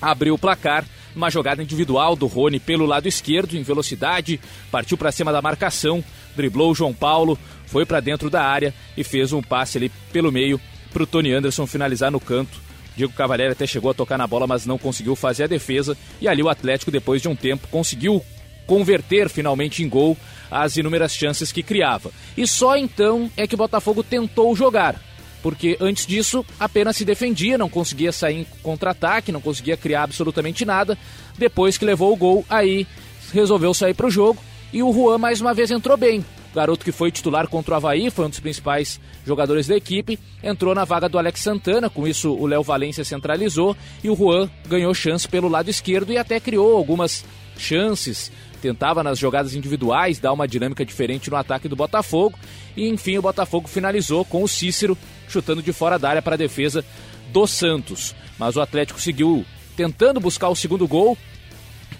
abriu 0.00 0.32
o 0.32 0.38
placar. 0.38 0.86
Uma 1.14 1.28
jogada 1.28 1.62
individual 1.62 2.16
do 2.16 2.26
Rony 2.26 2.58
pelo 2.58 2.86
lado 2.86 3.06
esquerdo, 3.06 3.58
em 3.58 3.62
velocidade, 3.62 4.40
partiu 4.70 4.96
para 4.96 5.12
cima 5.12 5.30
da 5.30 5.42
marcação, 5.42 6.02
driblou 6.34 6.70
o 6.70 6.74
João 6.74 6.94
Paulo, 6.94 7.38
foi 7.66 7.84
para 7.84 8.00
dentro 8.00 8.30
da 8.30 8.42
área 8.42 8.72
e 8.96 9.04
fez 9.04 9.34
um 9.34 9.42
passe 9.42 9.76
ali 9.76 9.90
pelo 10.10 10.32
meio 10.32 10.58
para 10.90 11.02
o 11.02 11.06
Tony 11.06 11.30
Anderson 11.30 11.66
finalizar 11.66 12.10
no 12.10 12.18
canto. 12.18 12.71
Diego 12.96 13.12
Cavalieri 13.12 13.52
até 13.52 13.66
chegou 13.66 13.90
a 13.90 13.94
tocar 13.94 14.18
na 14.18 14.26
bola, 14.26 14.46
mas 14.46 14.66
não 14.66 14.78
conseguiu 14.78 15.16
fazer 15.16 15.44
a 15.44 15.46
defesa. 15.48 15.96
E 16.20 16.28
ali 16.28 16.42
o 16.42 16.48
Atlético, 16.48 16.90
depois 16.90 17.22
de 17.22 17.28
um 17.28 17.36
tempo, 17.36 17.68
conseguiu 17.68 18.22
converter 18.66 19.28
finalmente 19.28 19.82
em 19.82 19.88
gol 19.88 20.16
as 20.50 20.76
inúmeras 20.76 21.14
chances 21.14 21.50
que 21.50 21.62
criava. 21.62 22.10
E 22.36 22.46
só 22.46 22.76
então 22.76 23.30
é 23.36 23.46
que 23.46 23.54
o 23.54 23.58
Botafogo 23.58 24.02
tentou 24.02 24.54
jogar, 24.54 25.00
porque 25.42 25.76
antes 25.80 26.06
disso 26.06 26.44
apenas 26.60 26.96
se 26.96 27.04
defendia, 27.04 27.58
não 27.58 27.68
conseguia 27.68 28.12
sair 28.12 28.40
em 28.40 28.46
contra-ataque, 28.62 29.32
não 29.32 29.40
conseguia 29.40 29.76
criar 29.76 30.04
absolutamente 30.04 30.64
nada. 30.64 30.96
Depois 31.36 31.76
que 31.76 31.84
levou 31.84 32.12
o 32.12 32.16
gol, 32.16 32.44
aí 32.48 32.86
resolveu 33.32 33.72
sair 33.74 33.94
para 33.94 34.06
o 34.06 34.10
jogo 34.10 34.38
e 34.72 34.82
o 34.82 34.92
Juan 34.92 35.18
mais 35.18 35.40
uma 35.40 35.54
vez 35.54 35.70
entrou 35.70 35.96
bem. 35.96 36.24
Garoto 36.54 36.84
que 36.84 36.92
foi 36.92 37.10
titular 37.10 37.48
contra 37.48 37.74
o 37.74 37.76
Havaí, 37.76 38.10
foi 38.10 38.26
um 38.26 38.30
dos 38.30 38.40
principais 38.40 39.00
jogadores 39.26 39.66
da 39.66 39.76
equipe, 39.76 40.18
entrou 40.42 40.74
na 40.74 40.84
vaga 40.84 41.08
do 41.08 41.18
Alex 41.18 41.40
Santana, 41.40 41.88
com 41.88 42.06
isso 42.06 42.32
o 42.32 42.46
Léo 42.46 42.62
Valência 42.62 43.04
centralizou 43.04 43.76
e 44.04 44.10
o 44.10 44.16
Juan 44.16 44.50
ganhou 44.68 44.92
chance 44.94 45.26
pelo 45.26 45.48
lado 45.48 45.70
esquerdo 45.70 46.12
e 46.12 46.18
até 46.18 46.38
criou 46.38 46.76
algumas 46.76 47.24
chances 47.56 48.30
tentava 48.62 49.02
nas 49.02 49.18
jogadas 49.18 49.56
individuais 49.56 50.20
dar 50.20 50.32
uma 50.32 50.46
dinâmica 50.46 50.86
diferente 50.86 51.28
no 51.28 51.36
ataque 51.36 51.68
do 51.68 51.74
Botafogo. 51.74 52.38
E 52.76 52.88
enfim, 52.88 53.18
o 53.18 53.22
Botafogo 53.22 53.66
finalizou 53.66 54.24
com 54.24 54.42
o 54.44 54.48
Cícero 54.48 54.96
chutando 55.28 55.60
de 55.60 55.72
fora 55.72 55.98
da 55.98 56.08
área 56.08 56.22
para 56.22 56.34
a 56.34 56.38
defesa 56.38 56.84
do 57.32 57.44
Santos. 57.46 58.14
Mas 58.38 58.56
o 58.56 58.60
Atlético 58.60 59.00
seguiu 59.00 59.44
tentando 59.76 60.20
buscar 60.20 60.48
o 60.48 60.54
segundo 60.54 60.86
gol. 60.86 61.18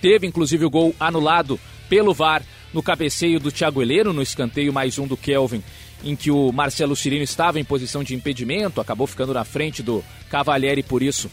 Teve 0.01 0.27
inclusive 0.27 0.65
o 0.65 0.71
gol 0.71 0.95
anulado 1.01 1.59
pelo 1.89 2.15
VAR 2.15 2.43
no 2.73 2.83
cabeceio 2.83 3.39
do 3.39 3.53
Thiago 3.53 3.83
Heleno, 3.83 4.13
no 4.13 4.23
escanteio 4.23 4.73
mais 4.73 4.99
um 4.99 5.07
do 5.07 5.17
Kelvin, 5.17 5.63
em 6.05 6.17
que 6.17 6.31
o 6.31 6.51
Marcelo 6.53 6.97
Cirino 6.97 7.23
estava 7.23 7.61
em 7.61 7.65
posição 7.65 8.03
de 8.03 8.15
impedimento, 8.15 8.81
acabou 8.81 9.07
ficando 9.07 9.35
na 9.35 9.45
frente 9.45 9.83
do 9.83 10.03
Cavalieri 10.31 10.83
por 10.83 11.03
isso 11.03 11.31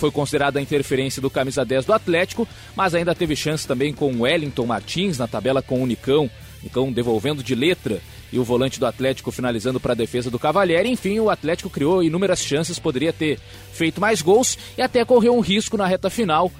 foi 0.00 0.10
considerada 0.10 0.58
a 0.58 0.62
interferência 0.62 1.20
do 1.20 1.28
camisa 1.28 1.62
10 1.62 1.84
do 1.84 1.92
Atlético, 1.92 2.48
mas 2.74 2.94
ainda 2.94 3.14
teve 3.14 3.36
chance 3.36 3.68
também 3.68 3.92
com 3.92 4.10
o 4.10 4.22
Wellington 4.22 4.64
Martins 4.64 5.18
na 5.18 5.28
tabela 5.28 5.60
com 5.60 5.82
o 5.82 5.86
Nicão, 5.86 6.30
Nicão 6.62 6.90
devolvendo 6.90 7.42
de 7.42 7.54
letra 7.54 8.00
e 8.32 8.38
o 8.38 8.44
volante 8.44 8.80
do 8.80 8.86
Atlético 8.86 9.30
finalizando 9.30 9.78
para 9.78 9.92
a 9.92 9.96
defesa 9.96 10.30
do 10.30 10.38
Cavalieri. 10.38 10.88
Enfim, 10.88 11.20
o 11.20 11.28
Atlético 11.28 11.68
criou 11.68 12.02
inúmeras 12.02 12.40
chances, 12.40 12.78
poderia 12.78 13.12
ter 13.12 13.38
feito 13.72 14.00
mais 14.00 14.22
gols 14.22 14.56
e 14.78 14.80
até 14.80 15.04
correu 15.04 15.36
um 15.36 15.40
risco 15.40 15.76
na 15.76 15.86
reta 15.86 16.08
final, 16.08 16.50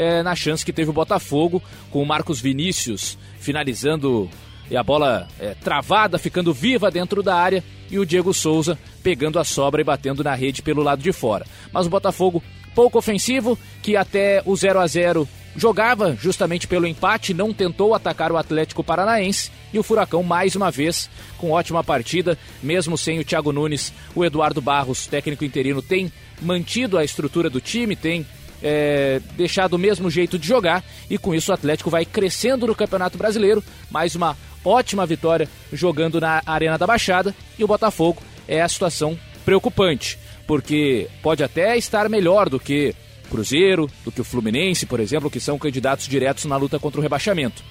é, 0.00 0.22
na 0.22 0.34
chance 0.34 0.64
que 0.64 0.72
teve 0.72 0.88
o 0.88 0.94
Botafogo, 0.94 1.62
com 1.90 2.02
o 2.02 2.06
Marcos 2.06 2.40
Vinícius 2.40 3.18
finalizando 3.38 4.30
e 4.70 4.76
a 4.76 4.82
bola 4.82 5.28
é, 5.38 5.52
travada, 5.52 6.18
ficando 6.18 6.54
viva 6.54 6.90
dentro 6.90 7.22
da 7.22 7.34
área, 7.34 7.62
e 7.90 7.98
o 7.98 8.06
Diego 8.06 8.32
Souza 8.32 8.78
pegando 9.02 9.38
a 9.38 9.44
sobra 9.44 9.82
e 9.82 9.84
batendo 9.84 10.24
na 10.24 10.34
rede 10.34 10.62
pelo 10.62 10.82
lado 10.82 11.02
de 11.02 11.12
fora. 11.12 11.44
Mas 11.70 11.86
o 11.86 11.90
Botafogo 11.90 12.42
pouco 12.74 12.96
ofensivo, 12.96 13.58
que 13.82 13.94
até 13.94 14.42
o 14.46 14.56
0 14.56 14.80
a 14.80 14.86
0 14.86 15.28
jogava 15.54 16.16
justamente 16.16 16.66
pelo 16.66 16.86
empate, 16.86 17.34
não 17.34 17.52
tentou 17.52 17.92
atacar 17.92 18.32
o 18.32 18.36
Atlético 18.38 18.84
Paranaense 18.84 19.50
e 19.72 19.78
o 19.78 19.82
Furacão 19.82 20.22
mais 20.22 20.54
uma 20.54 20.70
vez 20.70 21.10
com 21.36 21.50
ótima 21.50 21.84
partida, 21.84 22.38
mesmo 22.62 22.96
sem 22.96 23.18
o 23.18 23.24
Thiago 23.24 23.52
Nunes, 23.52 23.92
o 24.14 24.24
Eduardo 24.24 24.62
Barros, 24.62 25.06
técnico 25.06 25.44
interino, 25.44 25.82
tem 25.82 26.10
mantido 26.40 26.96
a 26.96 27.04
estrutura 27.04 27.50
do 27.50 27.60
time, 27.60 27.96
tem 27.96 28.24
é, 28.62 29.20
deixado 29.36 29.74
o 29.74 29.78
mesmo 29.78 30.10
jeito 30.10 30.38
de 30.38 30.46
jogar. 30.46 30.84
E 31.08 31.18
com 31.18 31.34
isso 31.34 31.50
o 31.50 31.54
Atlético 31.54 31.90
vai 31.90 32.04
crescendo 32.04 32.66
no 32.66 32.74
Campeonato 32.74 33.18
Brasileiro, 33.18 33.62
mais 33.90 34.14
uma 34.14 34.36
ótima 34.64 35.06
vitória 35.06 35.48
jogando 35.72 36.20
na 36.20 36.42
Arena 36.46 36.78
da 36.78 36.86
Baixada. 36.86 37.34
E 37.58 37.64
o 37.64 37.68
Botafogo 37.68 38.22
é 38.46 38.60
a 38.60 38.68
situação 38.68 39.18
preocupante 39.44 40.18
porque 40.50 41.06
pode 41.22 41.44
até 41.44 41.78
estar 41.78 42.08
melhor 42.08 42.48
do 42.48 42.58
que 42.58 42.92
Cruzeiro, 43.30 43.88
do 44.04 44.10
que 44.10 44.20
o 44.20 44.24
Fluminense, 44.24 44.84
por 44.84 44.98
exemplo, 44.98 45.30
que 45.30 45.38
são 45.38 45.56
candidatos 45.56 46.08
diretos 46.08 46.44
na 46.44 46.56
luta 46.56 46.76
contra 46.76 46.98
o 46.98 47.02
rebaixamento. 47.02 47.62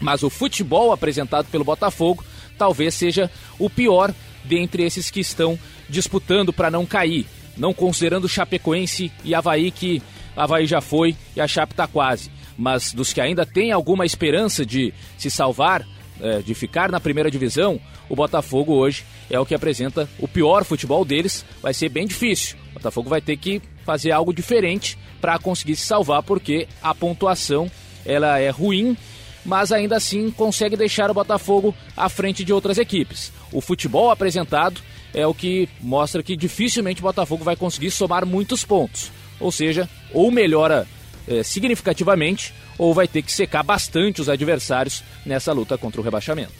Mas 0.00 0.24
o 0.24 0.28
futebol 0.28 0.90
apresentado 0.90 1.46
pelo 1.46 1.62
Botafogo 1.62 2.24
talvez 2.58 2.94
seja 2.94 3.30
o 3.56 3.70
pior 3.70 4.12
dentre 4.42 4.82
esses 4.82 5.12
que 5.12 5.20
estão 5.20 5.56
disputando 5.88 6.52
para 6.52 6.72
não 6.72 6.84
cair, 6.84 7.24
não 7.56 7.72
considerando 7.72 8.28
Chapecoense 8.28 9.12
e 9.22 9.32
Havaí, 9.32 9.70
que 9.70 10.02
Havaí 10.38 10.66
já 10.66 10.80
foi 10.80 11.16
e 11.34 11.40
a 11.40 11.48
Chape 11.48 11.72
está 11.72 11.86
quase. 11.86 12.30
Mas 12.56 12.92
dos 12.92 13.12
que 13.12 13.20
ainda 13.20 13.44
têm 13.44 13.72
alguma 13.72 14.06
esperança 14.06 14.64
de 14.64 14.94
se 15.16 15.30
salvar, 15.30 15.84
é, 16.20 16.40
de 16.40 16.54
ficar 16.54 16.90
na 16.90 17.00
primeira 17.00 17.30
divisão, 17.30 17.80
o 18.08 18.16
Botafogo 18.16 18.74
hoje 18.74 19.04
é 19.28 19.38
o 19.38 19.44
que 19.44 19.54
apresenta 19.54 20.08
o 20.18 20.28
pior 20.28 20.64
futebol 20.64 21.04
deles. 21.04 21.44
Vai 21.60 21.74
ser 21.74 21.88
bem 21.88 22.06
difícil. 22.06 22.56
O 22.70 22.74
Botafogo 22.74 23.10
vai 23.10 23.20
ter 23.20 23.36
que 23.36 23.60
fazer 23.84 24.12
algo 24.12 24.32
diferente 24.32 24.96
para 25.20 25.38
conseguir 25.38 25.74
se 25.74 25.86
salvar, 25.86 26.22
porque 26.22 26.68
a 26.80 26.94
pontuação 26.94 27.70
ela 28.06 28.38
é 28.38 28.48
ruim, 28.48 28.96
mas 29.44 29.72
ainda 29.72 29.96
assim 29.96 30.30
consegue 30.30 30.76
deixar 30.76 31.10
o 31.10 31.14
Botafogo 31.14 31.74
à 31.96 32.08
frente 32.08 32.44
de 32.44 32.52
outras 32.52 32.78
equipes. 32.78 33.32
O 33.52 33.60
futebol 33.60 34.10
apresentado 34.10 34.80
é 35.12 35.26
o 35.26 35.34
que 35.34 35.68
mostra 35.80 36.22
que 36.22 36.36
dificilmente 36.36 37.00
o 37.00 37.04
Botafogo 37.04 37.44
vai 37.44 37.56
conseguir 37.56 37.90
somar 37.90 38.24
muitos 38.24 38.64
pontos. 38.64 39.10
Ou 39.40 39.52
seja, 39.52 39.88
ou 40.12 40.30
melhora 40.30 40.86
é, 41.26 41.42
significativamente, 41.42 42.54
ou 42.76 42.94
vai 42.94 43.06
ter 43.06 43.22
que 43.22 43.32
secar 43.32 43.62
bastante 43.62 44.20
os 44.20 44.28
adversários 44.28 45.02
nessa 45.26 45.52
luta 45.52 45.76
contra 45.76 46.00
o 46.00 46.04
rebaixamento. 46.04 46.52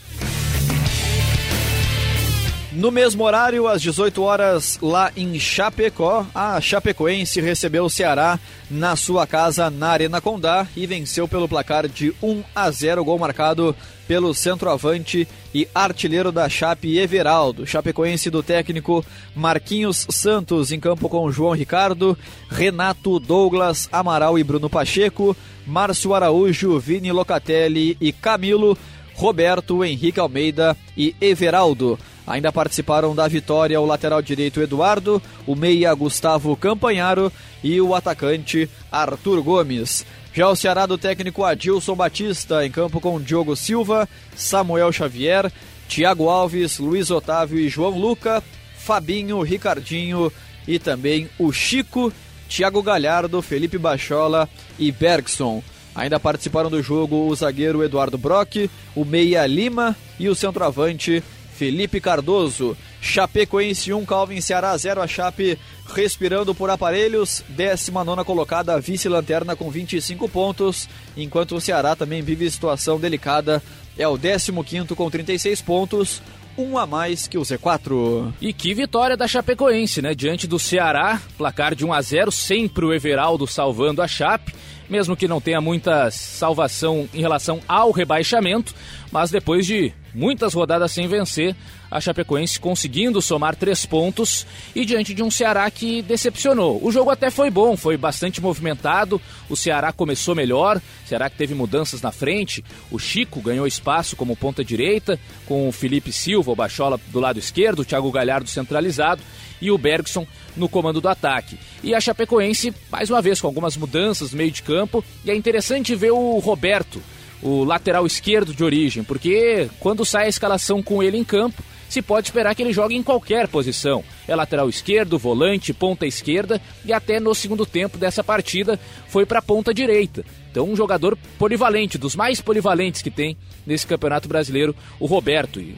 No 2.79 2.93
mesmo 2.93 3.25
horário, 3.25 3.67
às 3.67 3.83
18 3.83 4.23
horas, 4.23 4.79
lá 4.81 5.11
em 5.17 5.37
Chapecó, 5.37 6.25
a 6.33 6.61
Chapecoense 6.61 7.41
recebeu 7.41 7.85
o 7.85 7.91
Ceará 7.91 8.39
na 8.71 8.95
sua 8.95 9.27
casa 9.27 9.69
na 9.69 9.89
Arena 9.89 10.21
Condá 10.21 10.65
e 10.77 10.87
venceu 10.87 11.27
pelo 11.27 11.49
placar 11.49 11.89
de 11.89 12.15
1 12.23 12.45
a 12.55 12.71
0, 12.71 13.05
gol 13.05 13.19
marcado 13.19 13.75
pelo 14.09 14.33
centroavante 14.33 15.29
e 15.55 15.69
artilheiro 15.75 16.33
da 16.33 16.49
Chape 16.49 16.99
Everaldo. 16.99 17.67
Chapecoense 17.67 18.31
do 18.31 18.43
técnico 18.43 19.05
Marquinhos 19.37 20.07
Santos 20.09 20.73
em 20.73 20.81
campo 20.81 21.11
com 21.11 21.31
João 21.31 21.53
Ricardo, 21.53 22.17
Renato, 22.49 23.21
Douglas, 23.21 23.87
Amaral 23.93 24.39
e 24.39 24.43
Bruno 24.43 24.71
Pacheco, 24.71 25.37
Márcio 25.67 26.15
Araújo, 26.15 26.81
Vini 26.81 27.13
Locatelli 27.13 27.99
e 28.01 28.11
Camilo, 28.11 28.77
Roberto, 29.15 29.85
Henrique 29.85 30.19
Almeida 30.19 30.75
e 30.97 31.15
Everaldo. 31.21 31.99
Ainda 32.27 32.53
participaram 32.53 33.15
da 33.15 33.29
vitória 33.29 33.81
o 33.81 33.87
lateral 33.87 34.23
direito 34.23 34.61
Eduardo, 34.61 35.21
o 35.47 35.55
meia 35.55 35.93
Gustavo 35.95 36.55
Campanharo 36.57 37.33
e 37.65 37.81
o 37.81 37.95
atacante 37.95 38.69
Arthur 38.91 39.43
Gomes. 39.43 40.05
Já 40.39 40.49
o 40.49 40.55
Ceará 40.55 40.87
do 40.87 40.97
técnico 40.97 41.43
Adilson 41.43 41.97
Batista 41.97 42.65
em 42.65 42.71
campo 42.71 43.01
com 43.01 43.21
Diogo 43.21 43.57
Silva, 43.57 44.09
Samuel 44.37 44.93
Xavier, 44.93 45.51
Thiago 45.89 46.29
Alves, 46.29 46.79
Luiz 46.79 47.11
Otávio 47.11 47.59
e 47.59 47.69
João 47.69 47.99
Luca, 47.99 48.41
Fabinho, 48.77 49.43
Ricardinho 49.43 50.33
e 50.65 50.79
também 50.79 51.29
o 51.41 51.51
Chico, 51.51 52.13
Thiago 52.49 52.81
Galhardo, 52.85 53.43
Felipe 53.43 53.79
Bachola 53.79 54.49
e 54.79 54.93
Bergson. 54.93 55.61
Ainda 55.93 56.21
participaram 56.21 56.71
do 56.71 56.81
jogo 56.81 57.27
o 57.27 57.35
zagueiro 57.35 57.83
Eduardo 57.83 58.17
Brock, 58.17 58.71
o 58.95 59.05
meia 59.05 59.45
Lima 59.45 59.97
e 60.21 60.29
o 60.29 60.37
centroavante 60.37 61.21
Felipe 61.59 62.01
Cardoso. 62.01 62.77
Chapecoense 63.01 63.93
1, 63.93 64.05
Calvin 64.07 64.41
Ceará 64.41 64.77
0. 64.77 65.03
A 65.03 65.09
Chape 65.09 65.59
respirando 65.95 66.55
por 66.55 66.71
aparelhos. 66.71 67.45
19 67.49 68.25
colocada, 68.25 68.79
vice-lanterna 68.81 69.57
com 69.57 69.71
25 69.71 70.29
pontos. 70.29 70.89
Enquanto 71.17 71.55
o 71.55 71.61
Ceará 71.61 71.97
também 71.97 72.23
vive 72.23 72.51
situação 72.51 72.99
delicada. 72.99 73.63
É 73.97 74.07
o 74.07 74.17
15 74.17 74.95
com 74.95 75.11
36 75.11 75.61
pontos. 75.63 76.23
um 76.57 76.77
a 76.77 76.87
mais 76.87 77.29
que 77.29 77.39
o 77.39 77.43
Z4. 77.43 78.33
E 78.41 78.53
que 78.53 78.75
vitória 78.75 79.17
da 79.17 79.29
Chapecoense, 79.29 80.03
né? 80.03 80.13
Diante 80.13 80.47
do 80.47 80.59
Ceará, 80.59 81.21
placar 81.37 81.75
de 81.75 81.85
1 81.85 81.93
a 81.93 82.03
0 82.03 82.33
sempre 82.33 82.85
o 82.85 82.93
Everaldo 82.93 83.47
salvando 83.47 84.03
a 84.03 84.09
Chape 84.09 84.53
mesmo 84.89 85.17
que 85.17 85.29
não 85.29 85.41
tenha 85.41 85.61
muita 85.61 86.11
salvação 86.11 87.09
em 87.13 87.21
relação 87.21 87.61
ao 87.69 87.91
rebaixamento, 87.91 88.75
mas 89.13 89.31
depois 89.31 89.67
de 89.67 89.93
muitas 90.19 90.53
rodadas 90.53 90.91
sem 90.91 91.07
vencer, 91.07 91.55
a 91.89 92.01
Chapecoense 92.01 92.59
conseguindo 92.59 93.23
somar 93.23 93.55
três 93.55 93.87
pontos 93.87 94.45
e 94.75 94.85
diante 94.85 95.15
de 95.15 95.23
um 95.23 95.31
Ceará 95.31 95.71
que 95.71 96.03
decepcionou. 96.03 96.85
O 96.85 96.91
jogo 96.91 97.11
até 97.11 97.31
foi 97.31 97.51
bom, 97.51 97.77
foi 97.77 97.97
bastante 97.97 98.41
movimentado, 98.41 99.21
o 99.49 99.57
Ceará 99.57 99.93
começou 99.93 100.35
melhor, 100.35 100.79
o 100.79 101.09
Ceará 101.09 101.31
que 101.31 101.37
teve 101.37 101.55
mudanças 101.55 102.03
na 102.03 102.11
frente, 102.11 102.65
o 102.91 102.99
Chico 102.99 103.41
ganhou 103.41 103.67
espaço 103.67 104.17
como 104.17 104.37
ponta 104.37 104.65
direita, 104.65 105.19
com 105.47 105.69
o 105.69 105.73
Felipe 105.73 106.11
Silva, 106.11 106.51
o 106.51 106.57
Bachola 106.57 107.01
do 107.09 107.21
lado 107.21 107.39
esquerdo, 107.39 107.81
o 107.81 107.85
Thiago 107.85 108.11
Galhardo 108.11 108.51
centralizado 108.51 109.23
e 109.61 109.71
o 109.71 109.79
Bergson 109.79 110.27
no 110.57 110.69
comando 110.69 111.01
do 111.01 111.09
ataque. 111.09 111.59
E 111.83 111.95
a 111.95 112.01
Chapecoense, 112.01 112.75
mais 112.91 113.09
uma 113.09 113.23
vez, 113.23 113.41
com 113.41 113.47
algumas 113.47 113.77
mudanças 113.77 114.33
no 114.33 114.39
meio 114.39 114.51
de 114.51 114.63
campo, 114.63 115.05
e 115.25 115.31
é 115.31 115.37
interessante 115.37 115.95
ver 115.95 116.11
o 116.11 116.39
Roberto, 116.39 117.01
o 117.43 117.65
lateral 117.65 118.07
esquerdo 118.07 118.55
de 118.55 118.65
origem, 118.65 119.03
porque 119.03 119.69
quando 119.81 120.05
sai 120.05 120.27
a 120.27 120.29
escalação 120.29 120.83
com 120.83 121.03
ele 121.03 121.17
em 121.17 121.25
campo, 121.25 121.63
se 121.89 122.03
pode 122.03 122.29
esperar 122.29 122.55
que 122.55 122.63
ele 122.63 122.73
jogue 122.73 122.95
em 122.95 123.03
qualquer 123.03 123.49
posição. 123.49 124.05
É 124.27 124.37
lateral 124.37 124.69
esquerdo, 124.69 125.19
volante, 125.19 125.73
ponta 125.73 126.07
esquerda 126.07 126.61
e 126.85 126.93
até 126.93 127.19
no 127.19 127.35
segundo 127.35 127.65
tempo 127.65 127.97
dessa 127.97 128.23
partida 128.23 128.79
foi 129.09 129.25
para 129.25 129.39
a 129.39 129.43
ponta 129.43 129.73
direita. 129.73 130.25
Então 130.51 130.69
um 130.69 130.77
jogador 130.77 131.17
polivalente, 131.39 131.97
dos 131.97 132.15
mais 132.15 132.41
polivalentes 132.41 133.01
que 133.01 133.11
tem 133.11 133.37
nesse 133.67 133.87
Campeonato 133.87 134.29
Brasileiro, 134.29 134.77
o 135.01 135.07
Roberto. 135.07 135.61
E, 135.61 135.77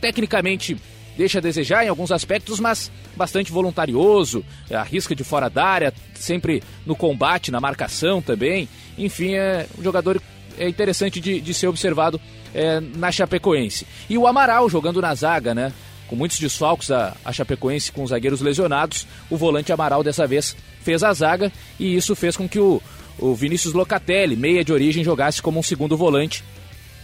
tecnicamente 0.00 0.76
deixa 1.16 1.38
a 1.38 1.42
desejar 1.42 1.84
em 1.84 1.88
alguns 1.88 2.12
aspectos, 2.12 2.60
mas 2.60 2.92
bastante 3.16 3.50
voluntarioso, 3.50 4.44
arrisca 4.70 5.16
de 5.16 5.24
fora 5.24 5.50
da 5.50 5.64
área, 5.64 5.92
sempre 6.14 6.62
no 6.86 6.94
combate, 6.94 7.50
na 7.50 7.60
marcação 7.60 8.22
também. 8.22 8.68
Enfim, 8.96 9.34
é 9.34 9.66
um 9.76 9.82
jogador 9.82 10.22
é 10.58 10.68
interessante 10.68 11.20
de, 11.20 11.40
de 11.40 11.54
ser 11.54 11.68
observado 11.68 12.20
é, 12.54 12.80
na 12.80 13.10
Chapecoense. 13.10 13.86
E 14.08 14.18
o 14.18 14.26
Amaral 14.26 14.68
jogando 14.68 15.00
na 15.00 15.14
zaga, 15.14 15.54
né? 15.54 15.72
Com 16.06 16.16
muitos 16.16 16.38
desfalques 16.38 16.90
a, 16.90 17.14
a 17.24 17.32
Chapecoense 17.32 17.92
com 17.92 18.02
os 18.02 18.10
zagueiros 18.10 18.40
lesionados, 18.40 19.06
o 19.28 19.36
volante 19.36 19.72
Amaral 19.72 20.02
dessa 20.02 20.26
vez 20.26 20.56
fez 20.82 21.02
a 21.02 21.12
zaga 21.12 21.52
e 21.78 21.96
isso 21.96 22.16
fez 22.16 22.36
com 22.36 22.48
que 22.48 22.58
o, 22.58 22.82
o 23.18 23.34
Vinícius 23.34 23.74
Locatelli, 23.74 24.36
meia 24.36 24.64
de 24.64 24.72
origem, 24.72 25.04
jogasse 25.04 25.42
como 25.42 25.60
um 25.60 25.62
segundo 25.62 25.96
volante 25.96 26.42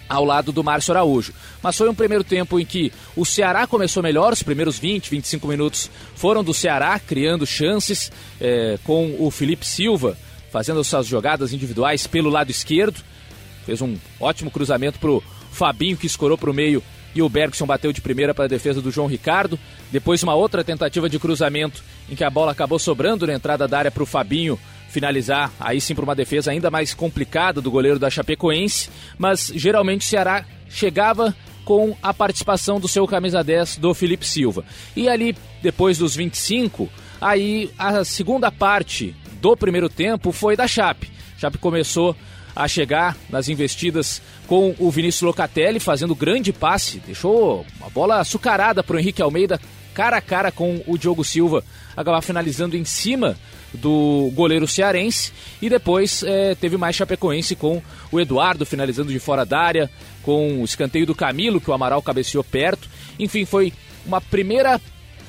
ao 0.09 0.25
lado 0.25 0.53
do 0.53 0.65
Márcio 0.65 0.93
Araújo. 0.93 1.33
Mas 1.63 1.77
foi 1.77 1.89
um 1.89 1.95
primeiro 1.95 2.25
tempo 2.25 2.59
em 2.59 2.65
que 2.65 2.93
o 3.17 3.25
Ceará 3.25 3.67
começou 3.67 4.03
melhor, 4.03 4.33
os 4.33 4.43
primeiros 4.43 4.79
20, 4.79 5.11
25 5.11 5.47
minutos 5.49 5.91
foram 6.15 6.43
do 6.43 6.55
Ceará, 6.55 6.99
criando 6.99 7.47
chances 7.47 8.11
é, 8.41 8.79
com 8.85 9.17
o 9.19 9.31
Felipe 9.31 9.67
Silva 9.67 10.17
fazendo 10.55 10.85
suas 10.85 11.09
jogadas 11.09 11.53
individuais 11.53 12.07
pelo 12.07 12.31
lado 12.31 12.49
esquerdo. 12.49 13.03
Fez 13.65 13.81
um 13.83 13.97
ótimo 14.21 14.51
cruzamento 14.51 14.99
para 14.99 15.11
o 15.11 15.23
Fabinho, 15.51 15.97
que 15.97 16.07
escorou 16.07 16.37
para 16.37 16.51
o 16.51 16.55
meio, 16.55 16.83
e 17.15 17.23
o 17.23 17.29
Bergson 17.29 17.67
bateu 17.67 17.93
de 17.93 18.01
primeira 18.01 18.35
para 18.35 18.45
a 18.45 18.49
defesa 18.49 18.83
do 18.83 18.91
João 18.91 19.07
Ricardo. 19.07 19.59
Depois, 19.91 20.23
uma 20.23 20.35
outra 20.35 20.65
tentativa 20.65 21.09
de 21.09 21.19
cruzamento 21.19 21.83
em 22.11 22.17
que 22.17 22.25
a 22.25 22.31
bola 22.31 22.53
acabou 22.53 22.79
sobrando 22.79 23.27
na 23.27 23.35
entrada 23.35 23.69
da 23.69 23.79
área 23.79 23.91
para 23.91 24.03
o 24.03 24.07
Fabinho 24.07 24.59
finalizar, 24.89 25.53
aí 25.59 25.81
sim 25.81 25.95
para 25.95 26.05
uma 26.05 26.15
defesa 26.15 26.53
ainda 26.53 26.71
mais 26.71 26.95
complicada 26.95 27.61
do 27.61 27.71
goleiro 27.71 27.99
da 27.99 28.09
Chapecoense, 28.09 28.89
mas 29.19 29.53
geralmente 29.55 30.03
o 30.03 30.05
Ceará 30.05 30.45
chegava 30.69 31.35
com 31.65 31.97
a 32.01 32.15
participação 32.15 32.79
do 32.79 32.87
seu 32.87 33.07
camisa 33.07 33.43
10 33.43 33.79
do 33.79 33.93
Felipe 33.93 34.27
Silva. 34.27 34.65
E 34.95 35.09
ali, 35.09 35.37
depois 35.63 35.99
dos 35.99 36.15
25, 36.15 36.89
aí 37.21 37.71
a 37.77 38.05
segunda 38.05 38.53
parte 38.53 39.15
do 39.41 39.57
primeiro 39.57 39.89
tempo 39.89 40.31
foi 40.31 40.57
da 40.57 40.69
Chape. 40.69 41.11
Chape 41.39 41.59
começou 41.59 42.15
a 42.55 42.69
chegar 42.69 43.17
nas 43.29 43.49
investidas 43.49 44.23
com 44.47 44.75
o 44.79 44.91
Vinícius 44.91 45.23
Locatelli 45.23 45.81
fazendo 45.81 46.15
grande 46.15 46.53
passe, 46.53 47.01
deixou 47.01 47.67
uma 47.81 47.91
bola 47.91 48.21
açucarada 48.21 48.83
para 48.83 48.97
o 48.97 48.99
Henrique 48.99 49.23
Almeida 49.23 49.61
cara 49.95 50.17
a 50.17 50.21
cara 50.21 50.51
com 50.51 50.83
o 50.87 50.99
Diogo 50.99 51.25
Silva, 51.25 51.65
acabar 51.97 52.21
finalizando 52.21 52.77
em 52.77 52.85
cima 52.85 53.37
do 53.73 54.31
goleiro 54.35 54.67
cearense 54.67 55.33
e 55.63 55.69
depois 55.69 56.23
é, 56.25 56.55
teve 56.55 56.77
mais 56.77 56.97
Chapecoense 56.97 57.55
com 57.57 57.81
o 58.11 58.21
Eduardo 58.21 58.67
finalizando 58.67 59.13
de 59.13 59.19
fora 59.19 59.47
da 59.47 59.61
área, 59.61 59.91
com 60.23 60.61
o 60.61 60.65
escanteio 60.65 61.07
do 61.07 61.15
Camilo 61.15 61.61
que 61.61 61.71
o 61.71 61.73
Amaral 61.73 62.03
cabeceou 62.03 62.43
perto. 62.43 62.89
Enfim, 63.19 63.45
foi 63.45 63.73
uma 64.05 64.21
primeira 64.21 64.81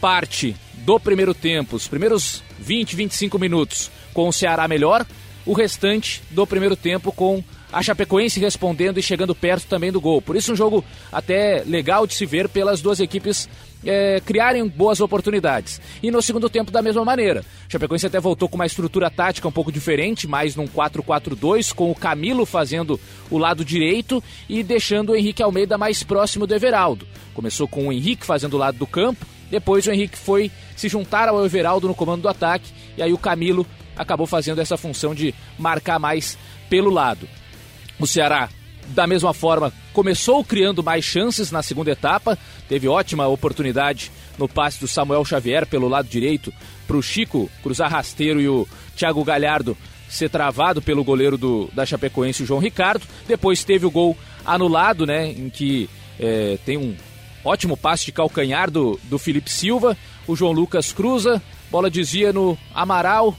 parte 0.02 0.56
do 0.74 1.00
primeiro 1.00 1.34
tempo, 1.34 1.76
os 1.76 1.88
primeiros 1.88 2.44
20, 2.60 2.96
25 2.96 3.40
minutos 3.40 3.92
com 4.14 4.28
o 4.28 4.34
Ceará 4.34 4.68
melhor, 4.68 5.06
o 5.46 5.54
restante 5.54 6.22
do 6.32 6.46
primeiro 6.48 6.76
tempo 6.76 7.12
com 7.12 7.44
a 7.72 7.84
Chapecoense 7.84 8.40
respondendo 8.40 8.98
e 9.00 9.04
chegando 9.04 9.36
perto 9.36 9.68
também 9.68 9.92
do 9.92 10.00
gol. 10.00 10.22
Por 10.22 10.36
isso 10.36 10.54
um 10.54 10.56
jogo 10.56 10.84
até 11.12 11.64
legal 11.66 12.08
de 12.08 12.14
se 12.14 12.26
ver 12.26 12.48
pelas 12.48 12.82
duas 12.82 13.00
equipes 13.00 13.50
é, 13.86 14.22
criarem 14.26 14.68
boas 14.68 15.00
oportunidades. 15.00 15.80
E 16.02 16.10
no 16.10 16.22
segundo 16.22 16.50
tempo 16.50 16.72
da 16.72 16.82
mesma 16.82 17.06
maneira. 17.06 17.44
A 17.68 17.70
Chapecoense 17.70 18.08
até 18.08 18.20
voltou 18.20 18.50
com 18.50 18.56
uma 18.56 18.66
estrutura 18.66 19.12
tática 19.12 19.48
um 19.48 19.52
pouco 19.52 19.72
diferente, 19.72 20.28
mais 20.28 20.56
num 20.56 20.68
4-4-2, 20.68 21.74
com 21.74 21.92
o 21.92 21.96
Camilo 21.96 22.46
fazendo 22.46 23.00
o 23.30 23.38
lado 23.38 23.66
direito 23.66 24.24
e 24.50 24.64
deixando 24.64 25.12
o 25.12 25.16
Henrique 25.16 25.44
Almeida 25.44 25.78
mais 25.78 26.02
próximo 26.02 26.48
do 26.48 26.56
Everaldo. 26.56 27.08
Começou 27.34 27.68
com 27.68 27.88
o 27.88 27.92
Henrique 27.92 28.26
fazendo 28.26 28.54
o 28.54 28.58
lado 28.58 28.78
do 28.78 28.88
campo, 28.88 29.26
depois 29.52 29.86
o 29.86 29.92
Henrique 29.92 30.18
foi 30.18 30.50
se 30.76 30.88
juntar 30.88 31.28
ao 31.28 31.46
Everaldo 31.46 31.88
no 31.88 31.94
comando 31.94 32.24
do 32.24 32.30
ataque, 32.30 32.72
e 32.98 33.04
aí 33.04 33.14
o 33.14 33.18
Camilo 33.18 33.68
acabou 33.96 34.28
fazendo 34.28 34.60
essa 34.60 34.78
função 34.78 35.14
de 35.14 35.34
marcar 35.58 36.00
mais 36.00 36.38
pelo 36.70 36.90
lado. 36.90 37.28
O 38.00 38.06
Ceará, 38.06 38.50
da 38.88 39.08
mesma 39.08 39.34
forma, 39.34 39.72
começou 39.94 40.44
criando 40.44 40.84
mais 40.84 41.06
chances 41.06 41.52
na 41.52 41.64
segunda 41.64 41.92
etapa, 41.92 42.38
teve 42.68 42.88
ótima 42.88 43.28
oportunidade 43.28 44.12
no 44.38 44.48
passe 44.48 44.80
do 44.80 44.88
Samuel 44.88 45.24
Xavier 45.24 45.66
pelo 45.66 45.88
lado 45.88 46.08
direito 46.08 46.54
para 46.86 46.98
o 46.98 47.02
Chico 47.02 47.50
cruzar 47.64 47.90
rasteiro 47.90 48.42
e 48.42 48.48
o 48.48 48.68
Thiago 48.96 49.24
Galhardo 49.24 49.78
ser 50.10 50.30
travado 50.30 50.82
pelo 50.82 51.04
goleiro 51.04 51.38
do, 51.38 51.70
da 51.74 51.86
Chapecoense, 51.86 52.44
o 52.44 52.46
João 52.46 52.60
Ricardo. 52.60 53.06
Depois 53.28 53.64
teve 53.64 53.86
o 53.86 53.92
gol 53.92 54.18
anulado, 54.46 55.06
né, 55.06 55.28
em 55.28 55.50
que 55.50 55.90
é, 56.20 56.58
tem 56.66 56.78
um 56.78 56.96
ótimo 57.44 57.76
passe 57.76 58.06
de 58.06 58.12
calcanhar 58.12 58.70
do, 58.70 59.00
do 59.04 59.18
Felipe 59.18 59.50
Silva. 59.50 59.98
O 60.28 60.36
João 60.36 60.52
Lucas 60.52 60.92
cruza, 60.92 61.42
bola 61.72 61.90
desvia 61.90 62.32
no 62.32 62.58
Amaral, 62.74 63.36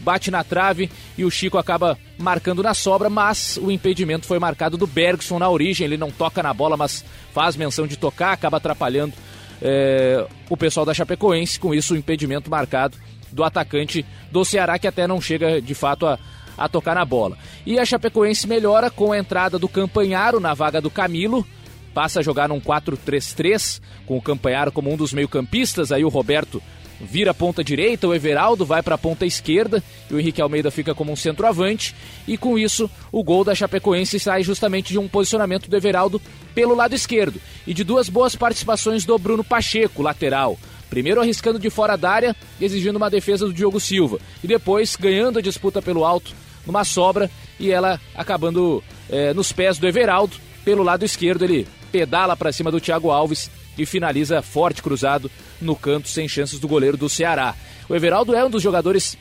bate 0.00 0.30
na 0.30 0.42
trave 0.44 0.90
e 1.16 1.24
o 1.24 1.30
Chico 1.30 1.58
acaba 1.58 1.98
marcando 2.18 2.62
na 2.62 2.74
sobra, 2.74 3.08
mas 3.08 3.58
o 3.60 3.70
impedimento 3.70 4.26
foi 4.26 4.38
marcado 4.38 4.76
do 4.76 4.86
Bergson 4.86 5.38
na 5.38 5.48
origem. 5.48 5.84
Ele 5.84 5.96
não 5.96 6.10
toca 6.10 6.42
na 6.42 6.52
bola, 6.52 6.76
mas 6.76 7.04
faz 7.32 7.56
menção 7.56 7.86
de 7.86 7.96
tocar, 7.96 8.32
acaba 8.32 8.56
atrapalhando 8.56 9.14
é, 9.60 10.26
o 10.48 10.56
pessoal 10.56 10.86
da 10.86 10.94
Chapecoense. 10.94 11.60
Com 11.60 11.74
isso, 11.74 11.94
o 11.94 11.96
impedimento 11.96 12.50
marcado 12.50 12.96
do 13.32 13.44
atacante 13.44 14.04
do 14.30 14.44
Ceará, 14.44 14.78
que 14.78 14.86
até 14.86 15.06
não 15.06 15.20
chega 15.20 15.60
de 15.60 15.74
fato 15.74 16.06
a, 16.06 16.18
a 16.56 16.68
tocar 16.68 16.94
na 16.94 17.04
bola. 17.04 17.36
E 17.66 17.78
a 17.78 17.84
Chapecoense 17.84 18.46
melhora 18.46 18.90
com 18.90 19.12
a 19.12 19.18
entrada 19.18 19.58
do 19.58 19.68
Campanharo 19.68 20.40
na 20.40 20.54
vaga 20.54 20.80
do 20.80 20.90
Camilo. 20.90 21.46
Passa 21.94 22.20
a 22.20 22.22
jogar 22.22 22.48
num 22.48 22.60
4-3-3, 22.60 23.80
com 24.06 24.16
o 24.16 24.22
Campanharo 24.22 24.70
como 24.70 24.92
um 24.92 24.96
dos 24.96 25.12
meio-campistas. 25.12 25.90
Aí 25.90 26.04
o 26.04 26.08
Roberto 26.08 26.62
vira 27.00 27.30
a 27.30 27.34
ponta 27.34 27.62
direita, 27.62 28.06
o 28.06 28.14
Everaldo 28.14 28.64
vai 28.64 28.82
para 28.82 28.94
a 28.94 28.98
ponta 28.98 29.24
esquerda 29.24 29.82
e 30.10 30.14
o 30.14 30.20
Henrique 30.20 30.40
Almeida 30.40 30.70
fica 30.70 30.94
como 30.94 31.12
um 31.12 31.16
centroavante. 31.16 31.94
E 32.26 32.36
com 32.36 32.58
isso, 32.58 32.90
o 33.12 33.22
gol 33.22 33.44
da 33.44 33.54
Chapecoense 33.54 34.18
sai 34.18 34.42
justamente 34.42 34.92
de 34.92 34.98
um 34.98 35.08
posicionamento 35.08 35.68
do 35.68 35.76
Everaldo 35.76 36.20
pelo 36.54 36.74
lado 36.74 36.94
esquerdo 36.94 37.40
e 37.66 37.72
de 37.72 37.84
duas 37.84 38.08
boas 38.08 38.34
participações 38.34 39.04
do 39.04 39.18
Bruno 39.18 39.44
Pacheco, 39.44 40.02
lateral. 40.02 40.58
Primeiro 40.90 41.20
arriscando 41.20 41.58
de 41.58 41.68
fora 41.68 41.96
da 41.96 42.10
área, 42.10 42.36
exigindo 42.60 42.96
uma 42.96 43.10
defesa 43.10 43.46
do 43.46 43.52
Diogo 43.52 43.78
Silva. 43.78 44.18
E 44.42 44.46
depois 44.46 44.96
ganhando 44.96 45.38
a 45.38 45.42
disputa 45.42 45.82
pelo 45.82 46.04
alto 46.04 46.34
numa 46.66 46.84
sobra 46.84 47.30
e 47.58 47.70
ela 47.70 48.00
acabando 48.14 48.82
é, 49.08 49.32
nos 49.34 49.52
pés 49.52 49.78
do 49.78 49.86
Everaldo. 49.86 50.36
Pelo 50.64 50.82
lado 50.82 51.04
esquerdo, 51.04 51.44
ele 51.44 51.66
pedala 51.90 52.36
para 52.36 52.52
cima 52.52 52.70
do 52.70 52.80
Thiago 52.80 53.10
Alves 53.10 53.50
e 53.78 53.86
finaliza 53.86 54.42
forte 54.42 54.82
cruzado 54.82 55.30
no 55.60 55.74
canto, 55.76 56.08
sem 56.08 56.28
chances 56.28 56.58
do 56.58 56.68
goleiro 56.68 56.96
do 56.96 57.08
Ceará. 57.08 57.54
O 57.88 57.94
Everaldo 57.94 58.34
é 58.34 58.44
um 58.44 58.50
dos 58.50 58.62
jogadores 58.62 59.16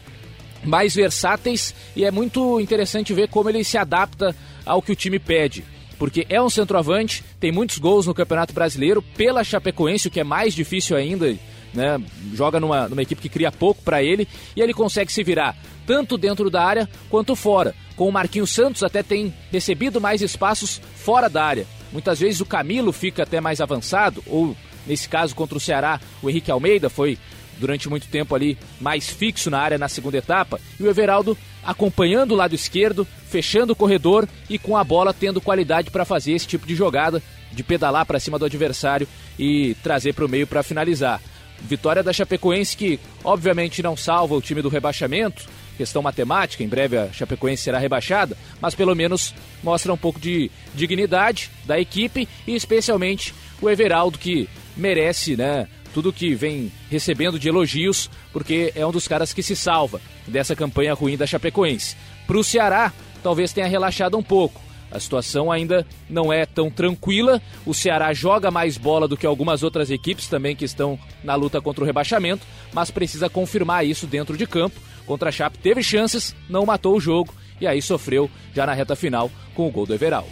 mais 0.63 0.95
versáteis 0.95 1.73
e 1.95 2.03
é 2.03 2.11
muito 2.11 2.59
interessante 2.59 3.13
ver 3.13 3.29
como 3.29 3.49
ele 3.49 3.63
se 3.63 3.77
adapta 3.77 4.35
ao 4.65 4.81
que 4.81 4.91
o 4.91 4.95
time 4.95 5.19
pede. 5.19 5.63
Porque 5.97 6.25
é 6.29 6.41
um 6.41 6.49
centroavante, 6.49 7.23
tem 7.39 7.51
muitos 7.51 7.77
gols 7.77 8.05
no 8.05 8.13
Campeonato 8.13 8.53
Brasileiro, 8.53 9.01
pela 9.01 9.43
Chapecoense, 9.43 10.07
o 10.07 10.11
que 10.11 10.19
é 10.19 10.23
mais 10.23 10.53
difícil 10.53 10.95
ainda, 10.95 11.35
né? 11.73 11.99
Joga 12.33 12.59
numa, 12.59 12.87
numa 12.87 13.01
equipe 13.01 13.21
que 13.21 13.29
cria 13.29 13.51
pouco 13.51 13.81
para 13.81 14.03
ele 14.03 14.27
e 14.55 14.61
ele 14.61 14.73
consegue 14.73 15.11
se 15.11 15.23
virar 15.23 15.55
tanto 15.87 16.17
dentro 16.17 16.49
da 16.49 16.63
área 16.63 16.89
quanto 17.09 17.35
fora. 17.35 17.73
Com 17.95 18.07
o 18.07 18.11
Marquinhos 18.11 18.51
Santos 18.51 18.83
até 18.83 19.01
tem 19.01 19.33
recebido 19.51 19.99
mais 19.99 20.21
espaços 20.21 20.81
fora 20.95 21.29
da 21.29 21.43
área. 21.43 21.65
Muitas 21.91 22.19
vezes 22.19 22.41
o 22.41 22.45
Camilo 22.45 22.91
fica 22.91 23.23
até 23.23 23.39
mais 23.39 23.61
avançado, 23.61 24.23
ou 24.27 24.55
nesse 24.85 25.07
caso 25.07 25.35
contra 25.35 25.57
o 25.57 25.61
Ceará, 25.61 25.99
o 26.21 26.29
Henrique 26.29 26.51
Almeida 26.51 26.89
foi 26.89 27.17
durante 27.59 27.89
muito 27.89 28.07
tempo 28.07 28.35
ali 28.35 28.57
mais 28.79 29.09
fixo 29.09 29.49
na 29.49 29.59
área 29.59 29.77
na 29.77 29.87
segunda 29.87 30.17
etapa, 30.17 30.59
e 30.79 30.83
o 30.83 30.89
Everaldo 30.89 31.37
acompanhando 31.63 32.31
o 32.31 32.35
lado 32.35 32.55
esquerdo, 32.55 33.05
fechando 33.29 33.73
o 33.73 33.75
corredor 33.75 34.27
e 34.49 34.57
com 34.57 34.77
a 34.77 34.83
bola 34.83 35.13
tendo 35.13 35.41
qualidade 35.41 35.91
para 35.91 36.05
fazer 36.05 36.33
esse 36.33 36.47
tipo 36.47 36.65
de 36.65 36.75
jogada, 36.75 37.21
de 37.51 37.63
pedalar 37.63 38.05
para 38.05 38.19
cima 38.19 38.39
do 38.39 38.45
adversário 38.45 39.07
e 39.37 39.75
trazer 39.83 40.13
para 40.13 40.25
o 40.25 40.29
meio 40.29 40.47
para 40.47 40.63
finalizar. 40.63 41.21
Vitória 41.59 42.03
da 42.03 42.13
Chapecoense 42.13 42.77
que 42.77 42.99
obviamente 43.23 43.81
não 43.81 43.97
salva 43.97 44.35
o 44.35 44.41
time 44.41 44.61
do 44.61 44.69
rebaixamento, 44.69 45.45
questão 45.77 46.01
matemática, 46.01 46.63
em 46.63 46.67
breve 46.67 46.97
a 46.97 47.11
Chapecoense 47.13 47.63
será 47.63 47.77
rebaixada, 47.77 48.35
mas 48.59 48.75
pelo 48.75 48.95
menos 48.95 49.33
mostra 49.63 49.93
um 49.93 49.97
pouco 49.97 50.19
de 50.19 50.51
dignidade 50.75 51.49
da 51.65 51.79
equipe 51.79 52.27
e 52.45 52.55
especialmente 52.55 53.33
o 53.61 53.69
Everaldo 53.69 54.17
que 54.17 54.49
merece, 54.75 55.35
né, 55.37 55.67
tudo 55.93 56.13
que 56.13 56.35
vem 56.35 56.71
recebendo 56.89 57.39
de 57.39 57.47
elogios, 57.47 58.09
porque 58.31 58.71
é 58.75 58.85
um 58.85 58.91
dos 58.91 59.07
caras 59.07 59.33
que 59.33 59.41
se 59.41 59.55
salva 59.55 60.01
dessa 60.27 60.55
campanha 60.55 60.93
ruim 60.93 61.17
da 61.17 61.25
Chapecoense. 61.25 61.95
Para 62.27 62.37
o 62.37 62.43
Ceará, 62.43 62.93
talvez 63.23 63.53
tenha 63.53 63.67
relaxado 63.67 64.17
um 64.17 64.23
pouco. 64.23 64.61
A 64.91 64.99
situação 64.99 65.51
ainda 65.51 65.85
não 66.09 66.31
é 66.31 66.45
tão 66.45 66.69
tranquila. 66.69 67.41
O 67.65 67.73
Ceará 67.73 68.13
joga 68.13 68.49
mais 68.49 68.77
bola 68.77 69.07
do 69.07 69.17
que 69.17 69.25
algumas 69.25 69.63
outras 69.63 69.91
equipes 69.91 70.27
também 70.27 70.55
que 70.55 70.65
estão 70.65 70.97
na 71.23 71.35
luta 71.35 71.59
contra 71.59 71.83
o 71.83 71.87
rebaixamento, 71.87 72.45
mas 72.73 72.89
precisa 72.89 73.29
confirmar 73.29 73.85
isso 73.85 74.07
dentro 74.07 74.37
de 74.37 74.47
campo. 74.47 74.79
Contra 75.07 75.29
a 75.29 75.31
Chape 75.31 75.57
teve 75.57 75.81
chances, 75.81 76.35
não 76.47 76.65
matou 76.65 76.95
o 76.95 76.99
jogo 76.99 77.33
e 77.59 77.65
aí 77.65 77.81
sofreu 77.81 78.29
já 78.53 78.65
na 78.65 78.73
reta 78.73 78.95
final 78.95 79.31
com 79.55 79.65
o 79.67 79.71
gol 79.71 79.85
do 79.85 79.93
Everal. 79.93 80.27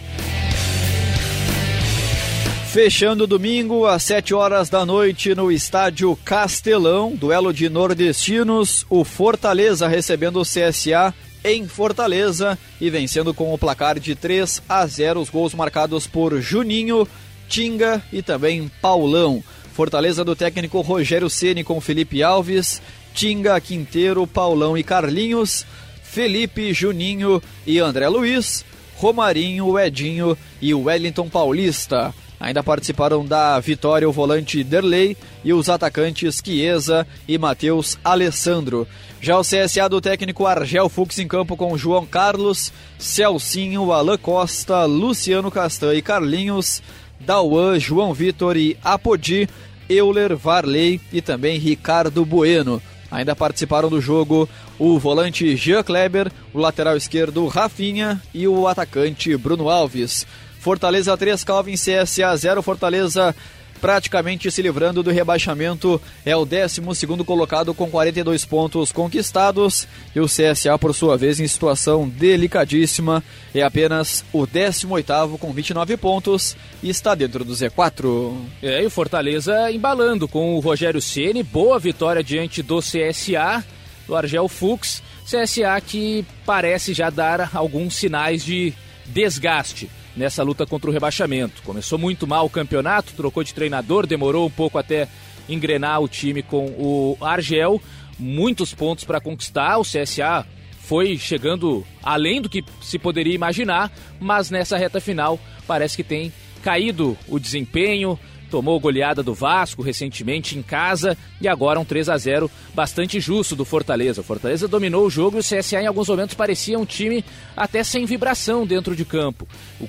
Fechando 2.72 3.26
domingo, 3.26 3.86
às 3.86 4.04
7 4.04 4.34
horas 4.34 4.70
da 4.70 4.86
noite, 4.86 5.34
no 5.34 5.50
estádio 5.50 6.14
Castelão, 6.26 7.16
duelo 7.16 7.54
de 7.54 7.70
nordestinos, 7.70 8.86
o 8.90 9.06
Fortaleza 9.06 9.88
recebendo 9.88 10.42
o 10.42 10.44
CSA 10.44 11.14
em 11.42 11.70
Fortaleza 11.70 12.60
e 12.82 12.90
vencendo 12.90 13.34
com 13.34 13.54
o 13.54 13.58
placar 13.58 13.98
de 13.98 14.14
3 14.14 14.62
a 14.68 14.86
0, 14.86 15.22
os 15.22 15.30
gols 15.30 15.54
marcados 15.54 16.06
por 16.06 16.42
Juninho, 16.42 17.08
Tinga 17.48 18.04
e 18.12 18.22
também 18.22 18.70
Paulão. 18.82 19.42
Fortaleza 19.74 20.26
do 20.26 20.36
técnico 20.36 20.82
Rogério 20.82 21.30
Ceni 21.30 21.64
com 21.64 21.80
Felipe 21.80 22.22
Alves, 22.22 22.82
Tinga, 23.16 23.60
Quinteiro, 23.62 24.28
Paulão 24.28 24.78
e 24.78 24.84
Carlinhos, 24.84 25.66
Felipe, 26.04 26.74
Juninho 26.74 27.42
e 27.66 27.80
André 27.80 28.10
Luiz, 28.10 28.66
Romarinho, 28.98 29.80
Edinho 29.80 30.38
e 30.62 30.74
Wellington 30.74 31.30
Paulista. 31.30 32.14
Ainda 32.38 32.62
participaram 32.62 33.26
da 33.26 33.58
vitória 33.62 34.08
o 34.08 34.12
volante 34.12 34.62
Derley 34.66 35.16
e 35.46 35.54
os 35.54 35.70
atacantes 35.70 36.42
Chiesa 36.44 37.08
e 37.26 37.38
Matheus 37.38 37.98
Alessandro. 38.04 38.86
Já 39.22 39.40
o 39.40 39.44
CSA 39.44 39.88
do 39.90 40.02
técnico 40.02 40.46
Argel 40.46 40.90
Fux 40.90 41.18
em 41.18 41.28
campo 41.28 41.56
com 41.56 41.78
João 41.78 42.06
Carlos, 42.06 42.74
Celcinho, 43.00 43.94
Alain 43.94 44.18
Costa, 44.18 44.84
Luciano 44.84 45.50
Castan 45.50 45.96
e 45.96 46.02
Carlinhos, 46.02 46.84
Dauan, 47.20 47.80
João 47.80 48.14
Vitor 48.14 48.58
e 48.58 48.78
Apodi, 48.84 49.48
Euler, 49.90 50.36
Varley 50.36 51.00
e 51.14 51.22
também 51.22 51.58
Ricardo 51.58 52.26
Bueno. 52.26 52.82
Ainda 53.16 53.34
participaram 53.34 53.88
do 53.88 54.02
jogo 54.02 54.48
o 54.78 55.00
volante 55.00 55.56
Jean 55.56 55.82
Kleber, 55.82 56.30
o 56.54 56.60
lateral 56.60 56.98
esquerdo 56.98 57.48
Rafinha 57.48 58.22
e 58.34 58.46
o 58.46 58.68
atacante 58.68 59.38
Bruno 59.38 59.70
Alves. 59.70 60.28
Fortaleza 60.60 61.16
3, 61.16 61.42
Calvin 61.46 61.76
CSA 61.76 62.36
0. 62.36 62.62
Fortaleza 62.62 63.34
praticamente 63.82 64.50
se 64.50 64.62
livrando 64.62 65.04
do 65.04 65.12
rebaixamento. 65.12 66.02
É 66.26 66.36
o 66.36 66.46
12 66.46 66.82
colocado 67.26 67.74
com 67.74 67.90
42 67.90 68.46
pontos 68.46 68.92
conquistados. 68.92 69.88
E 70.16 70.20
o 70.20 70.26
CSA, 70.26 70.78
por 70.80 70.94
sua 70.94 71.18
vez, 71.18 71.40
em 71.40 71.48
situação 71.48 72.08
delicadíssima, 72.08 73.24
é 73.54 73.62
apenas 73.62 74.24
o 74.32 74.46
18 74.46 75.38
com 75.40 75.52
29 75.52 75.98
pontos 75.98 76.56
e 76.82 76.90
está 76.90 77.16
dentro 77.16 77.44
do 77.44 77.54
Z4. 77.54 78.36
É, 78.62 78.84
e 78.84 78.86
o 78.86 78.90
Fortaleza 78.90 79.72
embalando 79.72 80.28
com 80.28 80.56
o 80.56 80.60
Rogério 80.60 81.02
Ceni 81.02 81.44
Boa 81.44 81.80
vitória 81.80 82.24
diante 82.24 82.62
do 82.62 82.80
CSA, 82.80 83.64
do 84.08 84.16
Argel 84.16 84.48
Fux. 84.48 85.04
CSA 85.26 85.82
que 85.82 86.26
parece 86.46 86.94
já 86.94 87.10
dar 87.10 87.50
alguns 87.54 87.96
sinais 87.96 88.44
de 88.44 88.74
desgaste 89.08 89.90
nessa 90.16 90.44
luta 90.44 90.66
contra 90.66 90.90
o 90.90 90.94
rebaixamento. 90.94 91.62
Começou 91.64 91.98
muito 91.98 92.26
mal 92.28 92.46
o 92.46 92.50
campeonato, 92.50 93.14
trocou 93.14 93.44
de 93.44 93.54
treinador, 93.54 94.08
demorou 94.08 94.48
um 94.48 94.52
pouco 94.52 94.78
até 94.78 95.08
engrenar 95.48 96.02
o 96.02 96.08
time 96.08 96.42
com 96.42 96.68
o 96.78 97.18
Argel. 97.22 97.82
Muitos 98.18 98.74
pontos 98.74 99.04
para 99.04 99.20
conquistar. 99.20 99.78
O 99.78 99.84
CSA 99.84 100.46
foi 100.80 101.18
chegando 101.18 101.86
além 102.02 102.42
do 102.42 102.50
que 102.50 102.64
se 102.82 103.00
poderia 103.00 103.34
imaginar, 103.34 103.92
mas 104.20 104.50
nessa 104.50 104.78
reta 104.78 105.02
final 105.02 105.40
parece 105.68 105.98
que 105.98 106.04
tem 106.04 106.32
caído 106.64 107.18
o 107.28 107.40
desempenho, 107.40 108.20
tomou 108.56 108.80
goleada 108.80 109.22
do 109.22 109.34
Vasco 109.34 109.82
recentemente 109.82 110.58
em 110.58 110.62
casa 110.62 111.18
e 111.42 111.48
agora 111.48 111.78
um 111.78 111.84
3 111.84 112.08
a 112.08 112.18
0 112.18 112.50
bastante 112.74 113.20
justo 113.20 113.54
do 113.54 113.66
Fortaleza. 113.66 114.22
O 114.22 114.24
Fortaleza 114.24 114.66
dominou 114.66 115.06
o 115.06 115.10
jogo 115.10 115.36
e 115.36 115.42
o 115.42 115.44
CSA 115.44 115.82
em 115.82 115.88
alguns 115.88 116.08
momentos 116.08 116.36
parecia 116.36 116.80
um 116.80 116.86
time 116.86 117.22
até 117.54 117.84
sem 117.84 118.06
vibração 118.06 118.66
dentro 118.66 118.96
de 118.96 119.04
campo. 119.04 119.46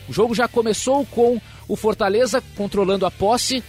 O 0.09 0.12
jogo 0.12 0.35
já 0.35 0.49
começou 0.49 1.07
com 1.07 1.41
o 1.69 1.77
Fortaleza 1.77 2.43
controlando 2.57 3.07
a 3.07 3.11
posse, 3.11 3.62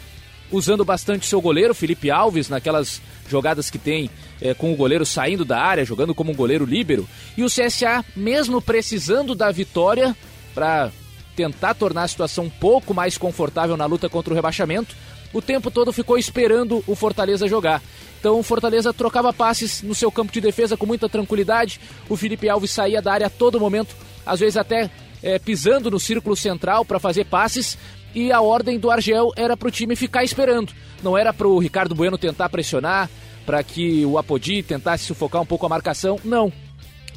usando 0.51 0.83
bastante 0.83 1.27
seu 1.27 1.39
goleiro, 1.39 1.75
Felipe 1.75 2.09
Alves, 2.09 2.49
naquelas 2.49 2.99
jogadas 3.29 3.69
que 3.69 3.77
tem 3.77 4.09
é, 4.41 4.55
com 4.55 4.73
o 4.73 4.75
goleiro 4.75 5.05
saindo 5.05 5.45
da 5.45 5.59
área, 5.59 5.85
jogando 5.85 6.15
como 6.15 6.31
um 6.31 6.35
goleiro 6.35 6.65
líbero. 6.65 7.07
E 7.37 7.43
o 7.43 7.47
CSA, 7.47 8.03
mesmo 8.15 8.59
precisando 8.63 9.35
da 9.35 9.51
vitória 9.51 10.17
para 10.55 10.89
tentar 11.37 11.75
tornar 11.75 12.03
a 12.03 12.07
situação 12.07 12.45
um 12.45 12.49
pouco 12.49 12.95
mais 12.95 13.15
confortável 13.15 13.77
na 13.77 13.85
luta 13.85 14.09
contra 14.09 14.33
o 14.33 14.35
rebaixamento, 14.35 14.95
o 15.31 15.39
tempo 15.39 15.69
todo 15.69 15.93
ficou 15.93 16.17
esperando 16.17 16.83
o 16.87 16.95
Fortaleza 16.95 17.47
jogar. 17.47 17.79
Então 18.19 18.39
o 18.39 18.43
Fortaleza 18.43 18.91
trocava 18.91 19.31
passes 19.31 19.83
no 19.83 19.93
seu 19.93 20.11
campo 20.11 20.33
de 20.33 20.41
defesa 20.41 20.75
com 20.75 20.87
muita 20.87 21.07
tranquilidade. 21.07 21.79
O 22.09 22.17
Felipe 22.17 22.49
Alves 22.49 22.71
saía 22.71 23.03
da 23.03 23.13
área 23.13 23.27
a 23.27 23.29
todo 23.29 23.59
momento, 23.59 23.95
às 24.25 24.39
vezes 24.39 24.57
até 24.57 24.89
é, 25.21 25.37
pisando 25.37 25.91
no 25.91 25.99
círculo 25.99 26.35
central 26.35 26.83
para 26.83 26.99
fazer 26.99 27.25
passes. 27.25 27.77
E 28.15 28.31
a 28.31 28.41
ordem 28.41 28.79
do 28.79 28.89
Argel 28.89 29.31
era 29.35 29.55
para 29.55 29.67
o 29.67 29.71
time 29.71 29.95
ficar 29.95 30.23
esperando. 30.23 30.73
Não 31.03 31.15
era 31.15 31.31
para 31.31 31.47
o 31.47 31.59
Ricardo 31.59 31.93
Bueno 31.93 32.17
tentar 32.17 32.49
pressionar, 32.49 33.07
para 33.45 33.61
que 33.61 34.03
o 34.05 34.17
Apodi 34.17 34.63
tentasse 34.63 35.03
sufocar 35.03 35.41
um 35.41 35.45
pouco 35.45 35.67
a 35.67 35.69
marcação. 35.69 36.19
Não. 36.25 36.51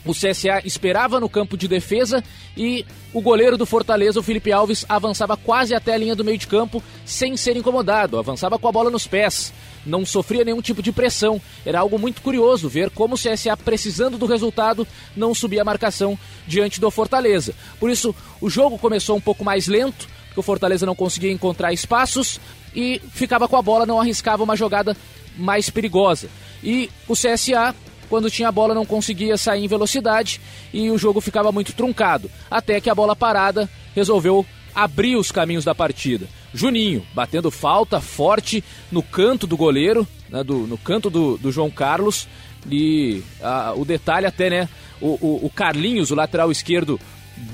O 0.04 0.12
CSA 0.12 0.62
esperava 0.64 1.20
no 1.20 1.28
campo 1.28 1.56
de 1.56 1.68
defesa 1.68 2.24
e 2.56 2.86
o 3.12 3.20
goleiro 3.20 3.58
do 3.58 3.66
Fortaleza, 3.66 4.18
o 4.18 4.22
Felipe 4.22 4.50
Alves, 4.50 4.84
avançava 4.88 5.36
quase 5.36 5.74
até 5.74 5.94
a 5.94 5.98
linha 5.98 6.16
do 6.16 6.24
meio 6.24 6.38
de 6.38 6.46
campo 6.46 6.82
sem 7.04 7.36
ser 7.36 7.56
incomodado, 7.56 8.18
avançava 8.18 8.58
com 8.58 8.66
a 8.66 8.72
bola 8.72 8.90
nos 8.90 9.06
pés, 9.06 9.52
não 9.84 10.06
sofria 10.06 10.44
nenhum 10.44 10.62
tipo 10.62 10.82
de 10.82 10.92
pressão. 10.92 11.40
Era 11.64 11.80
algo 11.80 11.98
muito 11.98 12.22
curioso 12.22 12.68
ver 12.68 12.90
como 12.90 13.14
o 13.14 13.18
CSA, 13.18 13.56
precisando 13.56 14.16
do 14.16 14.26
resultado, 14.26 14.86
não 15.16 15.34
subia 15.34 15.62
a 15.62 15.64
marcação 15.64 16.18
diante 16.46 16.80
do 16.80 16.90
Fortaleza. 16.90 17.54
Por 17.78 17.90
isso, 17.90 18.14
o 18.40 18.48
jogo 18.48 18.78
começou 18.78 19.16
um 19.16 19.20
pouco 19.20 19.44
mais 19.44 19.68
lento, 19.68 20.08
porque 20.26 20.40
o 20.40 20.44
Fortaleza 20.44 20.86
não 20.86 20.94
conseguia 20.94 21.32
encontrar 21.32 21.72
espaços 21.72 22.40
e 22.74 23.00
ficava 23.12 23.48
com 23.48 23.56
a 23.56 23.62
bola, 23.62 23.84
não 23.84 24.00
arriscava 24.00 24.42
uma 24.42 24.56
jogada 24.56 24.96
mais 25.36 25.68
perigosa. 25.68 26.28
E 26.62 26.90
o 27.08 27.14
CSA 27.14 27.74
quando 28.10 28.30
tinha 28.30 28.48
a 28.48 28.52
bola 28.52 28.74
não 28.74 28.84
conseguia 28.84 29.38
sair 29.38 29.64
em 29.64 29.68
velocidade 29.68 30.40
e 30.72 30.90
o 30.90 30.98
jogo 30.98 31.20
ficava 31.20 31.52
muito 31.52 31.72
truncado. 31.72 32.28
Até 32.50 32.80
que 32.80 32.90
a 32.90 32.94
bola 32.94 33.14
parada 33.14 33.70
resolveu 33.94 34.44
abrir 34.74 35.16
os 35.16 35.30
caminhos 35.30 35.64
da 35.64 35.74
partida. 35.74 36.26
Juninho 36.52 37.06
batendo 37.14 37.50
falta 37.50 38.00
forte 38.00 38.64
no 38.90 39.02
canto 39.02 39.46
do 39.46 39.56
goleiro, 39.56 40.06
né, 40.28 40.42
do, 40.42 40.66
no 40.66 40.76
canto 40.76 41.08
do, 41.08 41.38
do 41.38 41.52
João 41.52 41.70
Carlos. 41.70 42.26
E 42.68 43.22
a, 43.40 43.72
o 43.74 43.84
detalhe 43.84 44.26
até, 44.26 44.50
né? 44.50 44.68
O, 45.00 45.16
o, 45.20 45.46
o 45.46 45.50
Carlinhos, 45.50 46.10
o 46.10 46.14
lateral 46.14 46.50
esquerdo 46.50 47.00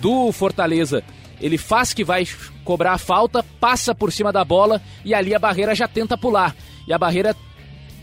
do 0.01 0.33
Fortaleza, 0.33 1.05
ele 1.41 1.59
faz 1.59 1.93
que 1.93 2.03
vai 2.03 2.27
cobrar 2.65 2.95
a 2.95 2.99
falta, 2.99 3.45
passa 3.61 3.95
por 3.95 4.11
cima 4.11 4.33
da 4.33 4.45
bola 4.45 4.83
e 5.05 5.15
ali 5.15 5.35
a 5.35 5.39
barreira 5.39 5.75
já 5.75 5.87
tenta 5.87 6.19
pular. 6.19 6.57
E 6.89 6.93
a 6.93 6.99
barreira 6.99 7.37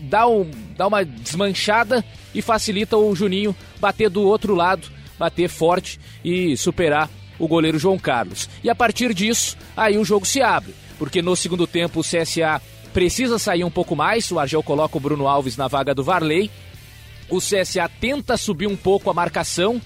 dá, 0.00 0.26
um, 0.26 0.50
dá 0.76 0.86
uma 0.86 1.04
desmanchada 1.04 2.04
e 2.34 2.42
facilita 2.42 2.96
o 2.96 3.14
Juninho 3.14 3.54
bater 3.80 4.08
do 4.10 4.22
outro 4.22 4.54
lado, 4.54 4.88
bater 5.18 5.48
forte 5.48 6.00
e 6.24 6.56
superar 6.56 7.08
o 7.38 7.48
goleiro 7.48 7.78
João 7.78 7.98
Carlos. 7.98 8.48
E 8.62 8.70
a 8.70 8.74
partir 8.74 9.12
disso, 9.14 9.56
aí 9.76 9.98
o 9.98 10.04
jogo 10.04 10.26
se 10.26 10.40
abre, 10.40 10.74
porque 10.98 11.22
no 11.22 11.36
segundo 11.36 11.66
tempo 11.66 12.00
o 12.00 12.02
CSA 12.02 12.60
precisa 12.92 13.38
sair 13.38 13.64
um 13.64 13.70
pouco 13.70 13.96
mais, 13.96 14.30
o 14.30 14.38
Argel 14.38 14.62
coloca 14.62 14.96
o 14.96 15.00
Bruno 15.00 15.26
Alves 15.26 15.56
na 15.56 15.66
vaga 15.66 15.94
do 15.94 16.04
Varley, 16.04 16.50
o 17.28 17.38
CSA 17.38 17.90
tenta 18.00 18.36
subir 18.36 18.66
um 18.66 18.76
pouco 18.76 19.10
a 19.10 19.14
marcação, 19.14 19.80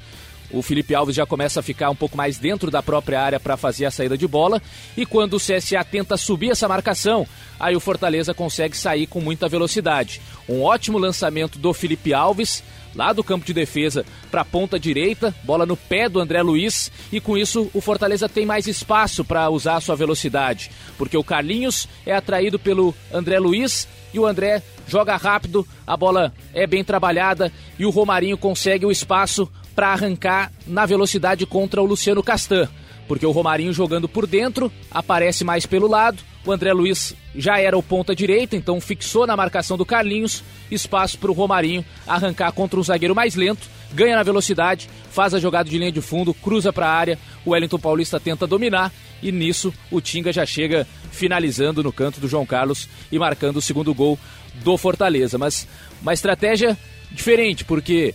o 0.51 0.62
Felipe 0.62 0.94
Alves 0.94 1.14
já 1.14 1.26
começa 1.26 1.61
a 1.61 1.62
ficar 1.62 1.90
um 1.90 1.94
pouco 1.94 2.16
mais 2.16 2.38
dentro 2.38 2.70
da 2.70 2.82
própria 2.82 3.20
área 3.20 3.40
para 3.40 3.57
fazer 3.57 3.84
a 3.84 3.90
saída 3.90 4.16
de 4.16 4.26
bola. 4.26 4.62
E 4.96 5.05
quando 5.05 5.34
o 5.34 5.40
CSA 5.40 5.84
tenta 5.84 6.16
subir 6.16 6.51
essa 6.51 6.68
marcação, 6.68 7.26
aí 7.61 7.76
o 7.76 7.80
Fortaleza 7.80 8.32
consegue 8.32 8.76
sair 8.76 9.07
com 9.07 9.20
muita 9.20 9.49
velocidade. 9.49 10.20
Um 10.49 10.62
ótimo 10.62 10.99
lançamento 10.99 11.59
do 11.59 11.72
Felipe 11.74 12.14
Alves, 12.14 12.62
lá 12.94 13.12
do 13.12 13.22
campo 13.22 13.44
de 13.44 13.53
defesa 13.53 14.05
para 14.30 14.40
a 14.40 14.44
ponta 14.44 14.78
direita, 14.78 15.34
bola 15.44 15.66
no 15.66 15.76
pé 15.76 16.09
do 16.09 16.20
André 16.20 16.42
Luiz 16.42 16.90
e 17.12 17.20
com 17.20 17.36
isso 17.36 17.70
o 17.74 17.80
Fortaleza 17.80 18.28
tem 18.28 18.46
mais 18.46 18.66
espaço 18.66 19.24
para 19.24 19.49
usar 19.51 19.76
a 19.76 19.80
sua 19.80 19.94
velocidade, 19.94 20.70
porque 20.96 21.16
o 21.16 21.24
Carlinhos 21.24 21.88
é 22.07 22.14
atraído 22.14 22.59
pelo 22.59 22.94
André 23.12 23.38
Luiz 23.38 23.86
e 24.12 24.18
o 24.18 24.26
André 24.26 24.62
joga 24.86 25.16
rápido, 25.16 25.66
a 25.86 25.96
bola 25.96 26.32
é 26.55 26.66
bem 26.66 26.82
trabalhada 26.82 27.53
e 27.78 27.84
o 27.84 27.90
Romarinho 27.90 28.38
consegue 28.38 28.86
o 28.86 28.90
espaço 28.90 29.49
para 29.79 29.93
arrancar 29.93 30.51
na 30.66 30.85
velocidade 30.85 31.47
contra 31.47 31.81
o 31.81 31.87
Luciano 31.87 32.20
Castan. 32.20 32.68
Porque 33.07 33.24
o 33.24 33.31
Romarinho 33.31 33.72
jogando 33.72 34.09
por 34.09 34.26
dentro 34.26 34.72
aparece 34.91 35.45
mais 35.45 35.66
pelo 35.66 35.87
lado. 35.87 36.18
O 36.45 36.51
André 36.51 36.72
Luiz 36.72 37.14
já 37.33 37.61
era 37.61 37.79
o 37.79 37.83
ponta 37.83 38.12
direita, 38.12 38.57
então 38.57 38.81
fixou 38.81 39.24
na 39.24 39.37
marcação 39.37 39.76
do 39.76 39.87
Carlinhos. 39.87 40.43
Espaço 40.68 41.16
para 41.16 41.31
o 41.31 41.33
Romarinho 41.33 41.85
arrancar 42.09 42.51
contra 42.51 42.81
um 42.81 42.83
zagueiro 42.83 43.14
mais 43.14 43.37
lento. 43.37 43.68
Ganha 43.93 44.16
na 44.16 44.24
velocidade, 44.24 44.91
faz 45.12 45.33
a 45.33 45.39
jogada 45.39 45.70
de 45.70 45.79
linha 45.79 45.93
de 45.93 46.01
fundo, 46.01 46.35
cruza 46.35 46.72
para 46.72 46.89
a 46.89 46.93
área. 46.93 47.18
O 47.47 47.51
Wellington 47.51 47.79
Paulista 47.79 48.18
tenta 48.18 48.49
dominar 48.49 48.93
e 49.22 49.31
nisso 49.31 49.72
o 49.93 50.01
Tinga 50.01 50.33
já 50.33 50.45
chega 50.45 50.89
finalizando 51.12 51.85
no 51.85 51.93
canto 51.93 52.18
do 52.18 52.26
João 52.26 52.45
Carlos 52.45 52.89
e 53.12 53.18
marcando 53.18 53.59
o 53.59 53.62
segundo 53.62 53.95
gol 53.95 54.18
do 54.57 54.76
Fortaleza. 54.76 55.39
Mas 55.39 55.68
uma 56.03 56.12
estratégia 56.12 56.76
diferente, 57.12 57.64
porque 57.64 58.12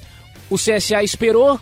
o 0.53 0.55
CSA 0.55 1.01
esperou 1.01 1.59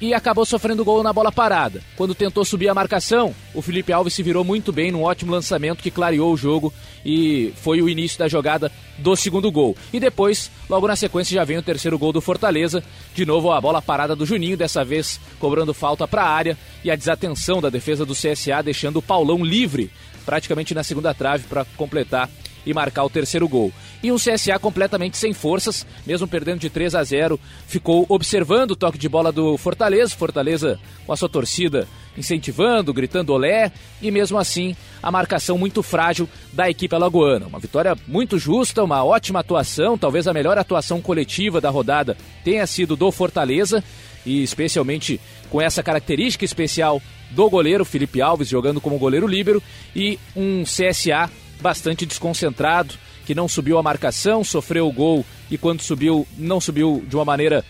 e 0.00 0.12
acabou 0.12 0.44
sofrendo 0.44 0.84
gol 0.84 1.00
na 1.00 1.12
bola 1.12 1.30
parada. 1.30 1.80
Quando 1.96 2.12
tentou 2.12 2.44
subir 2.44 2.68
a 2.68 2.74
marcação, 2.74 3.32
o 3.54 3.62
Felipe 3.62 3.92
Alves 3.92 4.14
se 4.14 4.22
virou 4.22 4.42
muito 4.42 4.72
bem 4.72 4.90
num 4.90 5.04
ótimo 5.04 5.30
lançamento 5.30 5.80
que 5.80 5.92
clareou 5.92 6.32
o 6.32 6.36
jogo 6.36 6.74
e 7.04 7.52
foi 7.62 7.80
o 7.80 7.88
início 7.88 8.18
da 8.18 8.26
jogada 8.26 8.70
do 8.98 9.14
segundo 9.14 9.48
gol. 9.52 9.76
E 9.92 10.00
depois, 10.00 10.50
logo 10.68 10.88
na 10.88 10.96
sequência, 10.96 11.36
já 11.36 11.44
vem 11.44 11.56
o 11.56 11.62
terceiro 11.62 11.96
gol 11.96 12.12
do 12.12 12.20
Fortaleza. 12.20 12.82
De 13.14 13.24
novo 13.24 13.52
a 13.52 13.60
bola 13.60 13.80
parada 13.80 14.16
do 14.16 14.26
Juninho, 14.26 14.56
dessa 14.56 14.84
vez 14.84 15.20
cobrando 15.38 15.72
falta 15.72 16.08
para 16.08 16.22
a 16.22 16.28
área 16.28 16.58
e 16.82 16.90
a 16.90 16.96
desatenção 16.96 17.60
da 17.60 17.70
defesa 17.70 18.04
do 18.04 18.12
CSA, 18.12 18.60
deixando 18.60 18.96
o 18.96 19.02
Paulão 19.02 19.44
livre 19.44 19.88
praticamente 20.24 20.74
na 20.74 20.82
segunda 20.82 21.14
trave 21.14 21.44
para 21.44 21.64
completar 21.76 22.28
e 22.66 22.74
marcar 22.74 23.04
o 23.04 23.10
terceiro 23.10 23.48
gol. 23.48 23.72
E 24.02 24.10
um 24.10 24.16
CSA 24.16 24.58
completamente 24.58 25.16
sem 25.16 25.32
forças, 25.32 25.86
mesmo 26.04 26.26
perdendo 26.26 26.58
de 26.58 26.68
3 26.68 26.94
a 26.96 27.04
0, 27.04 27.38
ficou 27.66 28.04
observando 28.08 28.72
o 28.72 28.76
toque 28.76 28.98
de 28.98 29.08
bola 29.08 29.30
do 29.30 29.56
Fortaleza, 29.56 30.14
Fortaleza 30.16 30.78
com 31.06 31.12
a 31.12 31.16
sua 31.16 31.28
torcida 31.28 31.86
incentivando, 32.16 32.92
gritando 32.92 33.32
olé, 33.32 33.70
e 34.00 34.10
mesmo 34.10 34.38
assim 34.38 34.74
a 35.02 35.10
marcação 35.10 35.58
muito 35.58 35.82
frágil 35.82 36.28
da 36.52 36.68
equipe 36.68 36.94
alagoana. 36.94 37.46
Uma 37.46 37.58
vitória 37.58 37.96
muito 38.08 38.38
justa, 38.38 38.82
uma 38.82 39.04
ótima 39.04 39.40
atuação, 39.40 39.98
talvez 39.98 40.26
a 40.26 40.32
melhor 40.32 40.58
atuação 40.58 41.00
coletiva 41.00 41.60
da 41.60 41.70
rodada 41.70 42.16
tenha 42.42 42.66
sido 42.66 42.96
do 42.96 43.12
Fortaleza, 43.12 43.84
e 44.24 44.42
especialmente 44.42 45.20
com 45.50 45.60
essa 45.60 45.82
característica 45.82 46.44
especial 46.44 47.00
do 47.30 47.48
goleiro 47.48 47.84
Felipe 47.84 48.20
Alves 48.20 48.48
jogando 48.48 48.80
como 48.80 48.98
goleiro 48.98 49.26
líbero 49.26 49.62
e 49.94 50.18
um 50.34 50.64
CSA 50.64 51.30
bastante 51.60 52.06
desconcentrado, 52.06 52.94
que 53.24 53.34
não 53.34 53.48
subiu 53.48 53.78
a 53.78 53.82
marcação, 53.82 54.44
sofreu 54.44 54.86
o 54.86 54.92
gol 54.92 55.24
e 55.50 55.58
quando 55.58 55.82
subiu, 55.82 56.26
não 56.38 56.60
subiu 56.60 57.04
de 57.06 57.16
uma 57.16 57.24
maneira 57.24 57.64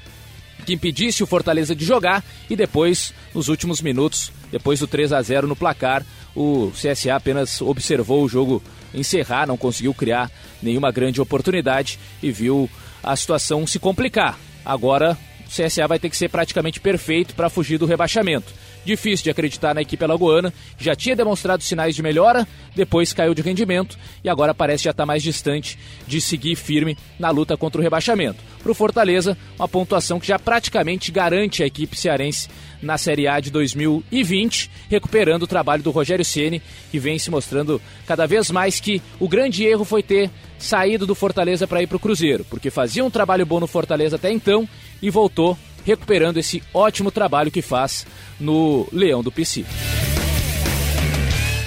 que 0.65 0.75
impedisse 0.75 1.23
o 1.23 1.27
Fortaleza 1.27 1.75
de 1.75 1.85
jogar 1.85 2.25
e 2.49 2.57
depois, 2.57 3.13
nos 3.35 3.49
últimos 3.49 3.81
minutos, 3.81 4.33
depois 4.51 4.81
do 4.81 4.87
3 4.87 5.13
a 5.13 5.23
0 5.23 5.47
no 5.47 5.57
placar, 5.57 6.05
o 6.35 6.71
CSA 6.73 7.15
apenas 7.15 7.63
observou 7.63 8.23
o 8.23 8.29
jogo 8.29 8.63
encerrar, 8.93 9.47
não 9.47 9.57
conseguiu 9.57 9.95
criar 9.95 10.31
nenhuma 10.63 10.91
grande 10.91 11.21
oportunidade 11.21 11.99
e 12.23 12.31
viu 12.31 12.69
a 13.03 13.15
situação 13.17 13.67
se 13.67 13.79
complicar. 13.79 14.39
Agora, 14.65 15.17
o 15.47 15.49
CSA 15.49 15.87
vai 15.87 15.99
ter 15.99 16.11
que 16.11 16.17
ser 16.17 16.29
praticamente 16.29 16.81
perfeito 16.81 17.35
para 17.35 17.49
fugir 17.49 17.79
do 17.79 17.87
rebaixamento. 17.87 18.53
Difícil 18.87 19.25
de 19.25 19.31
acreditar 19.31 19.75
na 19.75 19.83
equipe 19.83 20.05
alagoana, 20.05 20.55
já 20.79 20.95
tinha 20.95 21.17
demonstrado 21.17 21.61
sinais 21.61 21.97
de 21.97 22.05
melhora, 22.05 22.47
depois 22.73 23.13
caiu 23.13 23.35
de 23.35 23.43
rendimento 23.43 23.99
e 24.23 24.29
agora 24.29 24.55
parece 24.55 24.85
já 24.85 24.93
estar 24.93 25.03
tá 25.03 25.07
mais 25.07 25.25
distante 25.25 25.77
de 26.07 26.21
seguir 26.21 26.55
firme 26.55 26.97
na 27.19 27.31
luta 27.31 27.57
contra 27.57 27.81
o 27.81 27.83
rebaixamento. 27.83 28.39
Para 28.63 28.71
o 28.71 28.75
Fortaleza, 28.77 29.37
uma 29.59 29.67
pontuação 29.67 30.21
que 30.21 30.29
já 30.29 30.39
praticamente 30.39 31.11
garante 31.11 31.65
a 31.65 31.67
equipe 31.67 31.99
cearense 31.99 32.49
na 32.81 32.97
Série 32.97 33.27
A 33.27 33.41
de 33.41 33.51
2020, 33.51 34.71
recuperando 34.89 35.43
o 35.43 35.49
trabalho 35.49 35.83
do 35.83 35.91
Rogério 35.91 36.25
Ceni, 36.25 36.63
que 36.89 37.01
vem 37.01 37.19
se 37.19 37.29
mostrando 37.29 37.83
cada 38.07 38.25
vez 38.25 38.53
mais 38.53 38.79
que 38.79 39.03
o 39.19 39.29
grande 39.29 39.65
erro 39.65 39.85
foi 39.85 40.01
ter 40.01 40.31
saído 40.61 41.07
do 41.07 41.15
Fortaleza 41.17 41.67
para 41.67 41.83
ir 41.83 41.89
para 41.89 41.97
o 41.97 42.01
Cruzeiro, 42.01 42.47
porque 42.49 42.71
fazia 42.71 43.05
um 43.05 43.11
trabalho 43.11 43.45
bom 43.45 43.59
no 43.59 43.67
Fortaleza 43.67 44.15
até 44.15 44.31
então 44.31 44.69
e 45.03 45.11
voltou 45.11 45.59
recuperando 45.87 46.37
esse 46.37 46.63
ótimo 46.75 47.13
trabalho 47.13 47.51
que 47.51 47.63
faz 47.63 48.05
no 48.39 48.87
Leão 48.93 49.23
do 49.23 49.33
Pici. 49.33 49.65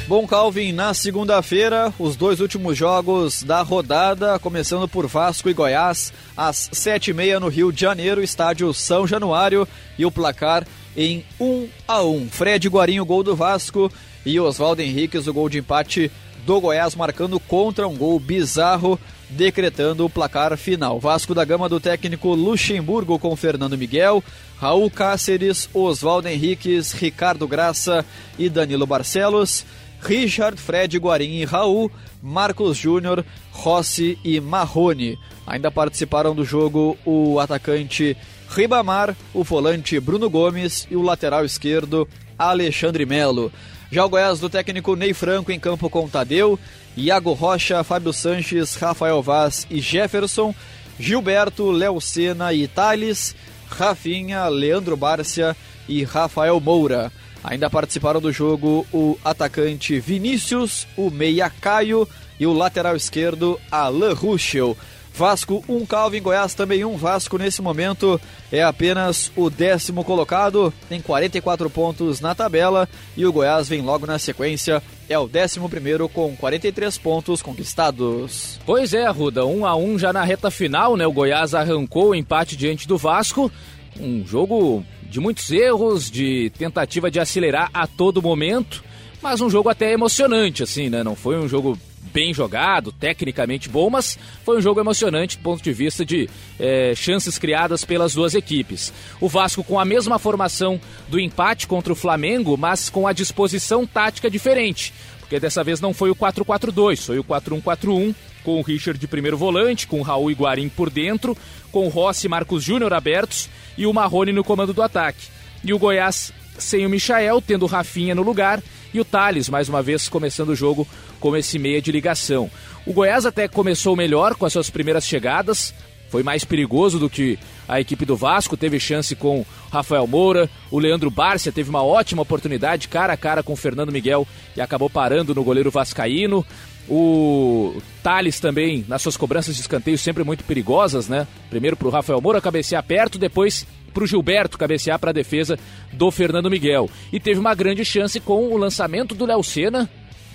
Bom, 0.09 0.26
Calvin, 0.26 0.72
na 0.72 0.91
segunda-feira, 0.91 1.93
os 1.99 2.15
dois 2.15 2.39
últimos 2.39 2.76
jogos 2.76 3.43
da 3.43 3.61
rodada, 3.61 4.39
começando 4.39 4.88
por 4.88 5.05
Vasco 5.05 5.47
e 5.47 5.53
Goiás, 5.53 6.11
às 6.36 6.67
sete 6.72 7.11
e 7.11 7.13
meia 7.13 7.39
no 7.39 7.47
Rio 7.47 7.72
de 7.72 7.82
Janeiro, 7.82 8.24
estádio 8.24 8.74
São 8.74 9.05
Januário, 9.05 9.67
e 9.99 10.05
o 10.07 10.11
placar 10.11 10.65
em 10.97 11.24
1 11.39 11.45
um 11.45 11.70
a 11.88 12.01
1 12.01 12.15
um. 12.15 12.28
Fred 12.28 12.67
Guarinho, 12.67 13.05
gol 13.05 13.22
do 13.22 13.36
Vasco, 13.36 13.91
e 14.26 14.39
Oswaldo 14.39 14.82
Henriquez, 14.82 15.28
o 15.28 15.34
gol 15.34 15.47
de 15.47 15.59
empate 15.59 16.11
do 16.43 16.59
Goiás, 16.59 16.95
marcando 16.95 17.39
contra 17.39 17.88
um 17.88 17.95
gol 17.95 18.20
bizarro 18.20 18.99
decretando 19.30 20.05
o 20.05 20.09
placar 20.09 20.57
final. 20.57 20.99
Vasco 20.99 21.36
da 21.36 21.45
Gama 21.45 21.69
do 21.69 21.80
técnico 21.80 22.34
Luxemburgo 22.34 23.19
com 23.19 23.36
Fernando 23.36 23.77
Miguel, 23.77 24.23
Raul 24.57 24.89
Cáceres, 24.89 25.69
Oswaldo 25.73 26.27
Henriques, 26.27 26.91
Ricardo 26.91 27.47
Graça 27.47 28.05
e 28.38 28.49
Danilo 28.49 28.88
Barcelos, 28.88 29.65
Richard, 30.01 30.59
Fred, 30.59 30.97
Guarim 30.97 31.39
e 31.39 31.45
Raul, 31.45 31.91
Marcos 32.21 32.77
Júnior, 32.77 33.23
Rossi 33.51 34.17
e 34.23 34.39
Marrone. 34.39 35.17
Ainda 35.45 35.71
participaram 35.71 36.34
do 36.34 36.43
jogo 36.45 36.97
o 37.05 37.39
atacante 37.39 38.15
Ribamar, 38.49 39.15
o 39.34 39.43
volante 39.43 39.99
Bruno 39.99 40.30
Gomes 40.30 40.88
e 40.89 40.95
o 40.95 41.01
lateral 41.01 41.45
esquerdo 41.45 42.07
Alexandre 42.38 43.05
Melo. 43.05 43.51
Já 43.91 44.05
o 44.05 44.09
Goiás 44.09 44.39
do 44.39 44.49
técnico 44.49 44.95
Ney 44.95 45.13
Franco 45.13 45.51
em 45.51 45.59
campo 45.59 45.89
com 45.89 46.07
Tadeu, 46.07 46.59
Iago 46.98 47.34
Rocha, 47.34 47.84
Fábio 47.84 48.12
Sanches, 48.12 48.76
Rafael 48.76 49.22
Vaz 49.22 49.66
e 49.70 49.80
Jefferson, 49.80 50.54
Gilberto, 51.00 51.72
Léo 51.72 52.00
Sena 52.02 52.54
e 52.54 52.68
Thales, 52.68 53.36
Rafinha, 53.70 54.48
Leandro 54.48 54.98
Bárcia 54.98 55.56
e 55.88 56.04
Rafael 56.04 56.60
Moura. 56.60 57.12
Ainda 57.44 57.70
participaram 57.70 58.20
do 58.20 58.32
jogo 58.32 58.86
o 58.92 59.18
atacante 59.24 60.00
Vinícius, 60.00 60.86
o 60.98 61.10
meia 61.10 61.50
Caio 61.50 62.08
e 62.40 62.46
o 62.46 62.54
lateral 62.54 62.96
esquerdo 62.96 63.60
Alain 63.72 64.14
Ruschel. 64.14 64.76
Vasco 65.14 65.64
1, 65.68 65.76
um 65.76 65.86
Calvin 65.86 66.22
Goiás 66.22 66.53
também 66.53 66.86
1. 66.86 66.91
Um 66.91 66.97
Vasco 66.97 67.38
nesse 67.38 67.62
momento 67.62 68.20
é 68.51 68.64
apenas 68.64 69.32
o 69.36 69.49
décimo 69.49 70.03
colocado, 70.03 70.74
tem 70.88 71.01
44 71.01 71.70
pontos 71.70 72.22
na 72.22 72.34
tabela 72.34 72.88
e 73.18 73.26
o 73.26 73.34
Goiás 73.34 73.68
vem 73.68 73.82
logo 73.82 74.05
na 74.05 74.18
sequência, 74.18 74.82
é 75.10 75.18
o 75.18 75.28
décimo 75.28 75.70
primeiro 75.70 76.07
com 76.07 76.36
43 76.36 76.97
pontos 76.97 77.41
conquistados. 77.41 78.60
Pois 78.66 78.93
é, 78.93 79.10
Ruda, 79.10 79.45
1 79.45 79.60
um 79.60 79.66
a 79.66 79.76
1 79.76 79.99
já 79.99 80.14
na 80.14 80.24
reta 80.24 80.49
final, 80.49 80.95
né? 80.95 81.05
O 81.05 81.12
Goiás 81.12 81.53
arrancou 81.53 82.10
o 82.10 82.16
empate 82.16 82.55
diante 82.55 82.88
do 82.88 82.97
Vasco, 82.97 83.51
um 83.99 84.26
jogo 84.26 84.84
de 85.10 85.20
muitos 85.20 85.51
erros, 85.51 86.10
de 86.10 86.51
tentativa 86.57 87.10
de 87.10 87.20
acelerar 87.20 87.70
a 87.74 87.88
todo 87.88 88.22
momento, 88.22 88.84
mas 89.22 89.41
um 89.41 89.49
jogo 89.49 89.70
até 89.70 89.91
emocionante, 89.91 90.64
assim, 90.64 90.89
né? 90.89 91.03
Não 91.03 91.16
foi 91.16 91.38
um 91.38 91.47
jogo 91.47 91.78
bem 92.14 92.34
jogado, 92.34 92.91
tecnicamente 92.91 93.70
bom, 93.70 93.89
mas 93.89 94.18
foi 94.43 94.57
um 94.57 94.62
jogo 94.62 94.80
emocionante 94.80 95.38
do 95.38 95.43
ponto 95.43 95.64
de 95.64 95.72
vista 95.72 96.05
de 96.05 96.30
é, 96.60 96.93
chances 96.95 97.38
criadas 97.38 97.86
pelas 97.86 98.14
duas 98.14 98.36
equipes. 98.36 98.91
O 99.22 99.30
Vasco 99.30 99.64
com 99.64 99.80
a 99.80 99.86
mesma 99.86 100.20
formação 100.20 100.80
do 101.07 101.20
empate 101.20 101.68
contra 101.68 101.93
o 101.93 101.95
Flamengo, 101.95 102.57
mas 102.57 102.89
com 102.89 103.07
a 103.07 103.14
disposição 103.14 103.86
tática 103.86 104.30
diferente, 104.30 104.93
porque 105.20 105.39
dessa 105.39 105.64
vez 105.64 105.80
não 105.80 105.93
foi 105.93 106.10
o 106.10 106.16
4-4-2, 106.16 107.05
foi 107.05 107.20
o 107.20 107.24
4-1-4-1, 107.24 108.16
com 108.43 108.60
o 108.60 108.64
Richard 108.64 108.99
de 108.99 109.07
primeiro 109.07 109.38
volante, 109.38 109.86
com 109.86 109.99
o 109.99 110.03
Raul 110.03 110.32
Iguarim 110.32 110.70
por 110.70 110.89
dentro, 110.89 111.38
com 111.72 111.86
o 111.86 111.89
Rossi 111.89 112.26
e 112.26 112.30
Marcos 112.30 112.64
Júnior 112.64 112.93
abertos 112.93 113.49
e 113.78 113.86
o 113.86 113.93
Marrone 113.93 114.32
no 114.32 114.43
comando 114.43 114.74
do 114.74 114.82
ataque. 114.82 115.28
E 115.64 115.74
o 115.74 115.80
Goiás 115.80 116.34
sem 116.57 116.86
o 116.86 116.89
Michael, 116.89 117.41
tendo 117.41 117.64
o 117.64 117.68
Rafinha 117.68 118.14
no 118.14 118.22
lugar 118.22 118.62
e 118.93 118.99
o 118.99 119.05
Thales, 119.05 119.49
mais 119.49 119.70
uma 119.70 119.82
vez, 119.82 120.10
começando 120.10 120.49
o 120.49 120.55
jogo 120.55 120.88
com 121.20 121.36
esse 121.36 121.59
meia 121.59 121.82
de 121.82 121.91
ligação. 121.91 122.49
O 122.86 122.93
Goiás 122.93 123.26
até 123.26 123.47
começou 123.47 123.95
melhor 123.95 124.36
com 124.36 124.45
as 124.45 124.53
suas 124.53 124.70
primeiras 124.70 125.05
chegadas, 125.05 125.74
foi 126.09 126.24
mais 126.24 126.43
perigoso 126.43 126.97
do 126.97 127.09
que 127.09 127.38
a 127.67 127.80
equipe 127.80 128.03
do 128.03 128.15
Vasco, 128.15 128.57
teve 128.57 128.80
chance 128.80 129.15
com 129.15 129.45
Rafael 129.72 130.07
Moura, 130.07 130.49
o 130.72 130.80
Leandro 130.80 131.11
Bárcia 131.11 131.51
teve 131.51 131.70
uma 131.70 131.84
ótima 131.84 132.24
oportunidade 132.24 132.88
cara 132.88 133.13
a 133.13 133.17
cara 133.17 133.43
com 133.43 133.53
o 133.53 133.55
Fernando 133.55 133.91
Miguel 133.91 134.28
e 134.57 134.61
acabou 134.61 134.89
parando 134.89 135.36
no 135.36 135.43
goleiro 135.43 135.70
vascaíno. 135.70 136.43
O 136.89 137.80
Thales 138.01 138.39
também, 138.39 138.84
nas 138.88 139.03
suas 139.03 139.15
cobranças 139.15 139.53
de 139.53 139.61
escanteio, 139.61 139.95
sempre 139.95 140.24
muito 140.24 140.43
perigosas, 140.43 141.07
né? 141.07 141.28
Primeiro 141.47 141.78
para 141.78 141.88
o 141.88 141.91
Rafael 141.91 142.20
Moura 142.20 142.41
cabecear 142.41 142.82
perto, 142.82 143.20
depois 143.20 143.67
para 143.93 144.03
o 144.03 144.07
Gilberto 144.07 144.57
cabecear 144.57 144.97
para 144.97 145.11
a 145.11 145.13
defesa 145.13 145.59
do 145.93 146.09
Fernando 146.09 146.49
Miguel. 146.49 146.89
E 147.13 147.20
teve 147.20 147.39
uma 147.39 147.53
grande 147.53 147.86
chance 147.86 148.20
com 148.20 148.47
o 148.47 148.57
lançamento 148.57 149.13
do 149.13 149.26
Léo 149.26 149.43
Senna, 149.43 149.88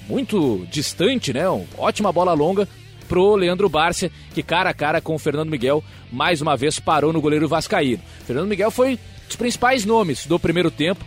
muito 0.09 0.67
distante, 0.71 1.33
né? 1.33 1.49
Uma 1.49 1.67
ótima 1.79 2.13
bola 2.13 2.33
longa 2.33 2.69
pro 3.09 3.37
Leandro 3.37 3.69
Bárcia, 3.69 4.11
que 4.35 4.43
cara 4.43 4.71
a 4.71 4.75
cara 4.75 5.01
com 5.01 5.15
o 5.15 5.19
Fernando 5.19 5.51
Miguel, 5.51 5.85
mais 6.11 6.41
uma 6.41 6.57
vez 6.57 6.79
parou 6.79 7.13
no 7.13 7.21
goleiro 7.21 7.49
Vascaíno. 7.49 8.03
Fernando 8.27 8.49
Miguel 8.49 8.71
foi 8.71 8.99
dos 9.27 9.37
principais 9.37 9.85
nomes 9.85 10.27
do 10.27 10.39
primeiro 10.39 10.71
tempo, 10.71 11.05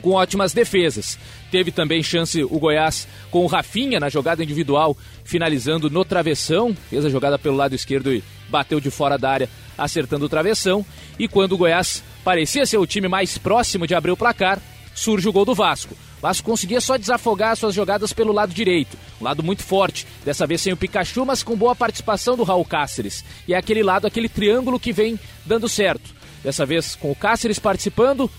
com 0.00 0.10
ótimas 0.10 0.52
defesas. 0.52 1.18
Teve 1.50 1.70
também 1.70 2.02
chance 2.02 2.42
o 2.42 2.58
Goiás 2.58 3.06
com 3.30 3.44
o 3.44 3.46
Rafinha 3.46 4.00
na 4.00 4.08
jogada 4.08 4.42
individual, 4.42 4.96
finalizando 5.22 5.88
no 5.88 6.04
travessão. 6.04 6.74
Fez 6.90 7.04
a 7.04 7.10
jogada 7.10 7.38
pelo 7.38 7.56
lado 7.56 7.74
esquerdo 7.74 8.12
e 8.12 8.22
bateu 8.48 8.80
de 8.80 8.90
fora 8.90 9.16
da 9.16 9.30
área, 9.30 9.48
acertando 9.78 10.24
o 10.24 10.28
travessão. 10.28 10.84
E 11.18 11.28
quando 11.28 11.52
o 11.52 11.58
Goiás 11.58 12.02
parecia 12.24 12.66
ser 12.66 12.78
o 12.78 12.86
time 12.86 13.06
mais 13.06 13.38
próximo 13.38 13.86
de 13.86 13.94
abrir 13.94 14.10
o 14.10 14.16
placar, 14.16 14.60
surge 14.94 15.28
o 15.28 15.32
gol 15.32 15.44
do 15.44 15.54
Vasco. 15.54 15.96
Vasco 16.22 16.48
conseguia 16.48 16.80
só 16.80 16.96
desafogar 16.96 17.56
suas 17.56 17.74
jogadas 17.74 18.12
pelo 18.12 18.32
lado 18.32 18.54
direito, 18.54 18.96
um 19.20 19.24
lado 19.24 19.42
muito 19.42 19.64
forte, 19.64 20.06
dessa 20.24 20.46
vez 20.46 20.60
sem 20.60 20.72
o 20.72 20.76
Pikachu, 20.76 21.26
mas 21.26 21.42
com 21.42 21.56
boa 21.56 21.74
participação 21.74 22.36
do 22.36 22.44
Raul 22.44 22.64
Cáceres. 22.64 23.24
E 23.48 23.54
é 23.54 23.56
aquele 23.56 23.82
lado, 23.82 24.06
aquele 24.06 24.28
triângulo 24.28 24.78
que 24.78 24.92
vem 24.92 25.18
dando 25.44 25.68
certo. 25.68 26.14
Dessa 26.44 26.64
vez 26.64 26.94
com 26.94 27.10
o 27.10 27.16
Cáceres 27.16 27.58
participando, 27.58 28.30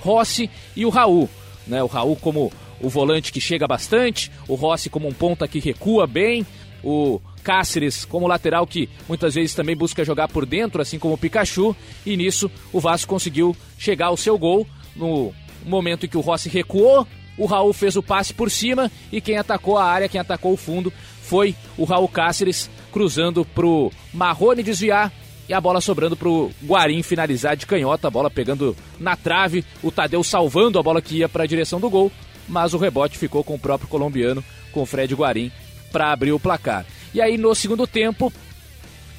Rossi 0.00 0.50
e 0.76 0.84
o 0.84 0.90
Raul. 0.90 1.26
Né? 1.66 1.82
O 1.82 1.86
Raul 1.86 2.16
como 2.16 2.52
o 2.78 2.90
volante 2.90 3.32
que 3.32 3.40
chega 3.40 3.66
bastante, 3.66 4.30
o 4.46 4.54
Rossi 4.54 4.90
como 4.90 5.08
um 5.08 5.12
ponta 5.14 5.48
que 5.48 5.58
recua 5.58 6.06
bem, 6.06 6.46
o 6.84 7.18
Cáceres 7.42 8.04
como 8.04 8.26
lateral 8.26 8.66
que 8.66 8.90
muitas 9.08 9.36
vezes 9.36 9.54
também 9.54 9.74
busca 9.74 10.04
jogar 10.04 10.28
por 10.28 10.44
dentro, 10.44 10.82
assim 10.82 10.98
como 10.98 11.14
o 11.14 11.18
Pikachu, 11.18 11.74
e 12.04 12.14
nisso 12.14 12.50
o 12.70 12.78
Vasco 12.78 13.08
conseguiu 13.08 13.56
chegar 13.78 14.08
ao 14.08 14.18
seu 14.18 14.36
gol 14.36 14.66
no 14.94 15.32
momento 15.64 16.04
em 16.04 16.08
que 16.10 16.18
o 16.18 16.20
Rossi 16.20 16.50
recuou, 16.50 17.06
o 17.36 17.46
Raul 17.46 17.72
fez 17.72 17.96
o 17.96 18.02
passe 18.02 18.32
por 18.32 18.50
cima 18.50 18.90
e 19.10 19.20
quem 19.20 19.36
atacou 19.36 19.78
a 19.78 19.84
área, 19.84 20.08
quem 20.08 20.20
atacou 20.20 20.52
o 20.52 20.56
fundo 20.56 20.92
foi 21.22 21.54
o 21.78 21.84
Raul 21.84 22.08
Cáceres, 22.08 22.68
cruzando 22.90 23.44
pro 23.44 23.90
Marrone 24.12 24.62
desviar 24.62 25.12
e 25.48 25.54
a 25.54 25.60
bola 25.60 25.80
sobrando 25.80 26.16
pro 26.16 26.50
Guarim 26.64 27.02
finalizar 27.02 27.56
de 27.56 27.66
canhota, 27.66 28.08
a 28.08 28.10
bola 28.10 28.30
pegando 28.30 28.76
na 28.98 29.16
trave, 29.16 29.64
o 29.82 29.90
Tadeu 29.90 30.22
salvando 30.22 30.78
a 30.78 30.82
bola 30.82 31.02
que 31.02 31.16
ia 31.16 31.28
para 31.28 31.44
a 31.44 31.46
direção 31.46 31.80
do 31.80 31.90
gol, 31.90 32.12
mas 32.48 32.74
o 32.74 32.78
rebote 32.78 33.18
ficou 33.18 33.42
com 33.42 33.54
o 33.54 33.58
próprio 33.58 33.88
colombiano, 33.88 34.44
com 34.70 34.82
o 34.82 34.86
Fred 34.86 35.14
Guarim, 35.14 35.50
para 35.90 36.12
abrir 36.12 36.32
o 36.32 36.40
placar. 36.40 36.86
E 37.14 37.20
aí 37.20 37.36
no 37.36 37.54
segundo 37.54 37.86
tempo, 37.86 38.32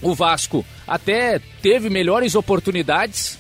o 0.02 0.14
Vasco 0.14 0.66
até 0.88 1.40
teve 1.62 1.90
melhores 1.90 2.36
oportunidades, 2.36 3.38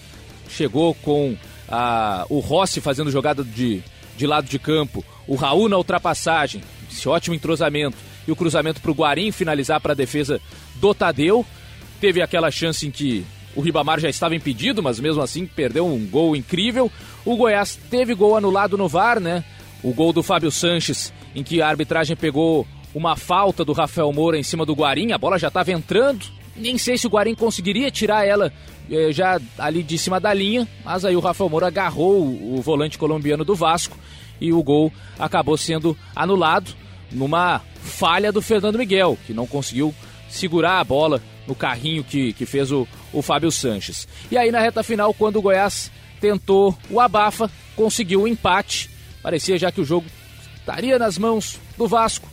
chegou 0.49 0.93
com 0.95 1.35
a, 1.67 2.25
o 2.29 2.39
Rossi 2.39 2.81
fazendo 2.81 3.11
jogada 3.11 3.43
de, 3.43 3.83
de 4.17 4.27
lado 4.27 4.47
de 4.47 4.59
campo, 4.59 5.03
o 5.27 5.35
Raul 5.35 5.69
na 5.69 5.77
ultrapassagem, 5.77 6.61
esse 6.91 7.07
ótimo 7.07 7.35
entrosamento, 7.35 7.97
e 8.27 8.31
o 8.31 8.35
cruzamento 8.35 8.81
para 8.81 8.91
o 8.91 8.93
Guarim 8.93 9.31
finalizar 9.31 9.81
para 9.81 9.93
a 9.93 9.95
defesa 9.95 10.39
do 10.75 10.93
Tadeu. 10.93 11.45
Teve 11.99 12.21
aquela 12.21 12.51
chance 12.51 12.87
em 12.87 12.91
que 12.91 13.25
o 13.55 13.61
Ribamar 13.61 13.99
já 13.99 14.09
estava 14.09 14.35
impedido, 14.35 14.81
mas 14.81 14.99
mesmo 14.99 15.21
assim 15.21 15.45
perdeu 15.45 15.85
um 15.85 16.05
gol 16.07 16.35
incrível. 16.35 16.91
O 17.25 17.35
Goiás 17.35 17.77
teve 17.89 18.13
gol 18.13 18.35
anulado 18.35 18.77
no 18.77 18.87
VAR, 18.87 19.19
né? 19.19 19.43
O 19.83 19.93
gol 19.93 20.13
do 20.13 20.23
Fábio 20.23 20.51
Sanches, 20.51 21.13
em 21.35 21.43
que 21.43 21.61
a 21.61 21.67
arbitragem 21.67 22.15
pegou 22.15 22.65
uma 22.93 23.15
falta 23.15 23.65
do 23.65 23.73
Rafael 23.73 24.11
Moura 24.13 24.37
em 24.37 24.43
cima 24.43 24.65
do 24.65 24.73
Guarim, 24.73 25.11
a 25.11 25.17
bola 25.17 25.39
já 25.39 25.47
estava 25.47 25.71
entrando. 25.71 26.25
Nem 26.55 26.77
sei 26.77 26.97
se 26.97 27.07
o 27.07 27.09
Guarim 27.09 27.35
conseguiria 27.35 27.89
tirar 27.89 28.25
ela 28.25 28.53
já 29.11 29.39
ali 29.57 29.83
de 29.83 29.97
cima 29.97 30.19
da 30.19 30.33
linha, 30.33 30.67
mas 30.83 31.05
aí 31.05 31.15
o 31.15 31.19
Rafael 31.19 31.49
Moura 31.49 31.67
agarrou 31.67 32.21
o, 32.23 32.61
volante 32.61 32.97
colombiano 32.97 33.43
do 33.43 33.55
Vasco 33.55 33.97
e 34.39 34.51
o 34.51 34.61
gol 34.63 34.91
acabou 35.17 35.57
sendo 35.57 35.97
anulado 36.15 36.71
numa 37.11 37.61
falha 37.81 38.31
do 38.31 38.41
Fernando 38.41 38.77
Miguel, 38.77 39.17
que 39.25 39.33
não 39.33 39.45
conseguiu 39.45 39.93
segurar 40.29 40.79
a 40.79 40.83
bola 40.83 41.21
no 41.47 41.53
carrinho 41.53 42.03
que, 42.03 42.33
que 42.33 42.45
fez 42.45 42.71
o, 42.71 42.87
o 43.11 43.21
Fábio 43.21 43.51
Sanches. 43.51 44.07
E 44.31 44.37
aí 44.37 44.51
na 44.51 44.59
reta 44.59 44.83
final, 44.83 45.13
quando 45.13 45.37
o 45.37 45.41
Goiás 45.41 45.91
tentou 46.19 46.77
o 46.89 46.99
abafa, 46.99 47.51
conseguiu 47.75 48.23
o 48.23 48.27
empate. 48.27 48.89
Parecia 49.21 49.57
já 49.57 49.71
que 49.71 49.81
o 49.81 49.85
jogo 49.85 50.07
estaria 50.55 50.97
nas 50.97 51.17
mãos 51.17 51.59
do 51.77 51.87
Vasco. 51.87 52.27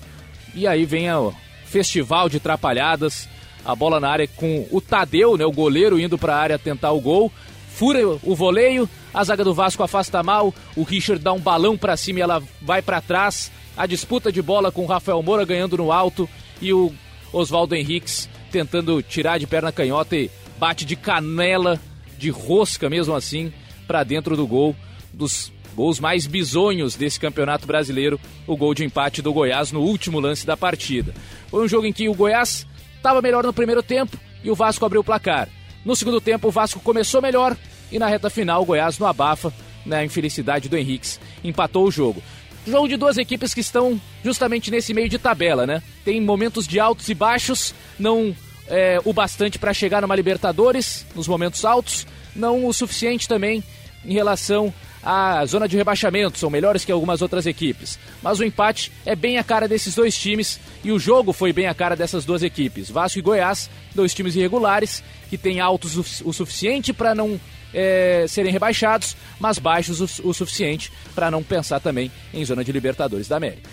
E 0.54 0.66
aí 0.66 0.84
vem 0.84 1.12
o 1.12 1.34
festival 1.64 2.28
de 2.28 2.40
trapalhadas 2.40 3.28
a 3.64 3.74
bola 3.74 4.00
na 4.00 4.08
área 4.08 4.28
com 4.28 4.66
o 4.70 4.80
Tadeu, 4.80 5.36
né, 5.36 5.44
o 5.44 5.52
goleiro, 5.52 5.98
indo 5.98 6.18
para 6.18 6.34
a 6.34 6.38
área 6.38 6.58
tentar 6.58 6.92
o 6.92 7.00
gol. 7.00 7.32
Fura 7.68 8.00
o 8.22 8.34
voleio, 8.34 8.88
a 9.14 9.24
zaga 9.24 9.42
do 9.42 9.54
Vasco 9.54 9.82
afasta 9.82 10.22
mal, 10.22 10.54
o 10.76 10.82
Richard 10.82 11.22
dá 11.22 11.32
um 11.32 11.40
balão 11.40 11.78
para 11.78 11.96
cima 11.96 12.18
e 12.18 12.22
ela 12.22 12.42
vai 12.60 12.82
para 12.82 13.00
trás. 13.00 13.50
A 13.76 13.86
disputa 13.86 14.30
de 14.30 14.42
bola 14.42 14.70
com 14.70 14.82
o 14.82 14.86
Rafael 14.86 15.22
Moura 15.22 15.44
ganhando 15.44 15.78
no 15.78 15.90
alto 15.90 16.28
e 16.60 16.72
o 16.72 16.92
Oswaldo 17.32 17.74
Henriques 17.74 18.28
tentando 18.50 19.00
tirar 19.02 19.38
de 19.38 19.46
perna 19.46 19.72
canhota 19.72 20.16
e 20.16 20.30
bate 20.58 20.84
de 20.84 20.96
canela, 20.96 21.80
de 22.18 22.28
rosca 22.28 22.90
mesmo 22.90 23.14
assim, 23.14 23.52
para 23.86 24.04
dentro 24.04 24.36
do 24.36 24.46
gol 24.46 24.76
dos 25.12 25.52
gols 25.74 26.00
mais 26.00 26.26
bizonhos 26.26 26.94
desse 26.94 27.18
campeonato 27.18 27.66
brasileiro, 27.66 28.20
o 28.46 28.56
gol 28.56 28.74
de 28.74 28.84
empate 28.84 29.22
do 29.22 29.32
Goiás 29.32 29.72
no 29.72 29.80
último 29.80 30.20
lance 30.20 30.46
da 30.46 30.56
partida. 30.56 31.14
Foi 31.48 31.64
um 31.64 31.68
jogo 31.68 31.86
em 31.86 31.92
que 31.92 32.08
o 32.08 32.14
Goiás 32.14 32.66
estava 33.00 33.22
melhor 33.22 33.44
no 33.44 33.52
primeiro 33.52 33.82
tempo 33.82 34.16
e 34.44 34.50
o 34.50 34.54
Vasco 34.54 34.84
abriu 34.84 35.00
o 35.00 35.04
placar. 35.04 35.48
No 35.84 35.96
segundo 35.96 36.20
tempo, 36.20 36.48
o 36.48 36.50
Vasco 36.50 36.80
começou 36.80 37.22
melhor 37.22 37.56
e 37.90 37.98
na 37.98 38.06
reta 38.06 38.30
final, 38.30 38.62
o 38.62 38.66
Goiás 38.66 38.98
no 38.98 39.06
abafa, 39.06 39.52
na 39.84 39.96
né, 39.96 40.04
infelicidade 40.04 40.68
do 40.68 40.76
Henriques, 40.76 41.18
empatou 41.42 41.86
o 41.86 41.90
jogo. 41.90 42.22
Jogo 42.66 42.88
de 42.88 42.96
duas 42.96 43.16
equipes 43.16 43.54
que 43.54 43.60
estão 43.60 44.00
justamente 44.22 44.70
nesse 44.70 44.92
meio 44.92 45.08
de 45.08 45.18
tabela, 45.18 45.66
né? 45.66 45.82
Tem 46.04 46.20
momentos 46.20 46.68
de 46.68 46.78
altos 46.78 47.08
e 47.08 47.14
baixos, 47.14 47.74
não 47.98 48.36
é, 48.68 49.00
o 49.04 49.12
bastante 49.12 49.58
para 49.58 49.72
chegar 49.72 50.02
numa 50.02 50.14
Libertadores, 50.14 51.06
nos 51.16 51.26
momentos 51.26 51.64
altos, 51.64 52.06
não 52.36 52.66
o 52.66 52.72
suficiente 52.72 53.26
também 53.26 53.64
em 54.04 54.12
relação 54.12 54.72
a 55.02 55.44
zona 55.46 55.66
de 55.66 55.76
rebaixamento, 55.76 56.38
são 56.38 56.50
melhores 56.50 56.84
que 56.84 56.92
algumas 56.92 57.22
outras 57.22 57.46
equipes. 57.46 57.98
Mas 58.22 58.38
o 58.38 58.44
empate 58.44 58.92
é 59.06 59.16
bem 59.16 59.38
a 59.38 59.44
cara 59.44 59.66
desses 59.66 59.94
dois 59.94 60.16
times 60.16 60.60
e 60.84 60.92
o 60.92 60.98
jogo 60.98 61.32
foi 61.32 61.52
bem 61.52 61.66
a 61.66 61.74
cara 61.74 61.96
dessas 61.96 62.24
duas 62.24 62.42
equipes. 62.42 62.90
Vasco 62.90 63.18
e 63.18 63.22
Goiás, 63.22 63.70
dois 63.94 64.12
times 64.12 64.36
irregulares 64.36 65.02
que 65.28 65.38
têm 65.38 65.60
altos 65.60 66.20
o, 66.20 66.32
suficiente 66.32 66.92
para 66.92 67.14
não 67.14 67.40
é, 67.72 68.26
serem 68.28 68.52
rebaixados, 68.52 69.16
mas 69.38 69.58
baixos 69.58 70.00
o, 70.00 70.28
o 70.28 70.34
suficiente 70.34 70.92
para 71.14 71.30
não 71.30 71.42
pensar 71.42 71.80
também 71.80 72.10
em 72.34 72.44
zona 72.44 72.64
de 72.64 72.72
Libertadores 72.72 73.28
da 73.28 73.36
América. 73.36 73.70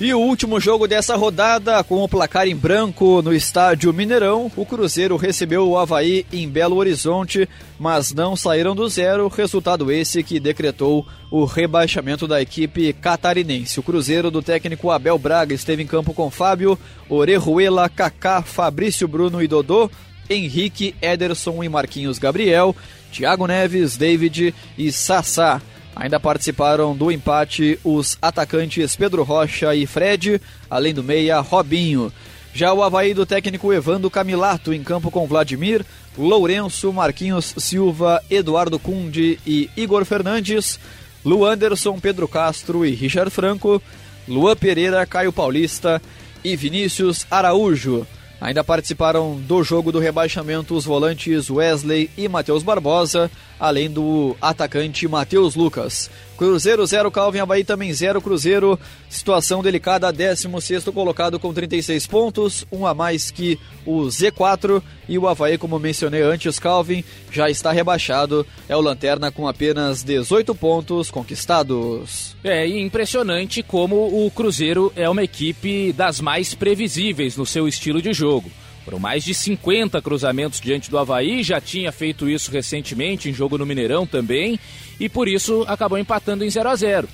E 0.00 0.14
o 0.14 0.20
último 0.20 0.60
jogo 0.60 0.86
dessa 0.86 1.16
rodada, 1.16 1.82
com 1.82 2.04
o 2.04 2.08
placar 2.08 2.46
em 2.46 2.54
branco 2.54 3.20
no 3.20 3.34
estádio 3.34 3.92
Mineirão, 3.92 4.48
o 4.54 4.64
Cruzeiro 4.64 5.16
recebeu 5.16 5.68
o 5.68 5.76
Havaí 5.76 6.24
em 6.32 6.48
Belo 6.48 6.76
Horizonte, 6.76 7.48
mas 7.80 8.12
não 8.12 8.36
saíram 8.36 8.76
do 8.76 8.88
zero, 8.88 9.26
resultado 9.26 9.90
esse 9.90 10.22
que 10.22 10.38
decretou 10.38 11.04
o 11.32 11.44
rebaixamento 11.44 12.28
da 12.28 12.40
equipe 12.40 12.92
catarinense. 12.92 13.80
O 13.80 13.82
Cruzeiro 13.82 14.30
do 14.30 14.40
técnico 14.40 14.92
Abel 14.92 15.18
Braga 15.18 15.52
esteve 15.52 15.82
em 15.82 15.86
campo 15.86 16.14
com 16.14 16.30
Fábio, 16.30 16.78
Orejuela, 17.08 17.88
Kaká, 17.88 18.40
Fabrício 18.40 19.08
Bruno 19.08 19.42
e 19.42 19.48
Dodô, 19.48 19.90
Henrique, 20.30 20.94
Ederson 21.02 21.64
e 21.64 21.68
Marquinhos 21.68 22.20
Gabriel, 22.20 22.74
Thiago 23.10 23.48
Neves, 23.48 23.96
David 23.96 24.54
e 24.78 24.92
Sassá. 24.92 25.60
Ainda 25.98 26.20
participaram 26.20 26.96
do 26.96 27.10
empate 27.10 27.76
os 27.82 28.16
atacantes 28.22 28.94
Pedro 28.94 29.24
Rocha 29.24 29.74
e 29.74 29.84
Fred, 29.84 30.40
além 30.70 30.94
do 30.94 31.02
meia 31.02 31.40
Robinho. 31.40 32.12
Já 32.54 32.72
o 32.72 32.84
Havaí 32.84 33.12
do 33.12 33.26
técnico 33.26 33.72
Evando 33.72 34.08
Camilato 34.08 34.72
em 34.72 34.84
campo 34.84 35.10
com 35.10 35.26
Vladimir, 35.26 35.84
Lourenço, 36.16 36.92
Marquinhos 36.92 37.52
Silva, 37.58 38.22
Eduardo 38.30 38.78
Cunde 38.78 39.40
e 39.44 39.68
Igor 39.76 40.04
Fernandes, 40.04 40.78
Luanderson, 41.24 41.98
Pedro 41.98 42.28
Castro 42.28 42.86
e 42.86 42.92
Richard 42.94 43.30
Franco, 43.30 43.82
Luan 44.28 44.54
Pereira, 44.54 45.04
Caio 45.04 45.32
Paulista 45.32 46.00
e 46.44 46.54
Vinícius 46.54 47.26
Araújo. 47.28 48.06
Ainda 48.40 48.62
participaram 48.62 49.36
do 49.36 49.64
jogo 49.64 49.90
do 49.90 49.98
rebaixamento 49.98 50.74
os 50.74 50.84
volantes 50.84 51.50
Wesley 51.50 52.08
e 52.16 52.28
Matheus 52.28 52.62
Barbosa, 52.62 53.30
além 53.58 53.90
do 53.90 54.36
atacante 54.40 55.08
Matheus 55.08 55.56
Lucas. 55.56 56.08
Cruzeiro 56.38 56.86
0, 56.86 57.10
Calvin 57.10 57.40
Havaí 57.40 57.64
também 57.64 57.92
0, 57.92 58.20
Cruzeiro. 58.20 58.78
Situação 59.10 59.60
delicada, 59.60 60.12
16 60.12 60.84
colocado 60.84 61.36
com 61.40 61.52
36 61.52 62.06
pontos, 62.06 62.64
um 62.70 62.86
a 62.86 62.94
mais 62.94 63.32
que 63.32 63.58
o 63.84 64.02
Z4. 64.02 64.80
E 65.08 65.18
o 65.18 65.26
Havaí, 65.26 65.58
como 65.58 65.80
mencionei 65.80 66.22
antes, 66.22 66.60
Calvin 66.60 67.02
já 67.32 67.50
está 67.50 67.72
rebaixado. 67.72 68.46
É 68.68 68.76
o 68.76 68.80
Lanterna 68.80 69.32
com 69.32 69.48
apenas 69.48 70.04
18 70.04 70.54
pontos 70.54 71.10
conquistados. 71.10 72.36
É 72.44 72.64
impressionante 72.68 73.60
como 73.60 74.24
o 74.24 74.30
Cruzeiro 74.30 74.92
é 74.94 75.10
uma 75.10 75.24
equipe 75.24 75.92
das 75.92 76.20
mais 76.20 76.54
previsíveis 76.54 77.36
no 77.36 77.44
seu 77.44 77.66
estilo 77.66 78.00
de 78.00 78.12
jogo. 78.12 78.48
Foram 78.88 78.98
mais 78.98 79.22
de 79.22 79.34
50 79.34 80.00
cruzamentos 80.00 80.62
diante 80.62 80.90
do 80.90 80.96
Havaí, 80.96 81.42
já 81.42 81.60
tinha 81.60 81.92
feito 81.92 82.26
isso 82.26 82.50
recentemente 82.50 83.28
em 83.28 83.34
jogo 83.34 83.58
no 83.58 83.66
Mineirão 83.66 84.06
também, 84.06 84.58
e 84.98 85.10
por 85.10 85.28
isso 85.28 85.62
acabou 85.68 85.98
empatando 85.98 86.42
em 86.42 86.48
0 86.48 86.70
a 86.70 86.74
0 86.74 87.08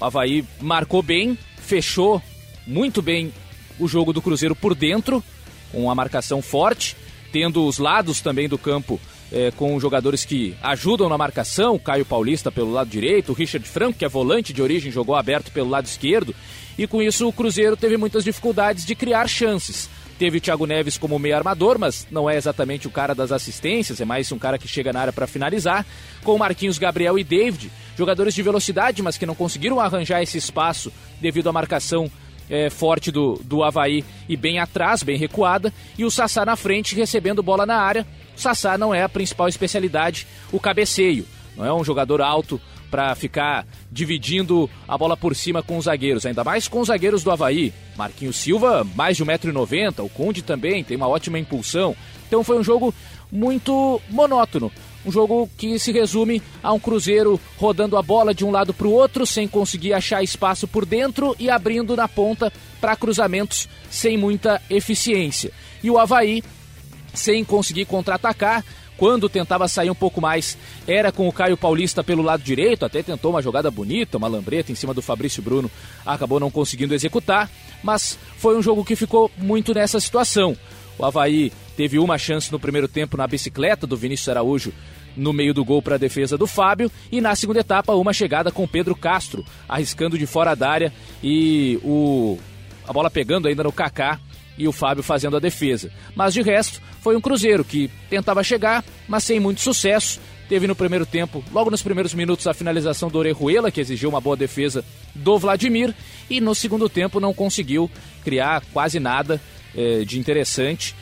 O 0.00 0.04
Havaí 0.06 0.42
marcou 0.58 1.02
bem, 1.02 1.36
fechou 1.58 2.22
muito 2.66 3.02
bem 3.02 3.30
o 3.78 3.86
jogo 3.86 4.10
do 4.10 4.22
Cruzeiro 4.22 4.56
por 4.56 4.74
dentro, 4.74 5.22
com 5.70 5.82
uma 5.82 5.94
marcação 5.94 6.40
forte, 6.40 6.96
tendo 7.30 7.66
os 7.66 7.76
lados 7.76 8.22
também 8.22 8.48
do 8.48 8.56
campo 8.56 8.98
é, 9.30 9.50
com 9.50 9.78
jogadores 9.78 10.24
que 10.24 10.56
ajudam 10.62 11.10
na 11.10 11.18
marcação, 11.18 11.78
Caio 11.78 12.06
Paulista 12.06 12.50
pelo 12.50 12.72
lado 12.72 12.88
direito, 12.88 13.32
o 13.32 13.34
Richard 13.34 13.68
Franco, 13.68 13.98
que 13.98 14.04
é 14.06 14.08
volante 14.08 14.50
de 14.54 14.62
origem, 14.62 14.90
jogou 14.90 15.14
aberto 15.14 15.52
pelo 15.52 15.68
lado 15.68 15.84
esquerdo, 15.84 16.34
e 16.78 16.86
com 16.86 17.02
isso 17.02 17.28
o 17.28 17.32
Cruzeiro 17.34 17.76
teve 17.76 17.98
muitas 17.98 18.24
dificuldades 18.24 18.86
de 18.86 18.94
criar 18.94 19.28
chances. 19.28 19.90
Teve 20.22 20.38
o 20.38 20.40
Thiago 20.40 20.66
Neves 20.66 20.96
como 20.96 21.18
meio 21.18 21.34
armador, 21.34 21.80
mas 21.80 22.06
não 22.08 22.30
é 22.30 22.36
exatamente 22.36 22.86
o 22.86 22.92
cara 22.92 23.12
das 23.12 23.32
assistências, 23.32 24.00
é 24.00 24.04
mais 24.04 24.30
um 24.30 24.38
cara 24.38 24.56
que 24.56 24.68
chega 24.68 24.92
na 24.92 25.00
área 25.00 25.12
para 25.12 25.26
finalizar. 25.26 25.84
Com 26.22 26.38
Marquinhos, 26.38 26.78
Gabriel 26.78 27.18
e 27.18 27.24
David, 27.24 27.72
jogadores 27.98 28.32
de 28.32 28.40
velocidade, 28.40 29.02
mas 29.02 29.18
que 29.18 29.26
não 29.26 29.34
conseguiram 29.34 29.80
arranjar 29.80 30.22
esse 30.22 30.38
espaço 30.38 30.92
devido 31.20 31.48
à 31.48 31.52
marcação 31.52 32.08
é, 32.48 32.70
forte 32.70 33.10
do, 33.10 33.34
do 33.42 33.64
Havaí 33.64 34.04
e 34.28 34.36
bem 34.36 34.60
atrás, 34.60 35.02
bem 35.02 35.18
recuada. 35.18 35.74
E 35.98 36.04
o 36.04 36.10
Sassá 36.10 36.46
na 36.46 36.54
frente 36.54 36.94
recebendo 36.94 37.42
bola 37.42 37.66
na 37.66 37.78
área. 37.78 38.06
O 38.36 38.40
Sassá 38.40 38.78
não 38.78 38.94
é 38.94 39.02
a 39.02 39.08
principal 39.08 39.48
especialidade, 39.48 40.28
o 40.52 40.60
cabeceio. 40.60 41.26
Não 41.56 41.66
é 41.66 41.74
um 41.74 41.82
jogador 41.82 42.22
alto 42.22 42.60
para 42.92 43.14
ficar 43.14 43.66
dividindo 43.90 44.68
a 44.86 44.98
bola 44.98 45.16
por 45.16 45.34
cima 45.34 45.62
com 45.62 45.78
os 45.78 45.86
zagueiros, 45.86 46.26
ainda 46.26 46.44
mais 46.44 46.68
com 46.68 46.78
os 46.78 46.88
zagueiros 46.88 47.24
do 47.24 47.30
Havaí. 47.30 47.72
Marquinhos 47.96 48.36
Silva, 48.36 48.86
mais 48.94 49.16
de 49.16 49.24
1,90m, 49.24 50.04
o 50.04 50.10
Conde 50.10 50.42
também 50.42 50.84
tem 50.84 50.98
uma 50.98 51.08
ótima 51.08 51.38
impulsão. 51.38 51.96
Então 52.28 52.44
foi 52.44 52.58
um 52.58 52.62
jogo 52.62 52.94
muito 53.30 53.98
monótono. 54.10 54.70
Um 55.06 55.10
jogo 55.10 55.48
que 55.56 55.78
se 55.78 55.90
resume 55.90 56.42
a 56.62 56.70
um 56.70 56.78
Cruzeiro 56.78 57.40
rodando 57.56 57.96
a 57.96 58.02
bola 58.02 58.34
de 58.34 58.44
um 58.44 58.50
lado 58.50 58.74
para 58.74 58.86
o 58.86 58.92
outro, 58.92 59.24
sem 59.24 59.48
conseguir 59.48 59.94
achar 59.94 60.22
espaço 60.22 60.68
por 60.68 60.84
dentro 60.84 61.34
e 61.38 61.48
abrindo 61.48 61.96
na 61.96 62.06
ponta 62.06 62.52
para 62.78 62.94
cruzamentos 62.94 63.70
sem 63.90 64.18
muita 64.18 64.60
eficiência. 64.68 65.50
E 65.82 65.90
o 65.90 65.98
Havaí, 65.98 66.44
sem 67.14 67.42
conseguir 67.42 67.86
contra-atacar, 67.86 68.62
quando 69.02 69.28
tentava 69.28 69.66
sair 69.66 69.90
um 69.90 69.96
pouco 69.96 70.20
mais, 70.20 70.56
era 70.86 71.10
com 71.10 71.26
o 71.26 71.32
Caio 71.32 71.56
Paulista 71.56 72.04
pelo 72.04 72.22
lado 72.22 72.40
direito, 72.40 72.84
até 72.84 73.02
tentou 73.02 73.32
uma 73.32 73.42
jogada 73.42 73.68
bonita, 73.68 74.16
uma 74.16 74.28
lambreta 74.28 74.70
em 74.70 74.76
cima 74.76 74.94
do 74.94 75.02
Fabrício 75.02 75.42
Bruno, 75.42 75.68
acabou 76.06 76.38
não 76.38 76.52
conseguindo 76.52 76.94
executar, 76.94 77.50
mas 77.82 78.16
foi 78.36 78.56
um 78.56 78.62
jogo 78.62 78.84
que 78.84 78.94
ficou 78.94 79.28
muito 79.36 79.74
nessa 79.74 79.98
situação. 79.98 80.56
O 80.96 81.04
Havaí 81.04 81.52
teve 81.76 81.98
uma 81.98 82.16
chance 82.16 82.52
no 82.52 82.60
primeiro 82.60 82.86
tempo 82.86 83.16
na 83.16 83.26
bicicleta 83.26 83.88
do 83.88 83.96
Vinícius 83.96 84.28
Araújo 84.28 84.72
no 85.16 85.32
meio 85.32 85.52
do 85.52 85.64
gol 85.64 85.82
para 85.82 85.96
a 85.96 85.98
defesa 85.98 86.38
do 86.38 86.46
Fábio 86.46 86.88
e 87.10 87.20
na 87.20 87.34
segunda 87.34 87.58
etapa 87.58 87.94
uma 87.94 88.12
chegada 88.12 88.52
com 88.52 88.68
Pedro 88.68 88.94
Castro 88.94 89.44
arriscando 89.68 90.16
de 90.16 90.26
fora 90.26 90.54
da 90.54 90.70
área 90.70 90.92
e 91.20 91.76
o 91.82 92.38
a 92.86 92.92
bola 92.92 93.10
pegando 93.10 93.48
ainda 93.48 93.64
no 93.64 93.72
Kaká 93.72 94.20
e 94.56 94.68
o 94.68 94.72
Fábio 94.72 95.02
fazendo 95.02 95.36
a 95.36 95.40
defesa. 95.40 95.90
Mas 96.14 96.34
de 96.34 96.42
resto, 96.42 96.80
foi 97.00 97.16
um 97.16 97.20
Cruzeiro 97.20 97.64
que 97.64 97.90
tentava 98.08 98.42
chegar, 98.42 98.84
mas 99.08 99.24
sem 99.24 99.40
muito 99.40 99.60
sucesso. 99.60 100.20
Teve 100.48 100.66
no 100.66 100.76
primeiro 100.76 101.06
tempo, 101.06 101.42
logo 101.50 101.70
nos 101.70 101.82
primeiros 101.82 102.12
minutos, 102.12 102.46
a 102.46 102.52
finalização 102.52 103.08
do 103.08 103.18
Orejuela, 103.18 103.70
que 103.70 103.80
exigiu 103.80 104.10
uma 104.10 104.20
boa 104.20 104.36
defesa 104.36 104.84
do 105.14 105.38
Vladimir, 105.38 105.94
e 106.28 106.40
no 106.40 106.54
segundo 106.54 106.88
tempo 106.88 107.18
não 107.18 107.32
conseguiu 107.32 107.90
criar 108.22 108.62
quase 108.72 109.00
nada 109.00 109.40
eh, 109.74 110.04
de 110.04 110.18
interessante. 110.18 110.94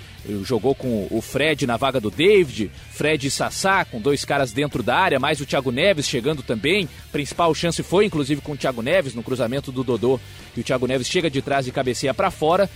Jogou 0.44 0.74
com 0.74 1.09
o 1.11 1.20
Fred 1.22 1.66
na 1.66 1.78
vaga 1.78 1.98
do 1.98 2.11
David, 2.11 2.70
Fred 2.90 3.26
e 3.26 3.30
Sassá, 3.30 3.86
com 3.86 3.98
dois 3.98 4.22
caras 4.22 4.53
dentro 4.53 4.82
da 4.82 4.94
área, 4.94 5.18
mais 5.18 5.40
o 5.40 5.46
Thiago 5.46 5.72
Neves 5.72 6.07
chegando 6.07 6.42
também. 6.42 6.86
Principal 7.11 7.55
chance 7.55 7.82
foi, 7.82 8.05
inclusive, 8.05 8.42
com 8.42 8.53
o 8.53 8.57
Thiago 8.57 8.82
Neves 8.82 9.14
no 9.14 9.22
cruzamento 9.22 9.72
do 9.72 9.82
Dodô, 9.82 10.20
e 10.55 10.61
o 10.61 10.62
Thiago 10.62 10.86
Neves 10.86 11.09
chega 11.09 11.30
de 11.30 11.40
trás 11.40 11.66
e 11.66 11.72
cabeceia 11.72 12.12
para 12.12 12.30
fora 12.30 12.68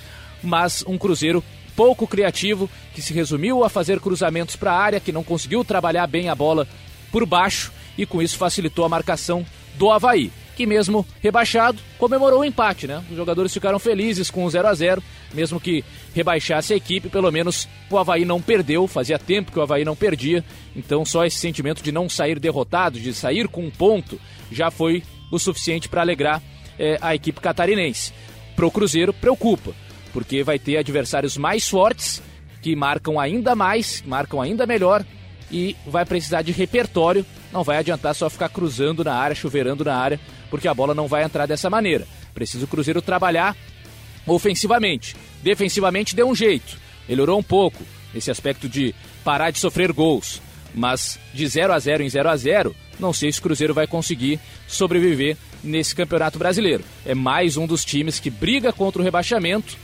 mas 0.44 0.84
um 0.86 0.98
Cruzeiro 0.98 1.42
pouco 1.74 2.06
criativo, 2.06 2.70
que 2.94 3.02
se 3.02 3.12
resumiu 3.12 3.64
a 3.64 3.68
fazer 3.68 4.00
cruzamentos 4.00 4.56
para 4.56 4.72
a 4.72 4.78
área, 4.78 5.00
que 5.00 5.12
não 5.12 5.24
conseguiu 5.24 5.64
trabalhar 5.64 6.06
bem 6.06 6.28
a 6.28 6.34
bola 6.34 6.66
por 7.10 7.26
baixo 7.26 7.72
e 7.96 8.06
com 8.06 8.22
isso 8.22 8.36
facilitou 8.36 8.84
a 8.84 8.88
marcação 8.88 9.44
do 9.76 9.90
Havaí, 9.90 10.30
que 10.56 10.66
mesmo 10.66 11.04
rebaixado 11.20 11.78
comemorou 11.98 12.40
o 12.40 12.44
empate, 12.44 12.86
né? 12.86 13.02
Os 13.10 13.16
jogadores 13.16 13.52
ficaram 13.52 13.78
felizes 13.78 14.30
com 14.30 14.44
o 14.44 14.50
0 14.50 14.68
a 14.68 14.74
0 14.74 15.02
mesmo 15.32 15.58
que 15.58 15.84
rebaixasse 16.14 16.72
a 16.72 16.76
equipe, 16.76 17.08
pelo 17.08 17.30
menos 17.30 17.68
o 17.90 17.98
Havaí 17.98 18.24
não 18.24 18.40
perdeu, 18.40 18.86
fazia 18.86 19.18
tempo 19.18 19.50
que 19.50 19.58
o 19.58 19.62
Havaí 19.62 19.84
não 19.84 19.96
perdia, 19.96 20.44
então 20.76 21.04
só 21.04 21.24
esse 21.24 21.38
sentimento 21.38 21.82
de 21.82 21.90
não 21.90 22.08
sair 22.08 22.38
derrotado, 22.38 23.00
de 23.00 23.12
sair 23.12 23.48
com 23.48 23.64
um 23.64 23.70
ponto, 23.70 24.20
já 24.50 24.70
foi 24.70 25.02
o 25.32 25.38
suficiente 25.38 25.88
para 25.88 26.02
alegrar 26.02 26.40
é, 26.78 26.98
a 27.00 27.14
equipe 27.14 27.40
catarinense. 27.40 28.12
Pro 28.54 28.70
Cruzeiro, 28.70 29.12
preocupa 29.12 29.72
porque 30.14 30.44
vai 30.44 30.60
ter 30.60 30.76
adversários 30.76 31.36
mais 31.36 31.68
fortes, 31.68 32.22
que 32.62 32.74
marcam 32.76 33.18
ainda 33.18 33.54
mais, 33.56 34.02
marcam 34.06 34.40
ainda 34.40 34.64
melhor 34.64 35.04
e 35.50 35.76
vai 35.84 36.06
precisar 36.06 36.40
de 36.40 36.52
repertório. 36.52 37.26
Não 37.52 37.64
vai 37.64 37.78
adiantar 37.78 38.14
só 38.14 38.30
ficar 38.30 38.48
cruzando 38.48 39.04
na 39.04 39.12
área, 39.12 39.34
chuveirando 39.34 39.84
na 39.84 39.96
área, 39.96 40.20
porque 40.48 40.68
a 40.68 40.72
bola 40.72 40.94
não 40.94 41.08
vai 41.08 41.24
entrar 41.24 41.46
dessa 41.46 41.68
maneira. 41.68 42.06
Precisa 42.32 42.64
o 42.64 42.68
Cruzeiro 42.68 43.02
trabalhar 43.02 43.56
ofensivamente. 44.24 45.16
Defensivamente 45.42 46.14
deu 46.14 46.28
um 46.28 46.34
jeito, 46.34 46.78
melhorou 47.08 47.38
um 47.38 47.42
pouco 47.42 47.82
nesse 48.14 48.30
aspecto 48.30 48.68
de 48.68 48.94
parar 49.24 49.50
de 49.50 49.58
sofrer 49.58 49.92
gols. 49.92 50.40
Mas 50.72 51.18
de 51.32 51.46
0 51.46 51.72
a 51.72 51.78
0 51.78 52.02
em 52.04 52.08
0 52.08 52.28
a 52.28 52.36
0 52.36 52.74
não 52.98 53.12
sei 53.12 53.32
se 53.32 53.40
o 53.40 53.42
Cruzeiro 53.42 53.74
vai 53.74 53.86
conseguir 53.88 54.38
sobreviver 54.68 55.36
nesse 55.62 55.94
Campeonato 55.94 56.38
Brasileiro. 56.38 56.84
É 57.04 57.14
mais 57.14 57.56
um 57.56 57.66
dos 57.66 57.84
times 57.84 58.20
que 58.20 58.30
briga 58.30 58.72
contra 58.72 59.02
o 59.02 59.04
rebaixamento 59.04 59.76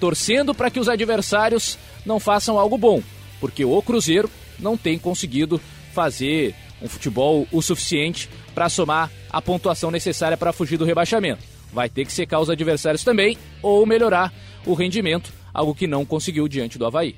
torcendo 0.00 0.54
para 0.54 0.70
que 0.70 0.80
os 0.80 0.88
adversários 0.88 1.78
não 2.04 2.18
façam 2.18 2.58
algo 2.58 2.78
bom, 2.78 3.02
porque 3.38 3.64
o 3.64 3.82
Cruzeiro 3.82 4.30
não 4.58 4.76
tem 4.76 4.98
conseguido 4.98 5.60
fazer 5.92 6.54
um 6.82 6.88
futebol 6.88 7.46
o 7.52 7.60
suficiente 7.60 8.28
para 8.54 8.68
somar 8.68 9.10
a 9.30 9.40
pontuação 9.40 9.90
necessária 9.90 10.36
para 10.36 10.52
fugir 10.52 10.78
do 10.78 10.84
rebaixamento. 10.84 11.42
Vai 11.72 11.88
ter 11.88 12.04
que 12.04 12.12
secar 12.12 12.40
os 12.40 12.50
adversários 12.50 13.04
também 13.04 13.36
ou 13.62 13.84
melhorar 13.86 14.32
o 14.66 14.74
rendimento, 14.74 15.32
algo 15.52 15.74
que 15.74 15.86
não 15.86 16.04
conseguiu 16.04 16.48
diante 16.48 16.78
do 16.78 16.86
Havaí. 16.86 17.14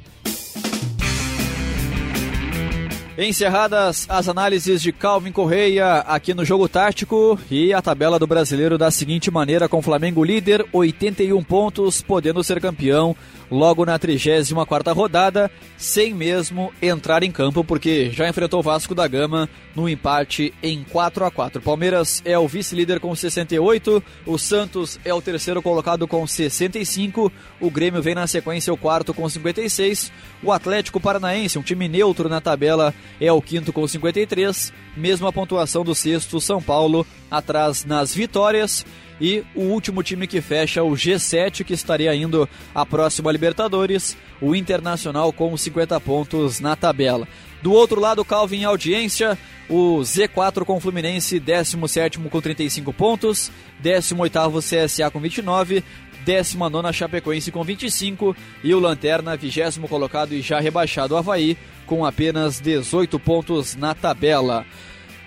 Encerradas 3.24 4.04
as 4.08 4.28
análises 4.28 4.82
de 4.82 4.90
Calvin 4.90 5.30
Correia 5.30 5.98
aqui 6.00 6.34
no 6.34 6.44
Jogo 6.44 6.68
Tático 6.68 7.38
e 7.48 7.72
a 7.72 7.80
tabela 7.80 8.18
do 8.18 8.26
brasileiro 8.26 8.76
da 8.76 8.90
seguinte 8.90 9.30
maneira: 9.30 9.68
com 9.68 9.80
Flamengo 9.80 10.24
líder, 10.24 10.66
81 10.72 11.42
pontos, 11.44 12.02
podendo 12.02 12.42
ser 12.42 12.60
campeão 12.60 13.14
logo 13.52 13.84
na 13.84 13.98
34 13.98 14.94
rodada, 14.94 15.50
sem 15.76 16.14
mesmo 16.14 16.72
entrar 16.80 17.22
em 17.22 17.30
campo, 17.30 17.62
porque 17.62 18.10
já 18.10 18.26
enfrentou 18.26 18.60
o 18.60 18.62
Vasco 18.62 18.94
da 18.94 19.06
Gama 19.06 19.48
no 19.76 19.88
empate 19.88 20.54
em 20.62 20.82
4 20.84 21.24
a 21.26 21.30
4 21.30 21.60
Palmeiras 21.60 22.22
é 22.24 22.38
o 22.38 22.48
vice-líder 22.48 22.98
com 22.98 23.14
68, 23.14 24.02
o 24.26 24.38
Santos 24.38 24.98
é 25.04 25.12
o 25.12 25.20
terceiro 25.20 25.60
colocado 25.60 26.08
com 26.08 26.26
65, 26.26 27.30
o 27.60 27.70
Grêmio 27.70 28.00
vem 28.00 28.14
na 28.14 28.26
sequência 28.26 28.72
o 28.72 28.76
quarto 28.76 29.12
com 29.12 29.28
56, 29.28 30.10
o 30.42 30.50
Atlético 30.50 30.98
Paranaense, 30.98 31.58
um 31.58 31.62
time 31.62 31.88
neutro 31.88 32.30
na 32.30 32.40
tabela, 32.40 32.94
é 33.20 33.30
o 33.30 33.42
quinto 33.42 33.70
com 33.72 33.86
53, 33.86 34.72
mesma 34.96 35.30
pontuação 35.30 35.84
do 35.84 35.94
sexto, 35.94 36.40
São 36.40 36.62
Paulo, 36.62 37.06
atrás 37.30 37.84
nas 37.84 38.14
vitórias 38.14 38.84
e 39.22 39.44
o 39.54 39.60
último 39.60 40.02
time 40.02 40.26
que 40.26 40.40
fecha 40.40 40.82
o 40.82 40.90
G7, 40.90 41.62
que 41.62 41.72
estaria 41.72 42.12
indo 42.12 42.48
à 42.74 42.84
próxima 42.84 43.30
Libertadores, 43.30 44.16
o 44.40 44.52
Internacional 44.52 45.32
com 45.32 45.56
50 45.56 46.00
pontos 46.00 46.58
na 46.58 46.74
tabela. 46.74 47.28
Do 47.62 47.72
outro 47.72 48.00
lado, 48.00 48.24
Calvin 48.24 48.62
em 48.62 48.64
audiência, 48.64 49.38
o 49.70 50.00
Z4 50.00 50.64
com 50.64 50.76
o 50.76 50.80
Fluminense, 50.80 51.38
17 51.38 52.18
com 52.18 52.40
35 52.40 52.92
pontos, 52.92 53.52
18 53.78 54.58
CSA 54.58 55.08
com 55.08 55.20
29, 55.20 55.84
19 56.24 56.92
Chapecoense 56.92 57.52
com 57.52 57.62
25 57.62 58.36
e 58.64 58.74
o 58.74 58.80
Lanterna, 58.80 59.36
20 59.36 59.78
colocado 59.88 60.34
e 60.34 60.40
já 60.40 60.58
rebaixado 60.58 61.16
Havaí, 61.16 61.56
com 61.86 62.04
apenas 62.04 62.58
18 62.58 63.20
pontos 63.20 63.76
na 63.76 63.94
tabela. 63.94 64.66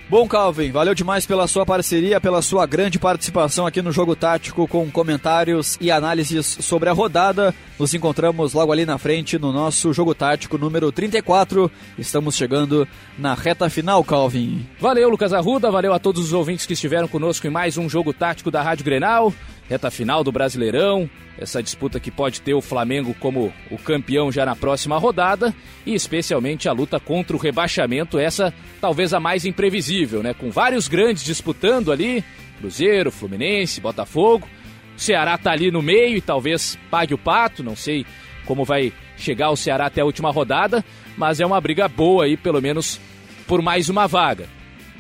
Bom, 0.08 0.28
Calvin, 0.28 0.72
valeu 0.72 0.94
demais 0.94 1.26
pela 1.26 1.48
sua 1.48 1.66
parceria, 1.66 2.22
pela 2.22 2.40
sua 2.40 2.68
grande 2.68 3.00
participação 3.00 3.66
aqui 3.66 3.82
no 3.82 3.92
Jogo 3.92 4.16
Tático 4.16 4.68
com 4.68 4.90
comentários 4.92 5.80
e 5.82 5.90
análises 5.90 6.46
sobre 6.46 6.90
a 6.90 6.94
rodada. 6.94 7.56
Nos 7.80 7.92
encontramos 7.92 8.54
logo 8.54 8.72
ali 8.72 8.86
na 8.86 9.00
frente 9.00 9.40
no 9.40 9.52
nosso 9.52 9.92
Jogo 9.94 10.14
Tático 10.14 10.60
número 10.60 10.92
34. 10.92 11.72
Estamos 11.98 12.36
chegando 12.36 12.88
na 13.18 13.34
reta 13.34 13.68
final, 13.68 14.04
Calvin. 14.04 14.64
Valeu, 14.80 15.10
Lucas 15.10 15.34
Arruda, 15.34 15.72
valeu 15.72 15.92
a 15.92 15.98
todos 15.98 16.24
os 16.24 16.34
ouvintes 16.34 16.68
que 16.68 16.74
estiveram 16.74 17.08
conosco 17.08 17.48
em 17.48 17.50
mais 17.50 17.76
um 17.76 17.90
Jogo 17.90 18.14
Tático 18.14 18.52
da 18.52 18.62
Rádio 18.62 18.86
Grenal 18.86 19.34
reta 19.70 19.90
final 19.90 20.24
do 20.24 20.32
Brasileirão, 20.32 21.10
essa 21.38 21.62
disputa 21.62 22.00
que 22.00 22.10
pode 22.10 22.42
ter 22.42 22.54
o 22.54 22.62
Flamengo 22.62 23.16
como 23.20 23.54
o 23.70 23.78
campeão 23.78 24.32
já 24.32 24.46
na 24.46 24.56
próxima 24.56 24.98
rodada 24.98 25.54
e 25.86 25.94
especialmente 25.94 26.70
a 26.70 26.72
luta 26.72 27.00
contra 27.00 27.36
o 27.36 27.40
rebaixamento, 27.40 28.18
essa 28.18 28.54
talvez 28.80 29.14
a 29.14 29.20
mais 29.20 29.46
imprevisível, 29.46 30.24
né? 30.24 30.34
Com 30.34 30.50
vários 30.50 30.88
grandes 30.88 31.24
disputando 31.24 31.92
ali, 31.92 32.24
Cruzeiro, 32.60 33.12
Fluminense, 33.12 33.82
Botafogo. 33.82 34.48
O 34.96 35.00
Ceará 35.00 35.38
tá 35.38 35.52
ali 35.52 35.72
no 35.72 35.82
meio 35.82 36.18
e 36.18 36.22
talvez 36.22 36.78
pague 36.90 37.14
o 37.14 37.18
pato, 37.18 37.64
não 37.64 37.76
sei 37.76 38.06
como 38.46 38.64
vai 38.64 38.94
chegar 39.18 39.50
o 39.50 39.58
Ceará 39.58 39.88
até 39.88 40.02
a 40.02 40.06
última 40.06 40.32
rodada, 40.32 40.86
mas 41.18 41.40
é 41.40 41.46
uma 41.46 41.60
briga 41.60 41.88
boa 41.88 42.26
aí, 42.26 42.38
pelo 42.38 42.62
menos 42.62 43.00
por 43.48 43.62
mais 43.62 43.90
uma 43.90 44.08
vaga. 44.08 44.48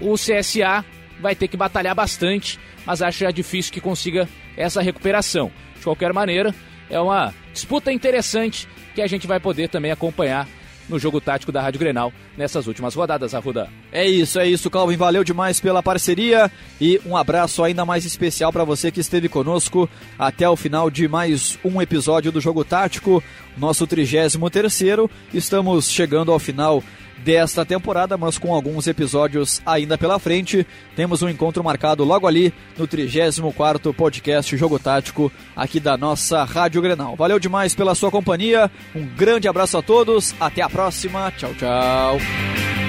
O 0.01 0.15
CSA 0.15 0.83
vai 1.21 1.35
ter 1.35 1.47
que 1.47 1.55
batalhar 1.55 1.95
bastante, 1.95 2.59
mas 2.85 3.01
acho 3.01 3.19
já 3.19 3.31
difícil 3.31 3.71
que 3.71 3.79
consiga 3.79 4.27
essa 4.57 4.81
recuperação. 4.81 5.51
De 5.85 5.87
qualquer 5.87 6.11
maneira, 6.11 6.51
é 6.89 6.99
uma 6.99 7.31
disputa 7.53 7.93
interessante 7.93 8.67
que 8.95 9.03
a 9.03 9.07
gente 9.07 9.27
vai 9.27 9.39
poder 9.39 9.69
também 9.69 9.91
acompanhar 9.91 10.47
no 10.89 10.97
jogo 10.97 11.21
tático 11.21 11.51
da 11.51 11.61
Rádio 11.61 11.79
Grenal 11.79 12.11
nessas 12.35 12.65
últimas 12.65 12.95
rodadas, 12.95 13.35
Arruda. 13.35 13.69
É 13.91 14.03
isso, 14.03 14.39
é 14.39 14.47
isso, 14.47 14.67
Calvin. 14.67 14.97
Valeu 14.97 15.23
demais 15.23 15.59
pela 15.59 15.83
parceria 15.83 16.51
e 16.81 16.99
um 17.05 17.15
abraço 17.15 17.63
ainda 17.63 17.85
mais 17.85 18.03
especial 18.03 18.51
para 18.51 18.63
você 18.63 18.91
que 18.91 18.99
esteve 18.99 19.29
conosco 19.29 19.87
até 20.17 20.49
o 20.49 20.55
final 20.55 20.89
de 20.89 21.07
mais 21.07 21.59
um 21.63 21.79
episódio 21.79 22.31
do 22.31 22.41
Jogo 22.41 22.65
Tático, 22.65 23.23
nosso 23.55 23.85
33 23.85 24.37
terceiro. 24.51 25.07
Estamos 25.31 25.91
chegando 25.91 26.31
ao 26.31 26.39
final 26.39 26.83
desta 27.17 27.65
temporada, 27.65 28.17
mas 28.17 28.37
com 28.37 28.53
alguns 28.53 28.87
episódios 28.87 29.61
ainda 29.65 29.97
pela 29.97 30.19
frente. 30.19 30.65
Temos 30.95 31.21
um 31.21 31.29
encontro 31.29 31.63
marcado 31.63 32.03
logo 32.03 32.27
ali 32.27 32.53
no 32.77 32.87
34º 32.87 33.93
podcast 33.93 34.55
Jogo 34.55 34.79
Tático 34.79 35.31
aqui 35.55 35.79
da 35.79 35.97
nossa 35.97 36.43
Rádio 36.43 36.81
Grenal. 36.81 37.15
Valeu 37.15 37.39
demais 37.39 37.73
pela 37.73 37.95
sua 37.95 38.11
companhia. 38.11 38.69
Um 38.95 39.05
grande 39.05 39.47
abraço 39.47 39.77
a 39.77 39.81
todos. 39.81 40.35
Até 40.39 40.61
a 40.61 40.69
próxima. 40.69 41.31
Tchau, 41.31 41.53
tchau. 41.55 42.84